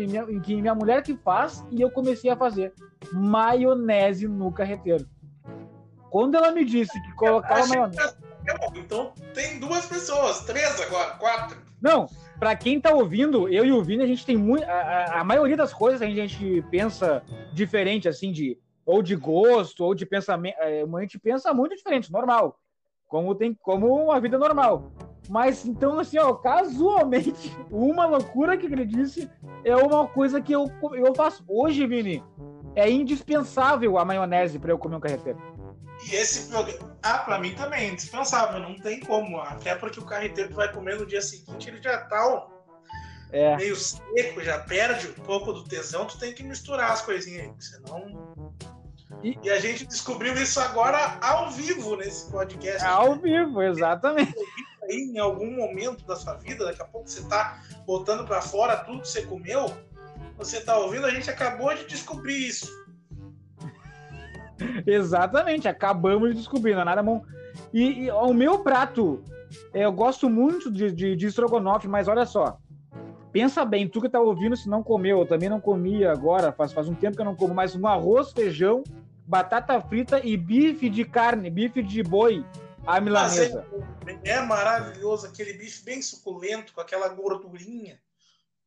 que 0.44 0.56
minha 0.56 0.76
mulher 0.76 1.02
que 1.04 1.16
faz, 1.18 1.66
e 1.72 1.82
eu 1.82 1.92
comecei 1.92 2.30
a 2.30 2.38
fazer 2.38 2.74
maionese 3.12 4.28
no 4.28 4.52
carreteiro. 4.52 5.08
Quando 6.10 6.36
ela 6.36 6.52
me 6.52 6.64
disse 6.64 6.94
que 7.02 7.16
colocava 7.16 7.66
maionese. 7.68 8.16
Então 8.76 9.14
tem 9.34 9.60
duas 9.60 9.86
pessoas, 9.86 10.42
três 10.42 10.80
agora, 10.82 11.12
quatro. 11.12 11.58
Não, 11.82 12.08
para 12.40 12.56
quem 12.56 12.80
tá 12.80 12.94
ouvindo, 12.94 13.48
eu 13.48 13.66
e 13.66 13.72
o 13.72 13.84
Vini, 13.84 14.04
a 14.04 14.08
gente 14.08 14.26
tem 14.26 14.38
muito. 14.38 14.64
A, 14.66 15.22
a, 15.22 15.24
maioria 15.24 15.58
das 15.58 15.74
coisas 15.74 16.02
a 16.02 16.06
gente, 16.06 16.20
a 16.20 16.28
gente 16.28 16.62
pensa 16.70 17.24
diferente, 17.54 18.08
assim, 18.08 18.32
de 18.32 18.58
ou 18.86 19.02
de 19.02 19.16
gosto, 19.16 19.84
ou 19.84 19.96
de 19.96 20.06
pensamento. 20.06 20.56
É, 20.60 20.84
a 20.84 21.02
gente 21.02 21.20
pensa 21.20 21.54
muito 21.54 21.76
diferente, 21.76 22.12
normal. 22.12 22.60
Como 23.08 23.36
tem 23.36 23.54
como 23.54 23.88
uma 23.88 24.20
vida 24.20 24.38
normal. 24.38 24.92
Mas 25.30 25.66
então, 25.66 26.00
assim, 26.00 26.18
ó, 26.18 26.34
casualmente, 26.34 27.34
uma 27.72 28.06
loucura 28.06 28.58
que 28.58 28.66
ele 28.66 28.86
disse 28.86 29.30
é 29.64 29.76
uma 29.76 30.08
coisa 30.08 30.42
que 30.42 30.54
eu, 30.54 30.70
eu 30.94 31.16
faço. 31.16 31.44
Hoje, 31.48 31.86
Vini, 31.88 32.24
é 32.76 32.90
indispensável 32.90 33.98
a 33.98 34.06
maionese 34.06 34.60
para 34.60 34.72
eu 34.72 34.78
comer 34.78 34.96
um 34.96 35.00
carreteiro. 35.00 35.40
E 36.06 36.16
esse 36.16 36.50
programa. 36.50 36.98
Ah, 37.02 37.20
pra 37.20 37.40
mim 37.40 37.54
também, 37.56 37.90
é 37.90 37.92
indispensável, 37.92 38.60
não 38.60 38.76
tem 38.76 39.00
como. 39.00 39.40
Até 39.40 39.76
porque 39.76 40.00
o 40.00 40.06
carreteiro 40.06 40.50
que 40.50 40.56
vai 40.56 40.72
comer 40.72 40.98
no 40.98 41.06
dia 41.06 41.22
seguinte, 41.22 41.70
ele 41.70 41.82
já 41.82 41.98
tá 42.06 42.48
é. 43.32 43.58
meio 43.58 43.76
seco, 43.76 44.42
já 44.42 44.60
perde 44.60 45.08
um 45.08 45.24
pouco 45.24 45.52
do 45.52 45.64
tesão, 45.64 46.06
tu 46.06 46.20
tem 46.20 46.34
que 46.34 46.44
misturar 46.44 46.92
as 46.92 47.02
coisinhas 47.02 47.48
aí, 47.48 47.54
senão. 47.60 48.44
E... 49.24 49.38
e 49.42 49.50
a 49.50 49.60
gente 49.60 49.86
descobriu 49.86 50.34
isso 50.36 50.60
agora 50.60 51.18
ao 51.22 51.50
vivo 51.52 51.96
nesse 51.96 52.30
podcast. 52.32 52.86
Ao 52.86 53.20
vivo, 53.20 53.62
exatamente. 53.62 54.36
Aí, 54.84 55.12
em 55.14 55.18
algum 55.18 55.50
momento 55.56 56.06
da 56.06 56.16
sua 56.16 56.36
vida, 56.36 56.66
daqui 56.66 56.82
a 56.82 56.86
pouco 56.86 57.10
você 57.10 57.24
tá 57.28 57.62
botando 57.86 58.26
para 58.26 58.42
fora 58.42 58.78
tudo 58.78 59.02
que 59.02 59.08
você 59.08 59.24
comeu, 59.24 59.66
você 60.38 60.62
tá 60.62 60.78
ouvindo, 60.78 61.06
a 61.06 61.12
gente 61.12 61.30
acabou 61.30 61.74
de 61.74 61.86
descobrir 61.86 62.48
isso. 62.48 62.83
Exatamente, 64.86 65.68
acabamos 65.68 66.30
de 66.30 66.38
descobrir, 66.38 66.74
não 66.74 66.82
é 66.82 66.86
nada 66.86 67.04
bom. 67.04 67.24
E, 67.74 68.06
e 68.06 68.12
o 68.12 68.34
meu 68.34 68.60
prato, 68.60 69.24
eu 69.74 69.92
gosto 69.92 70.30
muito 70.30 70.72
de, 70.72 70.92
de, 70.92 71.16
de 71.16 71.28
estrogonofe, 71.28 71.88
mas 71.88 72.08
olha 72.08 72.26
só. 72.26 72.58
Pensa 73.32 73.66
bem, 73.66 73.88
tu 73.88 74.00
que 74.00 74.10
tá 74.10 74.20
ouvindo, 74.20 74.56
se 74.56 74.70
não 74.70 74.84
comeu, 74.84 75.20
eu 75.20 75.26
também 75.26 75.50
não 75.50 75.60
comia 75.60 76.12
agora, 76.12 76.52
faz, 76.52 76.72
faz 76.72 76.88
um 76.88 76.94
tempo 76.94 77.16
que 77.16 77.22
eu 77.22 77.26
não 77.26 77.36
como, 77.36 77.54
mas 77.54 77.76
um 77.76 77.88
arroz, 77.88 78.32
feijão, 78.32 78.84
batata 79.26 79.82
frita 79.82 80.22
e 80.24 80.38
bife 80.38 80.88
de 80.88 81.04
carne, 81.04 81.50
bife 81.50 81.82
de 81.82 82.04
boi, 82.04 82.46
a 82.86 83.02
milanesa. 83.02 83.66
É, 84.24 84.34
é, 84.34 84.42
maravilhoso 84.42 85.26
aquele 85.26 85.54
bife 85.54 85.84
bem 85.84 86.02
suculento, 86.02 86.74
com 86.74 86.82
aquela 86.82 87.08
gordurinha, 87.08 88.00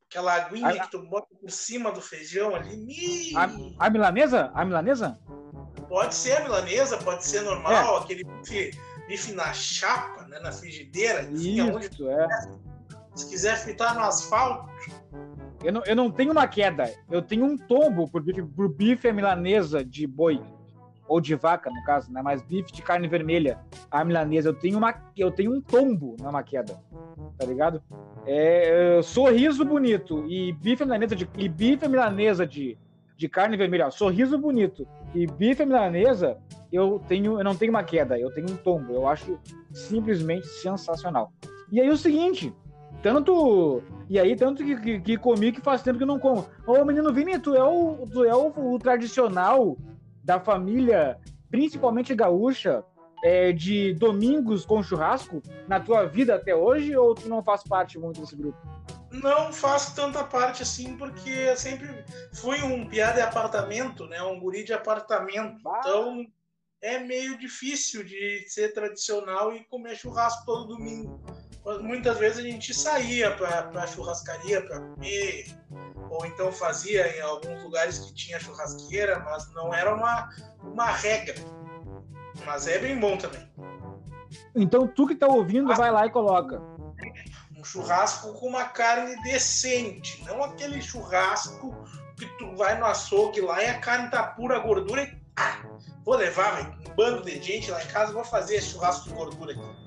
aquela 0.09 0.35
aguinha 0.35 0.69
a, 0.69 0.81
que 0.81 0.91
tu 0.91 1.03
bota 1.07 1.29
por 1.41 1.51
cima 1.51 1.93
do 1.93 2.01
feijão 2.01 2.55
ali. 2.55 3.33
A, 3.37 3.87
a 3.87 3.91
milanesa? 3.91 4.51
A 4.53 4.65
milanesa? 4.65 5.19
Pode 5.89 6.15
ser 6.15 6.33
a 6.33 6.43
milanesa, 6.43 6.99
pode 6.99 7.25
ser 7.25 7.43
normal, 7.43 7.99
é. 7.99 8.03
aquele 8.03 8.25
bife, 8.25 8.79
bife, 9.07 9.33
na 9.33 9.53
chapa, 9.53 10.27
né, 10.27 10.39
na 10.41 10.53
frigideira. 10.53 11.23
Enfim, 11.23 11.79
Isso, 11.79 12.09
é. 12.09 12.29
Se 13.15 13.29
quiser 13.29 13.57
fritar 13.57 13.95
no 13.95 14.03
asfalto. 14.03 14.69
Eu 15.65 15.73
não, 15.73 15.85
eu 15.85 15.97
não 15.97 16.11
tenho 16.11 16.33
uma 16.33 16.47
queda, 16.47 16.93
eu 17.11 17.23
tenho 17.23 17.45
um 17.45 17.57
tombo 17.57 18.09
por 18.09 18.23
bife, 18.23 18.43
por 18.43 18.69
bife 18.69 19.09
a 19.09 19.13
milanesa 19.13 19.85
de 19.85 20.07
boi. 20.07 20.41
Ou 21.09 21.21
de 21.21 21.37
vaca, 21.37 21.71
no 21.71 21.85
caso, 21.85 22.13
né? 22.13 22.21
Mas 22.21 22.43
bife 22.43 22.73
de 22.73 22.83
carne 22.83 23.07
vermelha, 23.07 23.61
a 23.89 24.05
milanesa, 24.05 24.49
eu 24.49 24.55
tenho, 24.55 24.77
uma, 24.77 24.93
eu 25.17 25.31
tenho 25.31 25.55
um 25.55 25.61
tombo 25.61 26.17
na 26.21 26.33
maqueda, 26.33 26.83
tá 27.39 27.47
ligado? 27.47 27.81
É, 28.27 29.01
sorriso 29.05 29.65
bonito 29.65 30.25
e 30.27 30.53
bife 30.55 30.85
milanesa 30.85 31.15
de, 31.15 31.31
e 31.39 31.49
bife 31.49 31.87
milanesa 31.87 32.45
de, 32.45 32.77
de 33.17 33.29
carne 33.29 33.57
vermelha, 33.57 33.91
sorriso 33.91 34.37
bonito 34.39 34.87
e 35.15 35.27
bife 35.27 35.65
milanesa, 35.65 36.37
eu 36.73 37.01
tenho, 37.09 37.39
eu 37.39 37.45
não 37.45 37.57
tenho 37.57 37.71
uma 37.71 37.83
queda, 37.83 38.19
eu 38.19 38.31
tenho 38.33 38.51
um 38.51 38.57
tombo. 38.57 38.93
Eu 38.93 39.09
acho 39.09 39.39
simplesmente 39.73 40.47
sensacional. 40.47 41.33
E 41.73 41.81
aí 41.81 41.89
o 41.89 41.97
seguinte, 41.97 42.53
tanto 43.03 43.83
e 44.09 44.19
aí 44.19 44.37
tanto 44.37 44.65
que, 44.65 44.77
que, 44.77 45.01
que 45.01 45.17
comi 45.17 45.53
que 45.53 45.61
faz 45.61 45.83
tempo 45.83 45.99
que 45.99 46.05
não 46.05 46.19
como. 46.19 46.47
Ô 46.67 46.85
menino 46.85 47.13
Vini, 47.13 47.39
tu 47.39 47.55
é 47.55 47.65
o 47.65 48.07
tu 48.13 48.25
é 48.25 48.35
o, 48.35 48.75
o 48.75 48.79
tradicional 48.79 49.77
da 50.23 50.39
família 50.39 51.19
principalmente 51.51 52.15
gaúcha, 52.15 52.85
é, 53.25 53.53
de 53.53 53.95
domingos 53.95 54.67
com 54.67 54.83
churrasco 54.83 55.43
na 55.67 55.81
tua 55.81 56.05
vida 56.05 56.35
até 56.35 56.55
hoje 56.55 56.95
ou 56.97 57.15
tu 57.15 57.29
não 57.29 57.43
faz 57.43 57.63
parte 57.65 57.99
muito 57.99 58.21
desse 58.21 58.37
grupo? 58.37 58.59
Não 59.11 59.53
faço 59.53 59.95
tanta 59.95 60.25
parte 60.25 60.63
assim, 60.63 60.97
porque 60.97 61.31
eu 61.31 61.57
sempre 61.57 61.89
fui 62.35 62.61
um 62.63 62.87
piada 62.87 63.15
de 63.15 63.21
apartamento, 63.21 64.07
né? 64.07 64.23
Um 64.23 64.41
guri 64.41 64.65
de 64.65 64.73
apartamento. 64.73 65.63
Bah. 65.63 65.79
Então 65.81 66.27
é 66.83 66.99
meio 66.99 67.39
difícil 67.39 68.05
de 68.05 68.45
ser 68.49 68.75
tradicional 68.75 69.55
e 69.55 69.65
comer 69.65 69.97
churrasco 69.97 70.45
todo 70.45 70.77
domingo. 70.77 71.21
Mas 71.65 71.81
muitas 71.83 72.17
vezes 72.19 72.39
a 72.39 72.49
gente 72.49 72.73
saía 72.73 73.31
para 73.33 73.69
a 73.75 73.87
churrascaria 73.87 74.63
para 74.63 74.81
comer, 74.81 75.47
ou 76.11 76.25
então 76.25 76.53
fazia 76.53 77.17
em 77.17 77.21
alguns 77.21 77.63
lugares 77.63 77.99
que 77.99 78.15
tinha 78.15 78.39
churrasqueira, 78.39 79.19
mas 79.21 79.53
não 79.53 79.75
era 79.75 79.95
uma, 79.95 80.29
uma 80.63 80.87
regra. 80.87 81.35
Mas 82.45 82.69
é 82.69 82.79
bem 82.79 82.99
bom 82.99 83.17
também. 83.17 83.51
Então 84.55 84.87
tu 84.87 85.07
que 85.07 85.15
está 85.15 85.27
ouvindo, 85.27 85.75
vai 85.75 85.91
lá 85.91 86.07
e 86.07 86.11
coloca. 86.11 86.76
Churrasco 87.67 88.33
com 88.35 88.47
uma 88.47 88.65
carne 88.65 89.21
decente, 89.23 90.23
não 90.25 90.43
aquele 90.43 90.81
churrasco 90.81 91.75
que 92.17 92.27
tu 92.39 92.55
vai 92.57 92.79
no 92.79 92.87
açougue 92.87 93.41
lá 93.41 93.63
e 93.63 93.67
a 93.67 93.79
carne 93.79 94.09
tá 94.09 94.23
pura 94.23 94.59
gordura 94.61 95.03
e 95.03 95.17
ah, 95.37 95.63
vou 96.05 96.17
levar 96.17 96.63
um 96.63 96.95
bando 96.95 97.23
de 97.23 97.43
gente 97.43 97.71
lá 97.71 97.83
em 97.83 97.87
casa, 97.89 98.13
vou 98.13 98.25
fazer 98.25 98.57
esse 98.57 98.71
churrasco 98.71 99.09
de 99.09 99.15
gordura 99.15 99.53
aqui. 99.53 99.87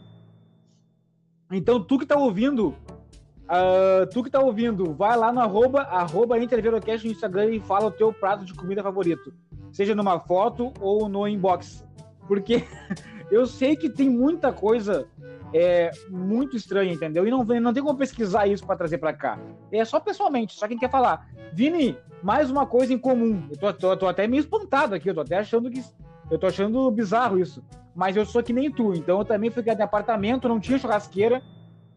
Então, 1.51 1.81
tu 1.83 1.97
que 1.97 2.05
tá 2.05 2.15
ouvindo, 2.15 2.69
uh, 2.69 4.05
tu 4.13 4.23
que 4.23 4.29
tá 4.29 4.39
ouvindo, 4.39 4.93
vai 4.93 5.17
lá 5.17 5.31
no 5.31 5.39
arroba, 5.39 5.81
arroba 5.81 6.37
Interverocast 6.37 7.05
no 7.05 7.11
Instagram 7.11 7.55
e 7.55 7.59
fala 7.59 7.87
o 7.87 7.91
teu 7.91 8.13
prato 8.13 8.45
de 8.45 8.53
comida 8.53 8.83
favorito. 8.83 9.33
Seja 9.71 9.95
numa 9.95 10.19
foto 10.19 10.71
ou 10.79 11.09
no 11.09 11.27
inbox. 11.27 11.83
Porque 12.27 12.63
eu 13.31 13.47
sei 13.47 13.75
que 13.75 13.89
tem 13.89 14.09
muita 14.09 14.53
coisa 14.53 15.07
é, 15.53 15.91
muito 16.09 16.55
estranha, 16.55 16.93
entendeu? 16.93 17.27
E 17.27 17.31
não, 17.31 17.43
não 17.43 17.73
tem 17.73 17.83
como 17.83 17.97
pesquisar 17.97 18.47
isso 18.47 18.65
para 18.65 18.75
trazer 18.75 18.97
para 18.97 19.13
cá. 19.13 19.39
É 19.71 19.83
só 19.85 19.99
pessoalmente, 19.99 20.53
só 20.53 20.67
quem 20.67 20.77
quer 20.77 20.89
falar. 20.89 21.27
Vini, 21.53 21.97
mais 22.21 22.51
uma 22.51 22.65
coisa 22.65 22.93
em 22.93 22.97
comum. 22.97 23.47
Eu 23.49 23.57
tô, 23.57 23.73
tô, 23.73 23.97
tô 23.97 24.07
até 24.07 24.27
meio 24.27 24.41
espantado 24.41 24.95
aqui, 24.95 25.09
eu 25.09 25.15
tô 25.15 25.21
até 25.21 25.37
achando 25.37 25.69
que. 25.69 25.83
Eu 26.29 26.37
tô 26.37 26.45
achando 26.45 26.91
bizarro 26.91 27.39
isso 27.39 27.63
mas 27.99 28.15
eu 28.15 28.25
sou 28.25 28.41
que 28.41 28.53
nem 28.53 28.71
tu. 28.71 28.93
Então 28.93 29.19
eu 29.19 29.25
também 29.25 29.49
fui 29.49 29.61
em 29.61 29.81
apartamento, 29.81 30.47
não 30.47 30.57
tinha 30.57 30.77
churrasqueira 30.77 31.41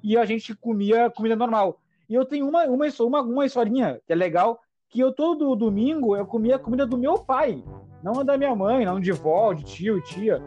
e 0.02 0.16
a 0.16 0.24
gente 0.24 0.52
comia 0.52 1.08
comida 1.08 1.36
normal. 1.36 1.78
E 2.08 2.14
eu 2.14 2.24
tenho 2.24 2.48
uma, 2.48 2.64
uma, 2.64 2.86
uma, 3.00 3.22
uma 3.22 3.46
historinha 3.46 4.00
que 4.04 4.12
é 4.12 4.16
legal, 4.16 4.60
que 4.88 4.98
eu 4.98 5.12
todo 5.12 5.54
domingo 5.54 6.16
eu 6.16 6.26
comia 6.26 6.58
comida 6.58 6.84
do 6.84 6.98
meu 6.98 7.18
pai, 7.18 7.62
não 8.02 8.24
da 8.24 8.36
minha 8.36 8.52
mãe, 8.54 8.84
não 8.84 8.98
de 8.98 9.12
vó, 9.12 9.52
de 9.52 9.62
tio 9.62 10.02
tia. 10.02 10.42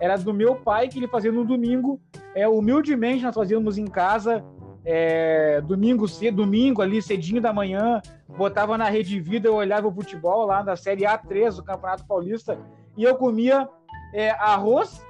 Era 0.00 0.16
do 0.16 0.32
meu 0.32 0.56
pai 0.56 0.88
que 0.88 0.98
ele 0.98 1.06
fazia 1.06 1.30
no 1.30 1.44
domingo. 1.44 2.00
É, 2.34 2.48
humildemente 2.48 3.22
nós 3.22 3.34
fazíamos 3.34 3.76
em 3.76 3.86
casa, 3.86 4.44
é, 4.84 5.60
domingo 5.60 6.08
cedo, 6.08 6.36
domingo 6.38 6.80
ali 6.80 7.02
cedinho 7.02 7.40
da 7.40 7.52
manhã, 7.52 8.00
botava 8.28 8.78
na 8.78 8.88
Rede 8.88 9.20
Vida, 9.20 9.48
eu 9.48 9.54
olhava 9.54 9.88
o 9.88 9.92
futebol 9.92 10.46
lá 10.46 10.62
da 10.62 10.76
Série 10.76 11.04
A3 11.04 11.56
do 11.56 11.62
Campeonato 11.62 12.06
Paulista 12.06 12.58
e 12.96 13.04
eu 13.04 13.14
comia 13.16 13.68
é, 14.14 14.30
arroz, 14.30 15.04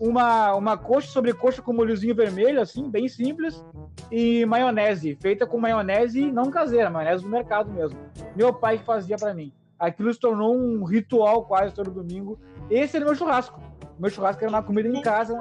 uma, 0.00 0.54
uma 0.54 0.76
coxa 0.76 1.08
sobre 1.08 1.32
coxa 1.32 1.60
com 1.60 1.72
molhozinho 1.72 2.14
vermelho, 2.14 2.60
assim, 2.60 2.88
bem 2.88 3.08
simples, 3.08 3.64
e 4.10 4.46
maionese, 4.46 5.18
feita 5.20 5.46
com 5.46 5.58
maionese 5.58 6.30
não 6.30 6.50
caseira, 6.50 6.90
maionese 6.90 7.24
do 7.24 7.30
mercado 7.30 7.70
mesmo. 7.70 7.98
Meu 8.36 8.52
pai 8.52 8.78
que 8.78 8.84
fazia 8.84 9.16
para 9.16 9.34
mim. 9.34 9.52
Aquilo 9.78 10.12
se 10.12 10.18
tornou 10.18 10.56
um 10.56 10.84
ritual 10.84 11.44
quase 11.44 11.74
todo 11.74 11.90
domingo. 11.90 12.38
Esse 12.68 12.96
era 12.96 13.04
o 13.04 13.08
meu 13.08 13.16
churrasco. 13.16 13.60
Meu 13.98 14.10
churrasco 14.10 14.42
era 14.42 14.50
uma 14.50 14.62
comida 14.62 14.88
em 14.88 15.02
casa. 15.02 15.36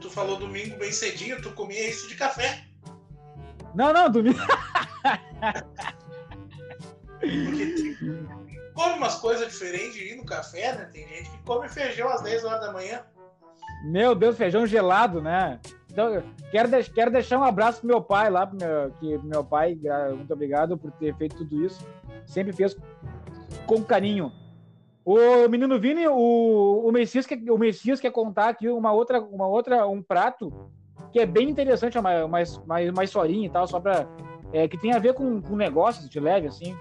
Tu 0.00 0.10
falou 0.10 0.36
domingo 0.38 0.76
bem 0.76 0.90
cedinho, 0.90 1.40
tu 1.40 1.52
comia 1.52 1.88
isso 1.88 2.08
de 2.08 2.16
café. 2.16 2.64
Não, 3.74 3.92
não, 3.92 4.10
domingo. 4.10 4.38
Come 8.74 8.94
umas 8.94 9.16
coisas 9.16 9.52
diferentes 9.52 10.00
aí 10.00 10.16
no 10.16 10.24
café, 10.24 10.74
né? 10.76 10.84
Tem 10.92 11.06
gente 11.08 11.30
que 11.30 11.38
come 11.44 11.68
feijão 11.68 12.08
às 12.08 12.22
10 12.22 12.44
horas 12.44 12.60
da 12.60 12.72
manhã. 12.72 13.02
Meu 13.84 14.14
Deus, 14.14 14.36
feijão 14.36 14.66
gelado, 14.66 15.22
né? 15.22 15.60
Então, 15.90 16.22
quero, 16.50 16.68
de 16.68 16.90
quero 16.90 17.10
deixar 17.10 17.38
um 17.38 17.44
abraço 17.44 17.80
pro 17.80 17.88
meu 17.88 18.02
pai 18.02 18.28
lá, 18.28 18.46
pro 18.46 18.58
meu, 18.58 18.90
que 19.00 19.16
meu 19.18 19.44
pai, 19.44 19.78
muito 20.14 20.32
obrigado 20.32 20.76
por 20.76 20.90
ter 20.92 21.14
feito 21.16 21.36
tudo 21.36 21.64
isso. 21.64 21.86
Sempre 22.26 22.52
fez 22.52 22.76
com 23.66 23.82
carinho. 23.82 24.32
O 25.06 25.48
menino 25.48 25.78
Vini, 25.78 26.08
o, 26.08 26.82
o, 26.84 26.90
Messias, 26.90 27.24
quer, 27.24 27.38
o 27.48 27.56
Messias 27.56 28.00
quer 28.00 28.10
contar 28.10 28.48
aqui 28.48 28.68
uma 28.68 28.90
outra, 28.90 29.20
uma 29.20 29.46
outra, 29.46 29.86
um 29.86 30.02
prato 30.02 30.52
que 31.12 31.20
é 31.20 31.24
bem 31.24 31.48
interessante, 31.48 31.96
uma, 31.96 32.24
uma, 32.24 32.38
uma, 32.64 32.80
uma 32.80 33.04
historinha 33.04 33.46
e 33.46 33.48
tal, 33.48 33.68
só 33.68 33.78
pra. 33.78 34.04
É, 34.52 34.66
que 34.66 34.76
tem 34.76 34.92
a 34.92 34.98
ver 34.98 35.14
com, 35.14 35.40
com 35.40 35.54
negócios 35.54 36.10
de 36.10 36.18
leve, 36.18 36.48
assim. 36.48 36.76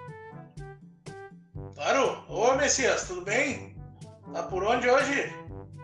Claro. 1.76 2.24
Ô, 2.28 2.56
Messias, 2.56 3.08
tudo 3.08 3.22
bem? 3.22 3.76
Tá 4.34 4.42
por 4.42 4.64
onde 4.64 4.90
hoje? 4.90 5.32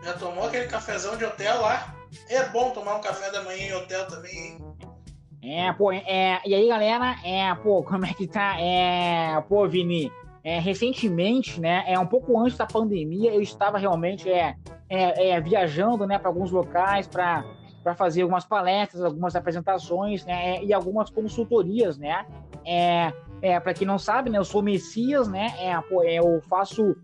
Já 0.02 0.14
tomou 0.14 0.48
aquele 0.48 0.66
cafezão 0.66 1.16
de 1.16 1.24
hotel 1.24 1.60
lá? 1.60 1.94
É 2.28 2.42
bom 2.48 2.70
tomar 2.70 2.96
um 2.96 3.00
café 3.00 3.30
da 3.30 3.42
manhã 3.42 3.68
em 3.68 3.74
hotel 3.74 4.04
também, 4.08 4.36
hein? 4.36 4.58
É, 5.44 5.72
pô, 5.72 5.92
é, 5.92 6.40
e 6.44 6.54
aí, 6.56 6.66
galera? 6.66 7.16
É, 7.24 7.54
pô, 7.54 7.84
como 7.84 8.04
é 8.04 8.12
que 8.12 8.26
tá? 8.26 8.60
É, 8.60 9.40
pô, 9.48 9.68
Vini, 9.68 10.10
é, 10.44 10.58
recentemente, 10.58 11.60
né, 11.60 11.84
é 11.86 11.98
um 11.98 12.06
pouco 12.06 12.38
antes 12.38 12.56
da 12.56 12.66
pandemia, 12.66 13.32
eu 13.32 13.40
estava 13.40 13.78
realmente 13.78 14.28
é, 14.28 14.56
é, 14.88 15.30
é 15.30 15.40
viajando, 15.40 16.06
né, 16.06 16.18
para 16.18 16.28
alguns 16.28 16.50
locais 16.50 17.06
para 17.06 17.44
para 17.82 17.96
fazer 17.96 18.22
algumas 18.22 18.44
palestras, 18.44 19.02
algumas 19.02 19.34
apresentações, 19.34 20.24
né, 20.24 20.62
e 20.62 20.72
algumas 20.72 21.10
consultorias, 21.10 21.98
né, 21.98 22.24
é, 22.64 23.12
é, 23.42 23.58
para 23.58 23.74
quem 23.74 23.86
não 23.86 23.98
sabe, 23.98 24.30
né, 24.30 24.38
eu 24.38 24.44
sou 24.44 24.62
Messias, 24.62 25.26
né? 25.26 25.48
É, 25.58 25.72
é, 25.72 26.14
eu 26.20 26.40
faço 26.48 26.96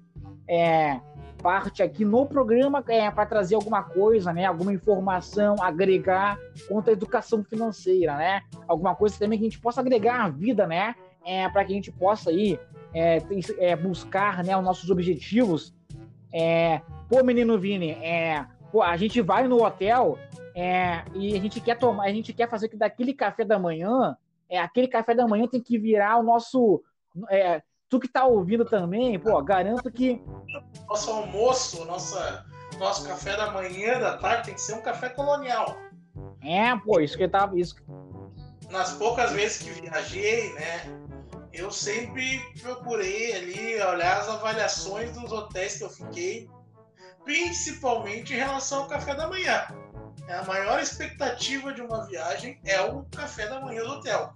é, 0.49 1.01
parte 1.43 1.83
aqui 1.83 2.05
no 2.05 2.27
programa 2.27 2.83
é, 2.89 3.11
para 3.11 3.27
trazer 3.27 3.57
alguma 3.57 3.83
coisa, 3.83 4.33
né? 4.33 4.45
Alguma 4.45 4.73
informação, 4.73 5.57
agregar 5.61 6.39
contra 6.69 6.93
a 6.93 6.95
educação 6.95 7.43
financeira, 7.43 8.17
né? 8.17 8.43
Alguma 8.69 8.95
coisa 8.95 9.19
também 9.19 9.39
que 9.39 9.45
a 9.45 9.49
gente 9.49 9.61
possa 9.61 9.81
agregar 9.81 10.25
à 10.25 10.29
vida, 10.29 10.65
né? 10.67 10.95
É, 11.27 11.49
para 11.49 11.65
que 11.65 11.73
a 11.73 11.75
gente 11.75 11.91
possa 11.91 12.31
aí 12.31 12.59
é, 12.95 13.19
é, 13.59 13.77
buscar 13.77 14.43
né, 14.45 14.57
os 14.57 14.65
nossos 14.65 14.91
objetivos. 14.91 15.75
É, 16.33 16.81
pô, 17.09 17.23
menino 17.23 17.59
Vini, 17.59 17.91
é, 17.91 18.47
pô, 18.71 18.83
a 18.83 18.97
gente 18.97 19.21
vai 19.21 19.49
no 19.49 19.65
hotel 19.65 20.19
é, 20.55 21.05
e 21.15 21.37
a 21.37 21.41
gente 21.41 21.61
quer 21.61 21.79
tomar, 21.79 22.05
a 22.05 22.13
gente 22.13 22.33
quer 22.33 22.49
fazer 22.49 22.69
que 22.69 22.77
daquele 22.77 23.15
café 23.15 23.45
da 23.45 23.59
manhã 23.59 24.17
é, 24.49 24.59
aquele 24.59 24.89
café 24.89 25.15
da 25.15 25.29
manhã 25.29 25.47
tem 25.47 25.61
que 25.61 25.79
virar 25.79 26.19
o 26.19 26.23
nosso. 26.23 26.83
É, 27.29 27.63
tu 27.89 28.01
que 28.01 28.09
tá 28.09 28.25
ouvindo 28.25 28.65
também, 28.65 29.19
pô, 29.19 29.41
garanto 29.43 29.91
que. 29.91 30.23
Nosso 30.89 31.11
almoço, 31.11 31.85
nossa, 31.85 32.47
nosso 32.79 33.07
café 33.07 33.37
da 33.37 33.51
manhã, 33.51 34.01
da 34.01 34.17
tarde, 34.17 34.47
tem 34.47 34.55
que 34.55 34.61
ser 34.61 34.75
um 34.75 34.81
café 34.81 35.11
colonial. 35.11 35.77
É, 36.43 36.75
pô, 36.77 37.01
isso 37.01 37.17
que 37.17 37.25
eu 37.25 37.31
tava. 37.31 37.59
Isso... 37.59 37.77
Nas 38.71 38.93
poucas 38.93 39.33
vezes 39.33 39.59
que 39.59 39.81
viajei, 39.83 40.53
né? 40.55 41.08
Eu 41.59 41.73
sempre 41.73 42.41
procurei 42.63 43.33
ali 43.35 43.83
olhar 43.83 44.21
as 44.21 44.29
avaliações 44.29 45.11
dos 45.11 45.33
hotéis 45.33 45.77
que 45.77 45.85
eu 45.85 45.91
fiquei, 45.91 46.49
principalmente 47.25 48.33
em 48.33 48.37
relação 48.37 48.83
ao 48.83 48.89
café 48.89 49.13
da 49.13 49.29
manhã. 49.29 49.67
É 50.29 50.35
a 50.35 50.45
maior 50.45 50.79
expectativa 50.79 51.73
de 51.73 51.83
uma 51.83 52.07
viagem 52.07 52.61
é 52.65 52.81
o 52.81 53.05
café 53.07 53.49
da 53.49 53.61
manhã 53.61 53.83
do 53.83 53.91
hotel. 53.91 54.33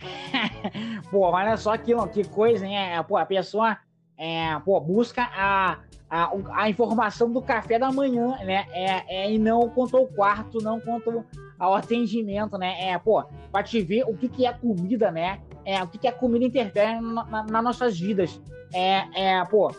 pô, 1.12 1.20
olha 1.30 1.56
só 1.56 1.76
que, 1.78 1.94
que 2.12 2.24
coisa, 2.24 2.66
hein? 2.66 2.76
É, 2.76 3.00
pô, 3.04 3.16
a 3.16 3.24
pessoa 3.24 3.78
é, 4.18 4.58
pô, 4.64 4.80
busca 4.80 5.22
a, 5.22 5.78
a, 6.10 6.32
a 6.54 6.68
informação 6.68 7.30
do 7.30 7.40
café 7.40 7.78
da 7.78 7.92
manhã, 7.92 8.36
né? 8.44 8.66
É, 8.72 9.26
é, 9.26 9.32
e 9.32 9.38
não 9.38 9.68
quanto 9.68 9.96
ao 9.96 10.08
quarto, 10.08 10.58
não 10.60 10.80
quanto 10.80 11.24
ao 11.56 11.72
atendimento, 11.72 12.58
né? 12.58 12.88
É, 12.88 12.98
pô, 12.98 13.22
pra 13.52 13.62
te 13.62 13.80
ver 13.80 14.02
o 14.08 14.16
que, 14.16 14.28
que 14.28 14.44
é 14.44 14.52
comida, 14.52 15.12
né? 15.12 15.40
É, 15.66 15.82
o 15.82 15.88
que, 15.88 15.98
que 15.98 16.08
a 16.08 16.12
comida 16.12 16.44
interfere 16.46 17.00
nas 17.00 17.28
na, 17.28 17.42
na 17.42 17.60
nossas 17.60 17.98
vidas. 17.98 18.40
É, 18.72 19.38
é, 19.38 19.44
pô, 19.44 19.70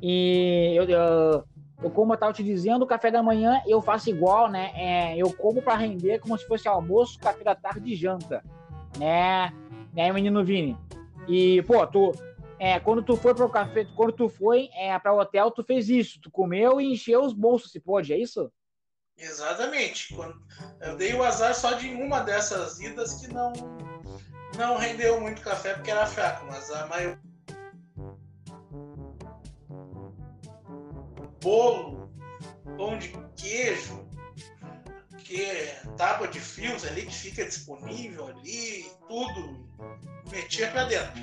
e 0.00 0.74
eu, 0.76 0.84
eu 0.84 1.44
eu, 1.82 1.90
como 1.90 2.12
eu 2.12 2.14
estava 2.14 2.32
te 2.32 2.44
dizendo, 2.44 2.82
o 2.82 2.86
café 2.86 3.10
da 3.10 3.22
manhã 3.22 3.60
eu 3.66 3.82
faço 3.82 4.08
igual, 4.08 4.48
né? 4.48 4.70
É, 4.74 5.16
eu 5.16 5.32
como 5.32 5.60
para 5.60 5.74
render 5.74 6.20
como 6.20 6.38
se 6.38 6.46
fosse 6.46 6.68
almoço, 6.68 7.18
café 7.18 7.42
da 7.42 7.54
tarde 7.54 7.92
e 7.92 7.96
janta, 7.96 8.42
né? 8.96 9.52
Né, 9.92 10.12
menino 10.12 10.44
Vini? 10.44 10.78
E, 11.28 11.60
pô, 11.62 11.86
tu, 11.86 12.12
é, 12.58 12.78
quando 12.80 13.02
tu 13.02 13.16
foi 13.16 13.34
para 13.34 13.44
o 13.44 13.50
café, 13.50 13.84
quando 13.96 14.12
tu 14.12 14.28
foi 14.28 14.70
é, 14.74 14.96
para 14.98 15.12
o 15.12 15.18
hotel, 15.18 15.50
tu 15.50 15.62
fez 15.62 15.88
isso, 15.88 16.20
tu 16.20 16.30
comeu 16.30 16.80
e 16.80 16.92
encheu 16.92 17.22
os 17.22 17.32
bolsos, 17.32 17.72
se 17.72 17.80
pode, 17.80 18.12
é 18.12 18.18
isso? 18.18 18.50
Exatamente. 19.18 20.16
Eu 20.80 20.96
dei 20.96 21.12
o 21.14 21.22
azar 21.22 21.54
só 21.54 21.72
de 21.72 21.88
uma 21.88 22.20
dessas 22.20 22.80
idas 22.80 23.20
que 23.20 23.32
não 23.32 23.52
não 24.56 24.76
rendeu 24.76 25.20
muito 25.20 25.42
café 25.42 25.74
porque 25.74 25.90
era 25.90 26.06
fraco, 26.06 26.46
mas 26.46 26.70
a 26.70 26.86
maioria 26.86 27.18
bolo, 31.42 32.08
pão 32.76 32.96
de 32.98 33.08
queijo, 33.36 34.06
que 35.18 35.44
tábua 35.96 36.28
de 36.28 36.40
fios 36.40 36.86
ali 36.86 37.02
que 37.02 37.14
fica 37.14 37.44
disponível 37.44 38.28
ali, 38.28 38.86
tudo 39.08 39.66
metia 40.30 40.70
para 40.70 40.84
dentro. 40.84 41.22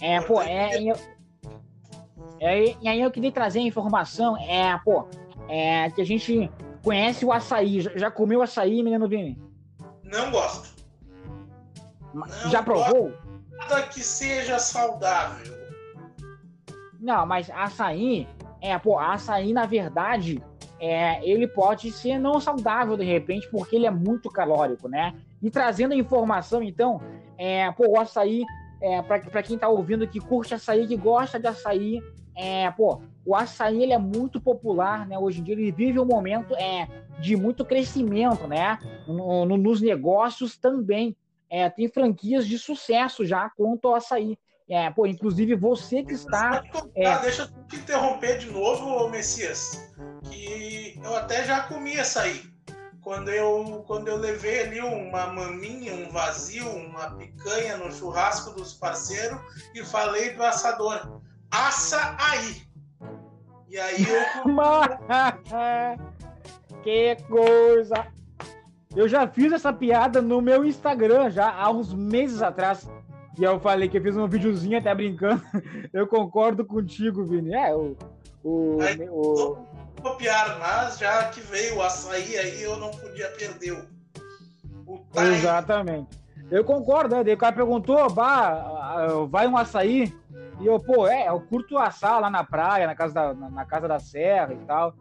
É, 0.00 0.20
pô, 0.20 0.42
é, 0.42 0.82
eu, 0.82 0.96
é, 2.40 2.76
e 2.80 2.88
aí 2.88 3.00
eu 3.00 3.10
queria 3.10 3.30
trazer 3.30 3.60
a 3.60 3.62
informação, 3.62 4.36
é, 4.36 4.78
pô, 4.84 5.08
é, 5.48 5.90
que 5.90 6.02
a 6.02 6.04
gente 6.04 6.50
conhece 6.82 7.24
o 7.24 7.32
açaí. 7.32 7.80
Já 7.80 8.10
comeu 8.10 8.42
açaí, 8.42 8.82
menino 8.82 9.08
Vini? 9.08 9.40
Não 10.02 10.30
gosto. 10.30 10.73
Não 12.14 12.50
já 12.50 12.62
provou? 12.62 13.12
Nada 13.50 13.82
que 13.82 14.00
seja 14.00 14.58
saudável. 14.58 15.52
Não, 17.00 17.26
mas 17.26 17.50
açaí, 17.50 18.26
é, 18.60 18.78
pô, 18.78 18.98
açaí, 18.98 19.52
na 19.52 19.66
verdade, 19.66 20.42
é, 20.80 21.26
ele 21.28 21.46
pode 21.46 21.90
ser 21.92 22.18
não 22.18 22.40
saudável 22.40 22.96
de 22.96 23.04
repente, 23.04 23.48
porque 23.50 23.76
ele 23.76 23.86
é 23.86 23.90
muito 23.90 24.30
calórico, 24.30 24.88
né? 24.88 25.14
E 25.42 25.50
trazendo 25.50 25.92
a 25.92 25.96
informação, 25.96 26.62
então, 26.62 27.00
é, 27.36 27.70
pô, 27.72 27.88
o 27.88 28.00
açaí, 28.00 28.44
é, 28.80 29.02
para 29.02 29.42
quem 29.42 29.58
tá 29.58 29.68
ouvindo 29.68 30.08
que 30.08 30.20
curte 30.20 30.54
açaí, 30.54 30.86
que 30.86 30.96
gosta 30.96 31.38
de 31.38 31.46
açaí, 31.46 32.02
é, 32.36 32.70
pô, 32.70 33.00
o 33.24 33.34
açaí 33.34 33.82
ele 33.82 33.92
é 33.92 33.98
muito 33.98 34.40
popular, 34.40 35.06
né? 35.06 35.18
Hoje 35.18 35.40
em 35.40 35.44
dia 35.44 35.54
ele 35.54 35.70
vive 35.70 36.00
um 36.00 36.04
momento 36.04 36.54
é, 36.56 36.88
de 37.18 37.36
muito 37.36 37.64
crescimento, 37.64 38.46
né? 38.46 38.78
No, 39.06 39.44
no, 39.44 39.56
nos 39.56 39.80
negócios 39.80 40.56
também. 40.56 41.16
É, 41.54 41.70
tem 41.70 41.88
franquias 41.88 42.48
de 42.48 42.58
sucesso 42.58 43.24
já 43.24 43.48
quanto 43.48 43.86
ao 43.86 43.94
açaí. 43.94 44.36
É, 44.68 44.90
pô, 44.90 45.06
inclusive 45.06 45.54
você 45.54 46.02
que 46.02 46.14
está. 46.14 46.64
É... 46.96 47.16
deixa 47.20 47.42
eu 47.42 47.46
te 47.68 47.76
interromper 47.76 48.38
de 48.38 48.50
novo, 48.50 49.08
Messias. 49.08 49.88
Que 50.28 51.00
eu 51.00 51.16
até 51.16 51.44
já 51.44 51.62
comi 51.68 51.96
açaí. 51.96 52.42
Quando 53.00 53.30
eu, 53.30 53.84
quando 53.86 54.08
eu 54.08 54.16
levei 54.16 54.62
ali 54.62 54.80
uma 54.80 55.28
maminha, 55.28 55.94
um 55.94 56.10
vazio, 56.10 56.68
uma 56.68 57.12
picanha 57.12 57.76
no 57.76 57.92
churrasco 57.92 58.50
dos 58.50 58.74
parceiros 58.74 59.38
e 59.76 59.84
falei 59.84 60.30
do 60.30 60.42
assador 60.42 61.22
açaí. 61.52 62.62
E 63.68 63.78
aí 63.78 64.02
eu. 64.02 64.24
que 66.82 67.14
coisa! 67.28 68.12
Eu 68.96 69.08
já 69.08 69.26
fiz 69.26 69.52
essa 69.52 69.72
piada 69.72 70.22
no 70.22 70.40
meu 70.40 70.64
Instagram 70.64 71.30
já 71.30 71.52
há 71.52 71.70
uns 71.70 71.92
meses 71.92 72.42
atrás. 72.42 72.88
E 73.38 73.42
eu 73.42 73.58
falei 73.58 73.88
que 73.88 73.98
eu 73.98 74.02
fiz 74.02 74.16
um 74.16 74.28
videozinho 74.28 74.78
até 74.78 74.94
brincando. 74.94 75.42
Eu 75.92 76.06
concordo 76.06 76.64
contigo, 76.64 77.24
Vini. 77.24 77.52
É, 77.52 77.74
o. 77.74 77.96
o, 78.44 78.78
aí, 78.80 79.08
o... 79.10 79.56
copiar, 80.00 80.56
mas 80.60 80.98
já 80.98 81.24
que 81.24 81.40
veio 81.40 81.78
o 81.78 81.82
açaí 81.82 82.36
aí, 82.38 82.62
eu 82.62 82.76
não 82.76 82.92
podia 82.92 83.28
perder 83.30 83.72
o. 83.72 83.88
o 84.86 85.20
Exatamente. 85.20 86.16
Eu 86.48 86.64
concordo, 86.64 87.16
né? 87.16 87.24
Daí 87.24 87.34
o 87.34 87.38
cara 87.38 87.56
perguntou, 87.56 88.08
bah, 88.10 89.06
vai 89.28 89.48
um 89.48 89.56
açaí? 89.56 90.14
E 90.60 90.66
eu, 90.66 90.78
pô, 90.78 91.08
é, 91.08 91.28
eu 91.28 91.40
curto 91.40 91.76
assar 91.76 92.20
lá 92.20 92.30
na 92.30 92.44
praia, 92.44 92.86
na 92.86 92.94
casa 92.94 93.14
da, 93.14 93.34
na, 93.34 93.50
na 93.50 93.64
casa 93.64 93.88
da 93.88 93.98
serra 93.98 94.54
e 94.54 94.58
tal. 94.58 94.94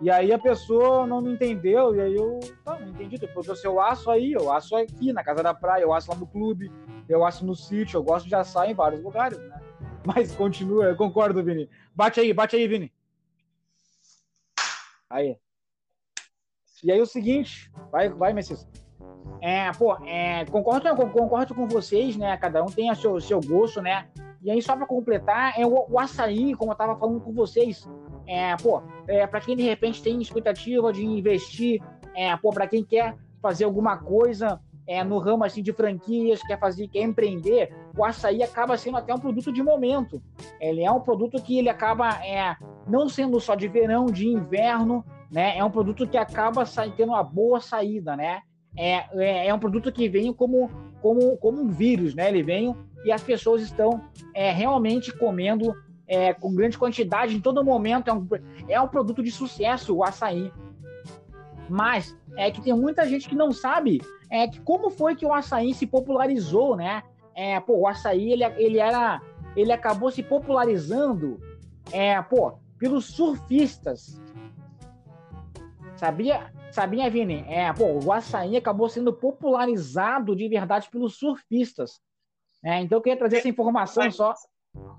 E 0.00 0.10
aí 0.10 0.32
a 0.32 0.38
pessoa 0.38 1.06
não 1.06 1.20
me 1.20 1.32
entendeu, 1.32 1.94
e 1.94 2.00
aí 2.00 2.14
eu, 2.14 2.40
tá, 2.64 2.78
não 2.78 2.88
entendi. 2.88 3.16
Depois 3.16 3.46
eu, 3.46 3.54
eu 3.64 3.80
aço 3.80 4.10
aí, 4.10 4.32
eu 4.32 4.50
aço 4.52 4.76
aqui 4.76 5.12
na 5.12 5.22
casa 5.22 5.42
da 5.42 5.54
praia, 5.54 5.82
eu 5.82 5.92
aço 5.92 6.10
lá 6.10 6.16
no 6.16 6.26
clube, 6.26 6.70
eu 7.08 7.24
aço 7.24 7.46
no 7.46 7.54
sítio, 7.54 7.98
eu 7.98 8.02
gosto 8.02 8.28
de 8.28 8.34
assar 8.34 8.68
em 8.68 8.74
vários 8.74 9.02
lugares, 9.02 9.38
né? 9.38 9.60
Mas 10.04 10.34
continua, 10.34 10.84
eu 10.84 10.96
concordo, 10.96 11.42
Vini. 11.42 11.68
Bate 11.94 12.20
aí, 12.20 12.32
bate 12.32 12.56
aí, 12.56 12.66
Vini. 12.66 12.92
Aí. 15.08 15.38
E 16.82 16.92
aí 16.92 17.00
o 17.00 17.06
seguinte, 17.06 17.72
vai, 17.90 18.10
vai, 18.10 18.32
Messias. 18.34 18.66
É, 19.40 19.70
pô, 19.72 19.96
é, 20.04 20.44
concordo, 20.46 20.94
concordo 21.10 21.54
com 21.54 21.66
vocês, 21.66 22.16
né? 22.16 22.36
Cada 22.36 22.62
um 22.62 22.66
tem 22.66 22.90
o 22.90 22.94
seu, 22.94 23.20
seu 23.20 23.40
gosto, 23.40 23.80
né? 23.80 24.08
E 24.44 24.50
aí, 24.50 24.60
só 24.60 24.76
para 24.76 24.86
completar, 24.86 25.58
é 25.58 25.66
o, 25.66 25.86
o, 25.88 25.98
açaí, 25.98 26.54
como 26.54 26.70
eu 26.70 26.74
estava 26.74 26.94
falando 26.96 27.18
com 27.18 27.32
vocês. 27.32 27.88
É, 28.26 28.54
pô, 28.56 28.82
é, 29.08 29.26
para 29.26 29.40
quem 29.40 29.56
de 29.56 29.62
repente 29.62 30.02
tem 30.02 30.20
expectativa 30.20 30.92
de 30.92 31.02
investir, 31.02 31.82
é, 32.14 32.36
pô, 32.36 32.50
para 32.50 32.66
quem 32.66 32.84
quer 32.84 33.16
fazer 33.40 33.64
alguma 33.64 33.96
coisa 33.96 34.60
é, 34.86 35.02
no 35.02 35.18
ramo 35.18 35.44
assim 35.44 35.62
de 35.62 35.72
franquias, 35.72 36.42
quer 36.42 36.58
fazer, 36.58 36.88
quer 36.88 37.02
empreender, 37.02 37.74
o 37.96 38.04
açaí 38.04 38.42
acaba 38.42 38.76
sendo 38.76 38.98
até 38.98 39.14
um 39.14 39.18
produto 39.18 39.50
de 39.50 39.62
momento. 39.62 40.22
Ele 40.60 40.82
é 40.82 40.90
um 40.90 41.00
produto 41.00 41.42
que 41.42 41.58
ele 41.58 41.70
acaba 41.70 42.22
é, 42.22 42.54
não 42.86 43.08
sendo 43.08 43.40
só 43.40 43.54
de 43.54 43.66
verão, 43.66 44.06
de 44.06 44.28
inverno, 44.28 45.02
né? 45.30 45.56
É 45.56 45.64
um 45.64 45.70
produto 45.70 46.06
que 46.06 46.18
acaba 46.18 46.64
tendo 46.96 47.10
uma 47.10 47.24
boa 47.24 47.60
saída, 47.60 48.14
né? 48.14 48.40
É, 48.76 49.04
é, 49.14 49.46
é 49.48 49.54
um 49.54 49.58
produto 49.58 49.90
que 49.90 50.06
vem 50.06 50.32
como, 50.32 50.70
como, 51.00 51.36
como 51.38 51.62
um 51.62 51.68
vírus, 51.68 52.14
né? 52.14 52.28
Ele 52.28 52.42
vem 52.42 52.76
e 53.04 53.12
as 53.12 53.22
pessoas 53.22 53.62
estão 53.62 54.00
é, 54.32 54.50
realmente 54.50 55.12
comendo 55.12 55.74
é, 56.06 56.32
com 56.32 56.54
grande 56.54 56.78
quantidade 56.78 57.36
em 57.36 57.40
todo 57.40 57.64
momento. 57.64 58.08
É 58.08 58.12
um, 58.12 58.28
é 58.68 58.80
um 58.80 58.88
produto 58.88 59.22
de 59.22 59.30
sucesso 59.30 59.94
o 59.94 60.04
açaí. 60.04 60.52
Mas 61.68 62.16
é 62.36 62.50
que 62.50 62.60
tem 62.60 62.74
muita 62.74 63.08
gente 63.08 63.28
que 63.28 63.34
não 63.34 63.52
sabe 63.52 64.00
é, 64.30 64.48
que 64.48 64.60
como 64.60 64.90
foi 64.90 65.14
que 65.14 65.24
o 65.24 65.32
açaí 65.32 65.72
se 65.74 65.86
popularizou, 65.86 66.76
né? 66.76 67.02
É, 67.34 67.58
pô, 67.60 67.78
o 67.78 67.86
açaí 67.86 68.32
ele, 68.32 68.44
ele 68.56 68.78
era 68.78 69.20
ele 69.56 69.72
acabou 69.72 70.10
se 70.10 70.22
popularizando 70.22 71.40
é, 71.92 72.20
pô, 72.22 72.54
pelos 72.78 73.06
surfistas. 73.06 74.20
Sabia? 75.96 76.52
Sabia, 76.72 77.08
Vini? 77.08 77.44
É, 77.48 77.72
pô, 77.72 78.00
o 78.04 78.12
açaí 78.12 78.56
acabou 78.56 78.88
sendo 78.88 79.12
popularizado 79.12 80.34
de 80.34 80.48
verdade 80.48 80.88
pelos 80.90 81.16
surfistas. 81.16 82.00
É, 82.64 82.80
então 82.80 82.98
eu 82.98 83.02
queria 83.02 83.18
trazer 83.18 83.38
essa 83.38 83.48
informação 83.48 84.10
só. 84.10 84.34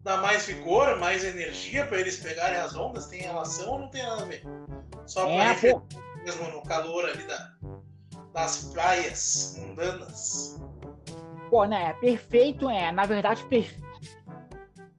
Dá 0.03 0.18
mais 0.18 0.45
vigor, 0.45 0.97
mais 0.99 1.24
energia 1.24 1.86
para 1.86 1.99
eles 1.99 2.18
pegarem 2.18 2.57
as 2.57 2.76
ondas? 2.76 3.07
Tem 3.07 3.22
relação 3.22 3.72
ou 3.72 3.80
não 3.80 3.89
tem 3.89 4.03
nada 4.03 4.22
a 4.22 4.26
ver? 4.26 4.43
Só 5.05 5.28
é, 5.28 5.53
para 5.53 5.82
mesmo 6.24 6.49
no 6.49 6.61
calor 6.61 7.05
ali 7.05 7.24
da, 7.24 7.51
das 8.32 8.66
praias 8.66 9.57
mundanas. 9.59 10.61
Pô, 11.49 11.66
né? 11.66 11.93
Perfeito, 11.93 12.70
é. 12.70 12.91
Na 12.91 13.05
verdade, 13.05 13.43
perfeito. 13.45 13.84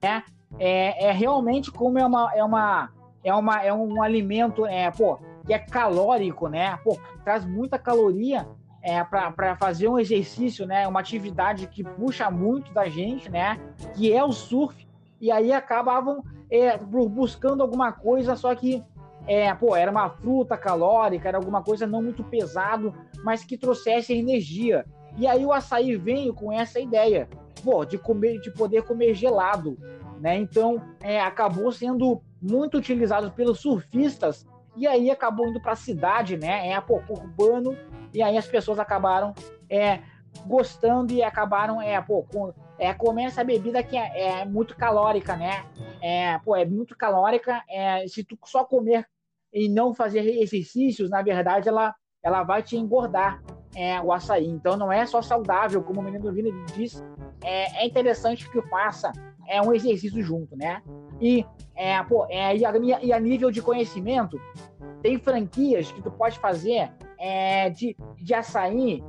É, 0.01 0.21
é, 0.59 1.07
é 1.07 1.11
realmente 1.11 1.71
como 1.71 1.97
é 1.97 2.05
uma, 2.05 2.31
é 2.35 2.43
uma, 2.43 2.91
é 3.23 3.33
uma, 3.33 3.63
é 3.63 3.73
um 3.73 4.01
alimento, 4.01 4.65
é, 4.65 4.91
pô, 4.91 5.19
que 5.45 5.53
é 5.53 5.59
calórico, 5.59 6.47
né? 6.47 6.77
Pô, 6.83 6.99
traz 7.23 7.45
muita 7.45 7.79
caloria 7.79 8.47
é, 8.87 9.03
para 9.03 9.53
fazer 9.57 9.89
um 9.89 9.99
exercício, 9.99 10.65
né, 10.65 10.87
uma 10.87 11.01
atividade 11.01 11.67
que 11.67 11.83
puxa 11.83 12.31
muito 12.31 12.73
da 12.73 12.87
gente, 12.87 13.29
né, 13.29 13.59
que 13.93 14.13
é 14.13 14.23
o 14.23 14.31
surf, 14.31 14.87
e 15.19 15.29
aí 15.29 15.51
acabavam 15.51 16.23
é, 16.49 16.77
buscando 16.77 17.61
alguma 17.61 17.91
coisa, 17.91 18.37
só 18.37 18.55
que 18.55 18.81
é, 19.27 19.53
pô, 19.53 19.75
era 19.75 19.91
uma 19.91 20.09
fruta 20.09 20.55
calórica, 20.55 21.27
era 21.27 21.37
alguma 21.37 21.61
coisa 21.61 21.85
não 21.85 22.01
muito 22.01 22.23
pesado, 22.23 22.93
mas 23.25 23.43
que 23.43 23.57
trouxesse 23.57 24.13
energia. 24.13 24.85
E 25.17 25.27
aí 25.27 25.45
o 25.45 25.51
açaí 25.51 25.97
veio 25.97 26.33
com 26.33 26.49
essa 26.49 26.79
ideia, 26.79 27.27
pô, 27.61 27.83
de 27.83 27.97
comer, 27.97 28.39
de 28.39 28.49
poder 28.51 28.83
comer 28.83 29.13
gelado, 29.13 29.77
né? 30.21 30.37
Então 30.37 30.81
é, 31.01 31.19
acabou 31.19 31.73
sendo 31.73 32.21
muito 32.41 32.77
utilizado 32.77 33.31
pelos 33.31 33.59
surfistas 33.59 34.47
e 34.77 34.87
aí 34.87 35.11
acabou 35.11 35.49
indo 35.49 35.59
para 35.59 35.73
a 35.73 35.75
cidade, 35.75 36.37
né? 36.37 36.69
É 36.69 36.79
pô, 36.79 37.01
urbano 37.09 37.75
e 38.13 38.21
aí 38.21 38.37
as 38.37 38.47
pessoas 38.47 38.79
acabaram 38.79 39.33
é, 39.69 40.01
gostando 40.45 41.13
e 41.13 41.23
acabaram 41.23 41.81
é, 41.81 41.99
pô, 42.01 42.23
com, 42.23 42.53
é, 42.77 42.93
comendo 42.93 43.29
essa 43.29 43.43
bebida 43.43 43.81
que 43.83 43.97
é, 43.97 44.41
é, 44.41 44.45
muito 44.45 44.75
calórica, 44.75 45.35
né? 45.35 45.65
É, 46.01 46.37
pô, 46.39 46.55
é 46.55 46.65
muito 46.65 46.95
calórica. 46.95 47.63
É, 47.69 48.07
se 48.07 48.23
tu 48.23 48.37
só 48.45 48.63
comer 48.63 49.07
e 49.53 49.67
não 49.67 49.93
fazer 49.93 50.19
exercícios, 50.41 51.09
na 51.09 51.21
verdade, 51.21 51.67
ela, 51.67 51.95
ela 52.23 52.43
vai 52.43 52.61
te 52.61 52.77
engordar 52.77 53.41
é, 53.75 53.99
o 54.01 54.11
açaí. 54.11 54.47
Então 54.47 54.77
não 54.77 54.91
é 54.91 55.05
só 55.05 55.21
saudável, 55.21 55.83
como 55.83 56.01
o 56.01 56.03
menino 56.03 56.31
Vini 56.31 56.51
disse, 56.75 57.03
é, 57.43 57.83
é 57.83 57.85
interessante 57.85 58.49
que 58.49 58.61
faça 58.63 59.11
é, 59.47 59.61
um 59.61 59.73
exercício 59.73 60.21
junto, 60.21 60.55
né? 60.55 60.81
E, 61.21 61.45
é, 61.75 62.01
pô, 62.03 62.25
é, 62.29 62.55
e, 62.55 62.65
a, 62.65 62.73
e 63.01 63.13
a 63.13 63.19
nível 63.19 63.49
de 63.49 63.61
conhecimento, 63.61 64.39
tem 65.01 65.17
franquias 65.17 65.91
que 65.91 66.01
tu 66.01 66.11
pode 66.11 66.37
fazer 66.39 66.91
é, 67.17 67.69
de, 67.69 67.95
de 68.17 68.33
açaí 68.33 69.03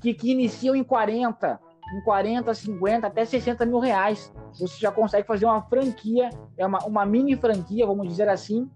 que, 0.00 0.14
que 0.14 0.30
iniciam 0.30 0.74
em 0.74 0.84
40, 0.84 1.60
em 1.94 2.00
40, 2.02 2.54
50, 2.54 3.06
até 3.06 3.24
60 3.24 3.66
mil 3.66 3.78
reais. 3.78 4.32
Você 4.58 4.78
já 4.80 4.90
consegue 4.90 5.26
fazer 5.26 5.44
uma 5.44 5.62
franquia, 5.62 6.30
é 6.56 6.66
uma, 6.66 6.78
uma 6.84 7.04
mini 7.04 7.36
franquia, 7.36 7.86
vamos 7.86 8.08
dizer 8.08 8.28
assim, 8.28 8.70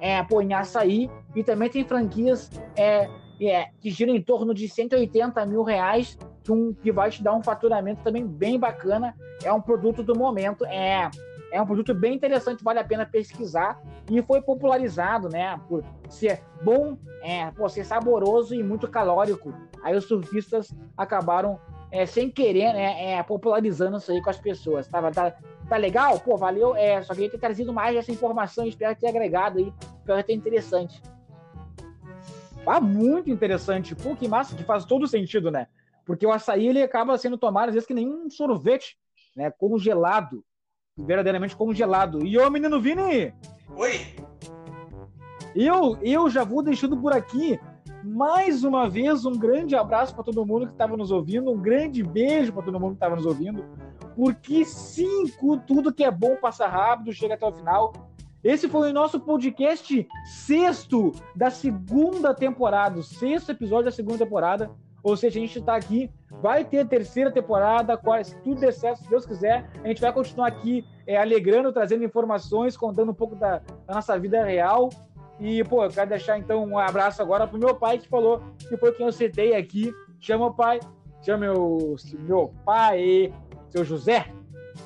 é, 0.00 0.22
pô, 0.22 0.40
em 0.40 0.54
açaí. 0.54 1.10
E 1.34 1.42
também 1.42 1.68
tem 1.68 1.84
franquias 1.84 2.50
é, 2.76 3.08
é, 3.40 3.68
que 3.80 3.90
giram 3.90 4.14
em 4.14 4.22
torno 4.22 4.54
de 4.54 4.68
180 4.68 5.44
mil 5.46 5.62
reais, 5.62 6.18
que, 6.42 6.52
um, 6.52 6.72
que 6.74 6.90
vai 6.92 7.10
te 7.10 7.22
dar 7.22 7.34
um 7.34 7.42
faturamento 7.42 8.02
também 8.02 8.26
bem 8.26 8.58
bacana. 8.58 9.14
É 9.42 9.52
um 9.52 9.60
produto 9.60 10.02
do 10.02 10.16
momento. 10.16 10.64
É, 10.66 11.10
É 11.52 11.60
um 11.60 11.66
produto 11.66 11.92
bem 11.92 12.14
interessante, 12.14 12.64
vale 12.64 12.78
a 12.78 12.84
pena 12.84 13.04
pesquisar 13.04 13.78
e 14.10 14.22
foi 14.22 14.40
popularizado, 14.40 15.28
né? 15.28 15.60
Por 15.68 15.84
ser 16.08 16.40
bom, 16.62 16.96
é, 17.22 17.50
por 17.50 17.68
ser 17.68 17.84
saboroso 17.84 18.54
e 18.54 18.62
muito 18.62 18.88
calórico. 18.88 19.52
Aí 19.82 19.94
os 19.94 20.06
surfistas 20.06 20.74
acabaram 20.96 21.60
é, 21.90 22.06
sem 22.06 22.30
querer, 22.30 22.72
né, 22.72 23.12
é, 23.12 23.22
popularizando 23.22 23.98
isso 23.98 24.10
aí 24.10 24.22
com 24.22 24.30
as 24.30 24.38
pessoas. 24.38 24.88
Tá, 24.88 25.10
tá, 25.10 25.34
tá 25.68 25.76
legal? 25.76 26.18
Pô, 26.20 26.38
valeu. 26.38 26.74
É, 26.74 27.02
só 27.02 27.12
queria 27.12 27.30
ter 27.30 27.38
trazido 27.38 27.70
mais 27.70 27.94
essa 27.96 28.10
informação, 28.10 28.66
espero 28.66 28.96
ter 28.96 29.08
agregado 29.08 29.58
aí, 29.58 29.70
espero 29.98 30.24
ter 30.24 30.32
interessante. 30.32 31.02
Ah, 32.66 32.80
muito 32.80 33.28
interessante. 33.28 33.94
Pô, 33.94 34.16
que 34.16 34.26
massa, 34.26 34.56
que 34.56 34.64
faz 34.64 34.86
todo 34.86 35.06
sentido, 35.06 35.50
né? 35.50 35.66
Porque 36.12 36.26
o 36.26 36.30
açaí 36.30 36.68
ele 36.68 36.82
acaba 36.82 37.16
sendo 37.16 37.38
tomado 37.38 37.68
às 37.68 37.74
vezes 37.74 37.86
que 37.86 37.94
nem 37.94 38.06
um 38.06 38.28
sorvete, 38.28 38.98
né? 39.34 39.50
Congelado. 39.50 40.44
Verdadeiramente 40.94 41.56
congelado. 41.56 42.22
E 42.22 42.36
ô 42.36 42.50
menino 42.50 42.78
Vini! 42.78 43.32
Oi! 43.74 43.98
Eu, 45.56 45.96
eu 46.02 46.28
já 46.28 46.44
vou 46.44 46.62
deixando 46.62 46.98
por 46.98 47.14
aqui 47.14 47.58
mais 48.04 48.62
uma 48.62 48.90
vez 48.90 49.24
um 49.24 49.38
grande 49.38 49.74
abraço 49.74 50.14
para 50.14 50.22
todo 50.22 50.44
mundo 50.44 50.66
que 50.66 50.72
estava 50.72 50.98
nos 50.98 51.10
ouvindo, 51.10 51.50
um 51.50 51.56
grande 51.56 52.02
beijo 52.02 52.52
para 52.52 52.64
todo 52.64 52.78
mundo 52.78 52.90
que 52.90 52.96
estava 52.96 53.16
nos 53.16 53.24
ouvindo, 53.24 53.64
porque 54.14 54.66
sim, 54.66 55.24
tudo 55.66 55.94
que 55.94 56.04
é 56.04 56.10
bom 56.10 56.36
passa 56.36 56.66
rápido, 56.66 57.10
chega 57.14 57.36
até 57.36 57.46
o 57.46 57.52
final. 57.52 57.90
Esse 58.44 58.68
foi 58.68 58.90
o 58.90 58.92
nosso 58.92 59.18
podcast 59.18 60.06
sexto 60.26 61.12
da 61.34 61.48
segunda 61.48 62.34
temporada, 62.34 62.98
o 62.98 63.02
sexto 63.02 63.52
episódio 63.52 63.86
da 63.86 63.90
segunda 63.90 64.18
temporada. 64.18 64.70
Ou 65.02 65.16
seja, 65.16 65.38
a 65.38 65.42
gente 65.42 65.58
está 65.58 65.74
aqui, 65.74 66.10
vai 66.40 66.64
ter 66.64 66.80
a 66.80 66.84
terceira 66.84 67.30
temporada, 67.30 67.98
se 68.22 68.36
tudo 68.36 68.60
der 68.60 68.72
certo, 68.72 69.02
se 69.02 69.10
Deus 69.10 69.26
quiser, 69.26 69.68
a 69.82 69.88
gente 69.88 70.00
vai 70.00 70.12
continuar 70.12 70.46
aqui 70.46 70.86
é, 71.06 71.16
alegrando, 71.16 71.72
trazendo 71.72 72.04
informações, 72.04 72.76
contando 72.76 73.10
um 73.10 73.14
pouco 73.14 73.34
da, 73.34 73.58
da, 73.86 73.94
nossa 73.94 74.16
vida 74.18 74.44
real. 74.44 74.90
E, 75.40 75.64
pô, 75.64 75.84
eu 75.84 75.90
quero 75.90 76.08
deixar 76.08 76.38
então 76.38 76.64
um 76.64 76.78
abraço 76.78 77.20
agora 77.20 77.48
pro 77.48 77.58
meu 77.58 77.74
pai 77.74 77.98
que 77.98 78.08
falou 78.08 78.42
que 78.58 78.76
foi 78.76 78.92
quem 78.92 79.06
eu 79.06 79.12
citei 79.12 79.56
aqui. 79.56 79.92
Chama 80.20 80.46
o 80.46 80.54
pai, 80.54 80.78
chama 81.20 81.46
meu, 81.46 81.96
meu 82.20 82.54
pai, 82.64 83.34
seu 83.70 83.84
José, 83.84 84.26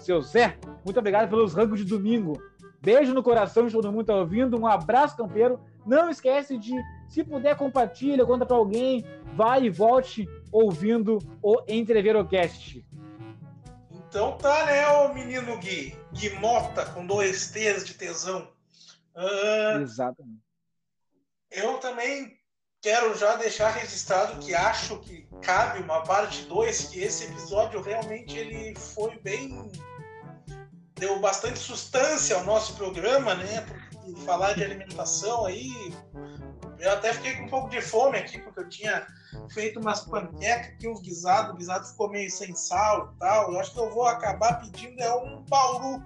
seu 0.00 0.22
Zé. 0.22 0.56
Muito 0.82 0.98
obrigado 0.98 1.28
pelos 1.28 1.52
rangos 1.52 1.80
de 1.80 1.84
domingo. 1.84 2.40
Beijo 2.80 3.12
no 3.12 3.22
coração 3.22 3.66
de 3.66 3.72
todo 3.72 3.90
mundo 3.90 4.04
que 4.04 4.12
tá 4.12 4.16
ouvindo. 4.16 4.58
Um 4.58 4.66
abraço, 4.66 5.16
campeiro. 5.16 5.60
Não 5.84 6.08
esquece 6.08 6.56
de, 6.56 6.72
se 7.08 7.24
puder, 7.24 7.56
compartilha, 7.56 8.26
conta 8.26 8.44
para 8.44 8.56
alguém 8.56 9.04
vai 9.34 9.64
e 9.64 9.70
volte 9.70 10.28
ouvindo 10.50 11.18
o 11.42 11.62
Entreverocast. 11.68 12.84
Então 14.08 14.36
tá, 14.38 14.66
né, 14.66 14.86
o 14.88 15.12
menino 15.12 15.58
Gui, 15.58 15.94
Gui 16.12 16.30
Mota, 16.38 16.86
com 16.86 17.06
dois 17.06 17.50
T's 17.50 17.84
de 17.84 17.94
tesão. 17.94 18.48
Uh, 19.14 19.80
Exatamente. 19.80 20.40
Eu 21.50 21.78
também 21.78 22.38
quero 22.80 23.16
já 23.16 23.36
deixar 23.36 23.70
registrado 23.70 24.38
que 24.38 24.54
acho 24.54 24.98
que 25.00 25.28
cabe 25.42 25.80
uma 25.80 26.02
parte 26.02 26.42
2, 26.42 26.86
que 26.86 27.00
esse 27.00 27.24
episódio 27.24 27.80
realmente 27.80 28.36
ele 28.36 28.74
foi 28.76 29.18
bem 29.18 29.70
deu 30.98 31.18
bastante 31.20 31.58
sustância 31.58 32.36
ao 32.36 32.44
nosso 32.44 32.74
programa, 32.74 33.34
né? 33.34 33.60
Porque 33.62 34.20
falar 34.24 34.54
de 34.54 34.64
alimentação 34.64 35.44
aí, 35.44 35.70
eu 36.78 36.92
até 36.92 37.12
fiquei 37.12 37.36
com 37.36 37.44
um 37.44 37.48
pouco 37.48 37.68
de 37.68 37.80
fome 37.80 38.18
aqui, 38.18 38.38
porque 38.38 38.60
eu 38.60 38.68
tinha 38.68 39.06
feito 39.52 39.80
umas 39.80 40.00
panquecas 40.00 40.72
aqui, 40.72 40.88
uns 40.88 41.00
guisados, 41.00 41.52
o 41.52 41.56
guisado 41.56 41.86
ficou 41.86 42.10
meio 42.10 42.30
sem 42.30 42.54
sal 42.54 43.12
e 43.14 43.18
tal. 43.18 43.52
Eu 43.52 43.60
acho 43.60 43.72
que 43.72 43.78
eu 43.78 43.90
vou 43.90 44.06
acabar 44.06 44.60
pedindo 44.60 45.00
é 45.00 45.14
um 45.14 45.42
bauru, 45.42 46.02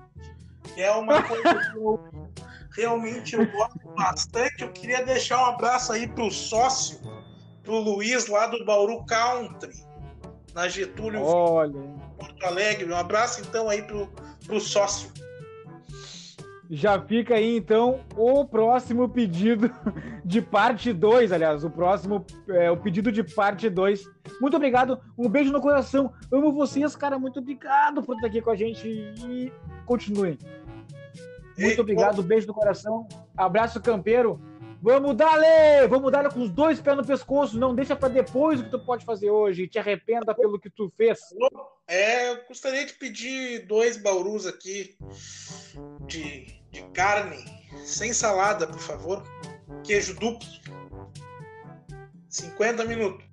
que 0.74 0.82
é 0.82 0.90
uma 0.92 1.22
coisa 1.26 1.70
que 1.72 1.76
eu 1.76 2.00
realmente 2.76 3.34
eu 3.34 3.50
gosto 3.50 3.78
bastante. 3.96 4.62
Eu 4.62 4.72
queria 4.72 5.04
deixar 5.04 5.40
um 5.42 5.46
abraço 5.46 5.92
aí 5.92 6.06
pro 6.08 6.30
sócio, 6.30 7.00
pro 7.62 7.78
Luiz 7.78 8.26
lá 8.26 8.46
do 8.46 8.64
Bauru 8.64 9.04
Country, 9.06 9.84
na 10.54 10.68
Getúlio, 10.68 11.22
Olha. 11.22 11.72
Porto 12.18 12.44
Alegre. 12.44 12.90
Um 12.90 12.96
abraço 12.96 13.40
então 13.40 13.68
aí 13.68 13.82
pro, 13.82 14.06
pro 14.46 14.60
sócio. 14.60 15.10
Já 16.72 17.00
fica 17.00 17.34
aí 17.34 17.56
então 17.56 17.98
o 18.16 18.44
próximo 18.44 19.08
pedido 19.08 19.68
de 20.24 20.40
parte 20.40 20.92
2, 20.92 21.32
aliás, 21.32 21.64
o 21.64 21.70
próximo 21.70 22.24
é, 22.48 22.70
o 22.70 22.76
pedido 22.76 23.10
de 23.10 23.24
parte 23.24 23.68
2. 23.68 24.04
Muito 24.40 24.56
obrigado, 24.56 25.00
um 25.18 25.28
beijo 25.28 25.50
no 25.50 25.60
coração. 25.60 26.12
Amo 26.30 26.52
vocês, 26.52 26.94
cara, 26.94 27.18
muito 27.18 27.40
obrigado 27.40 28.00
por 28.04 28.14
estar 28.14 28.28
aqui 28.28 28.40
com 28.40 28.50
a 28.50 28.54
gente 28.54 28.86
e 28.86 29.52
continuem. 29.84 30.38
Muito 31.58 31.80
obrigado, 31.80 32.22
beijo 32.22 32.46
no 32.46 32.54
coração. 32.54 33.08
Abraço 33.36 33.80
campeiro. 33.80 34.40
Vamos 34.80 35.14
dar, 35.14 35.38
Vamos 35.88 36.10
dar 36.10 36.32
com 36.32 36.40
os 36.40 36.50
dois 36.50 36.80
pés 36.80 36.96
no 36.96 37.04
pescoço. 37.04 37.58
Não 37.58 37.74
deixa 37.74 37.94
para 37.96 38.08
depois 38.08 38.60
o 38.60 38.64
que 38.64 38.70
tu 38.70 38.78
pode 38.78 39.04
fazer 39.04 39.28
hoje. 39.28 39.66
Te 39.66 39.78
arrependa 39.78 40.34
pelo 40.34 40.58
que 40.58 40.70
tu 40.70 40.88
fez. 40.96 41.18
É, 41.86 42.30
eu 42.30 42.46
gostaria 42.46 42.86
de 42.86 42.94
pedir 42.94 43.66
dois 43.66 43.98
baurus 43.98 44.46
aqui 44.46 44.96
de 46.06 46.59
de 46.70 46.82
carne, 46.92 47.44
sem 47.84 48.12
salada, 48.12 48.66
por 48.66 48.80
favor. 48.80 49.22
Queijo 49.84 50.14
duplo. 50.14 50.48
50 52.28 52.84
minutos. 52.84 53.29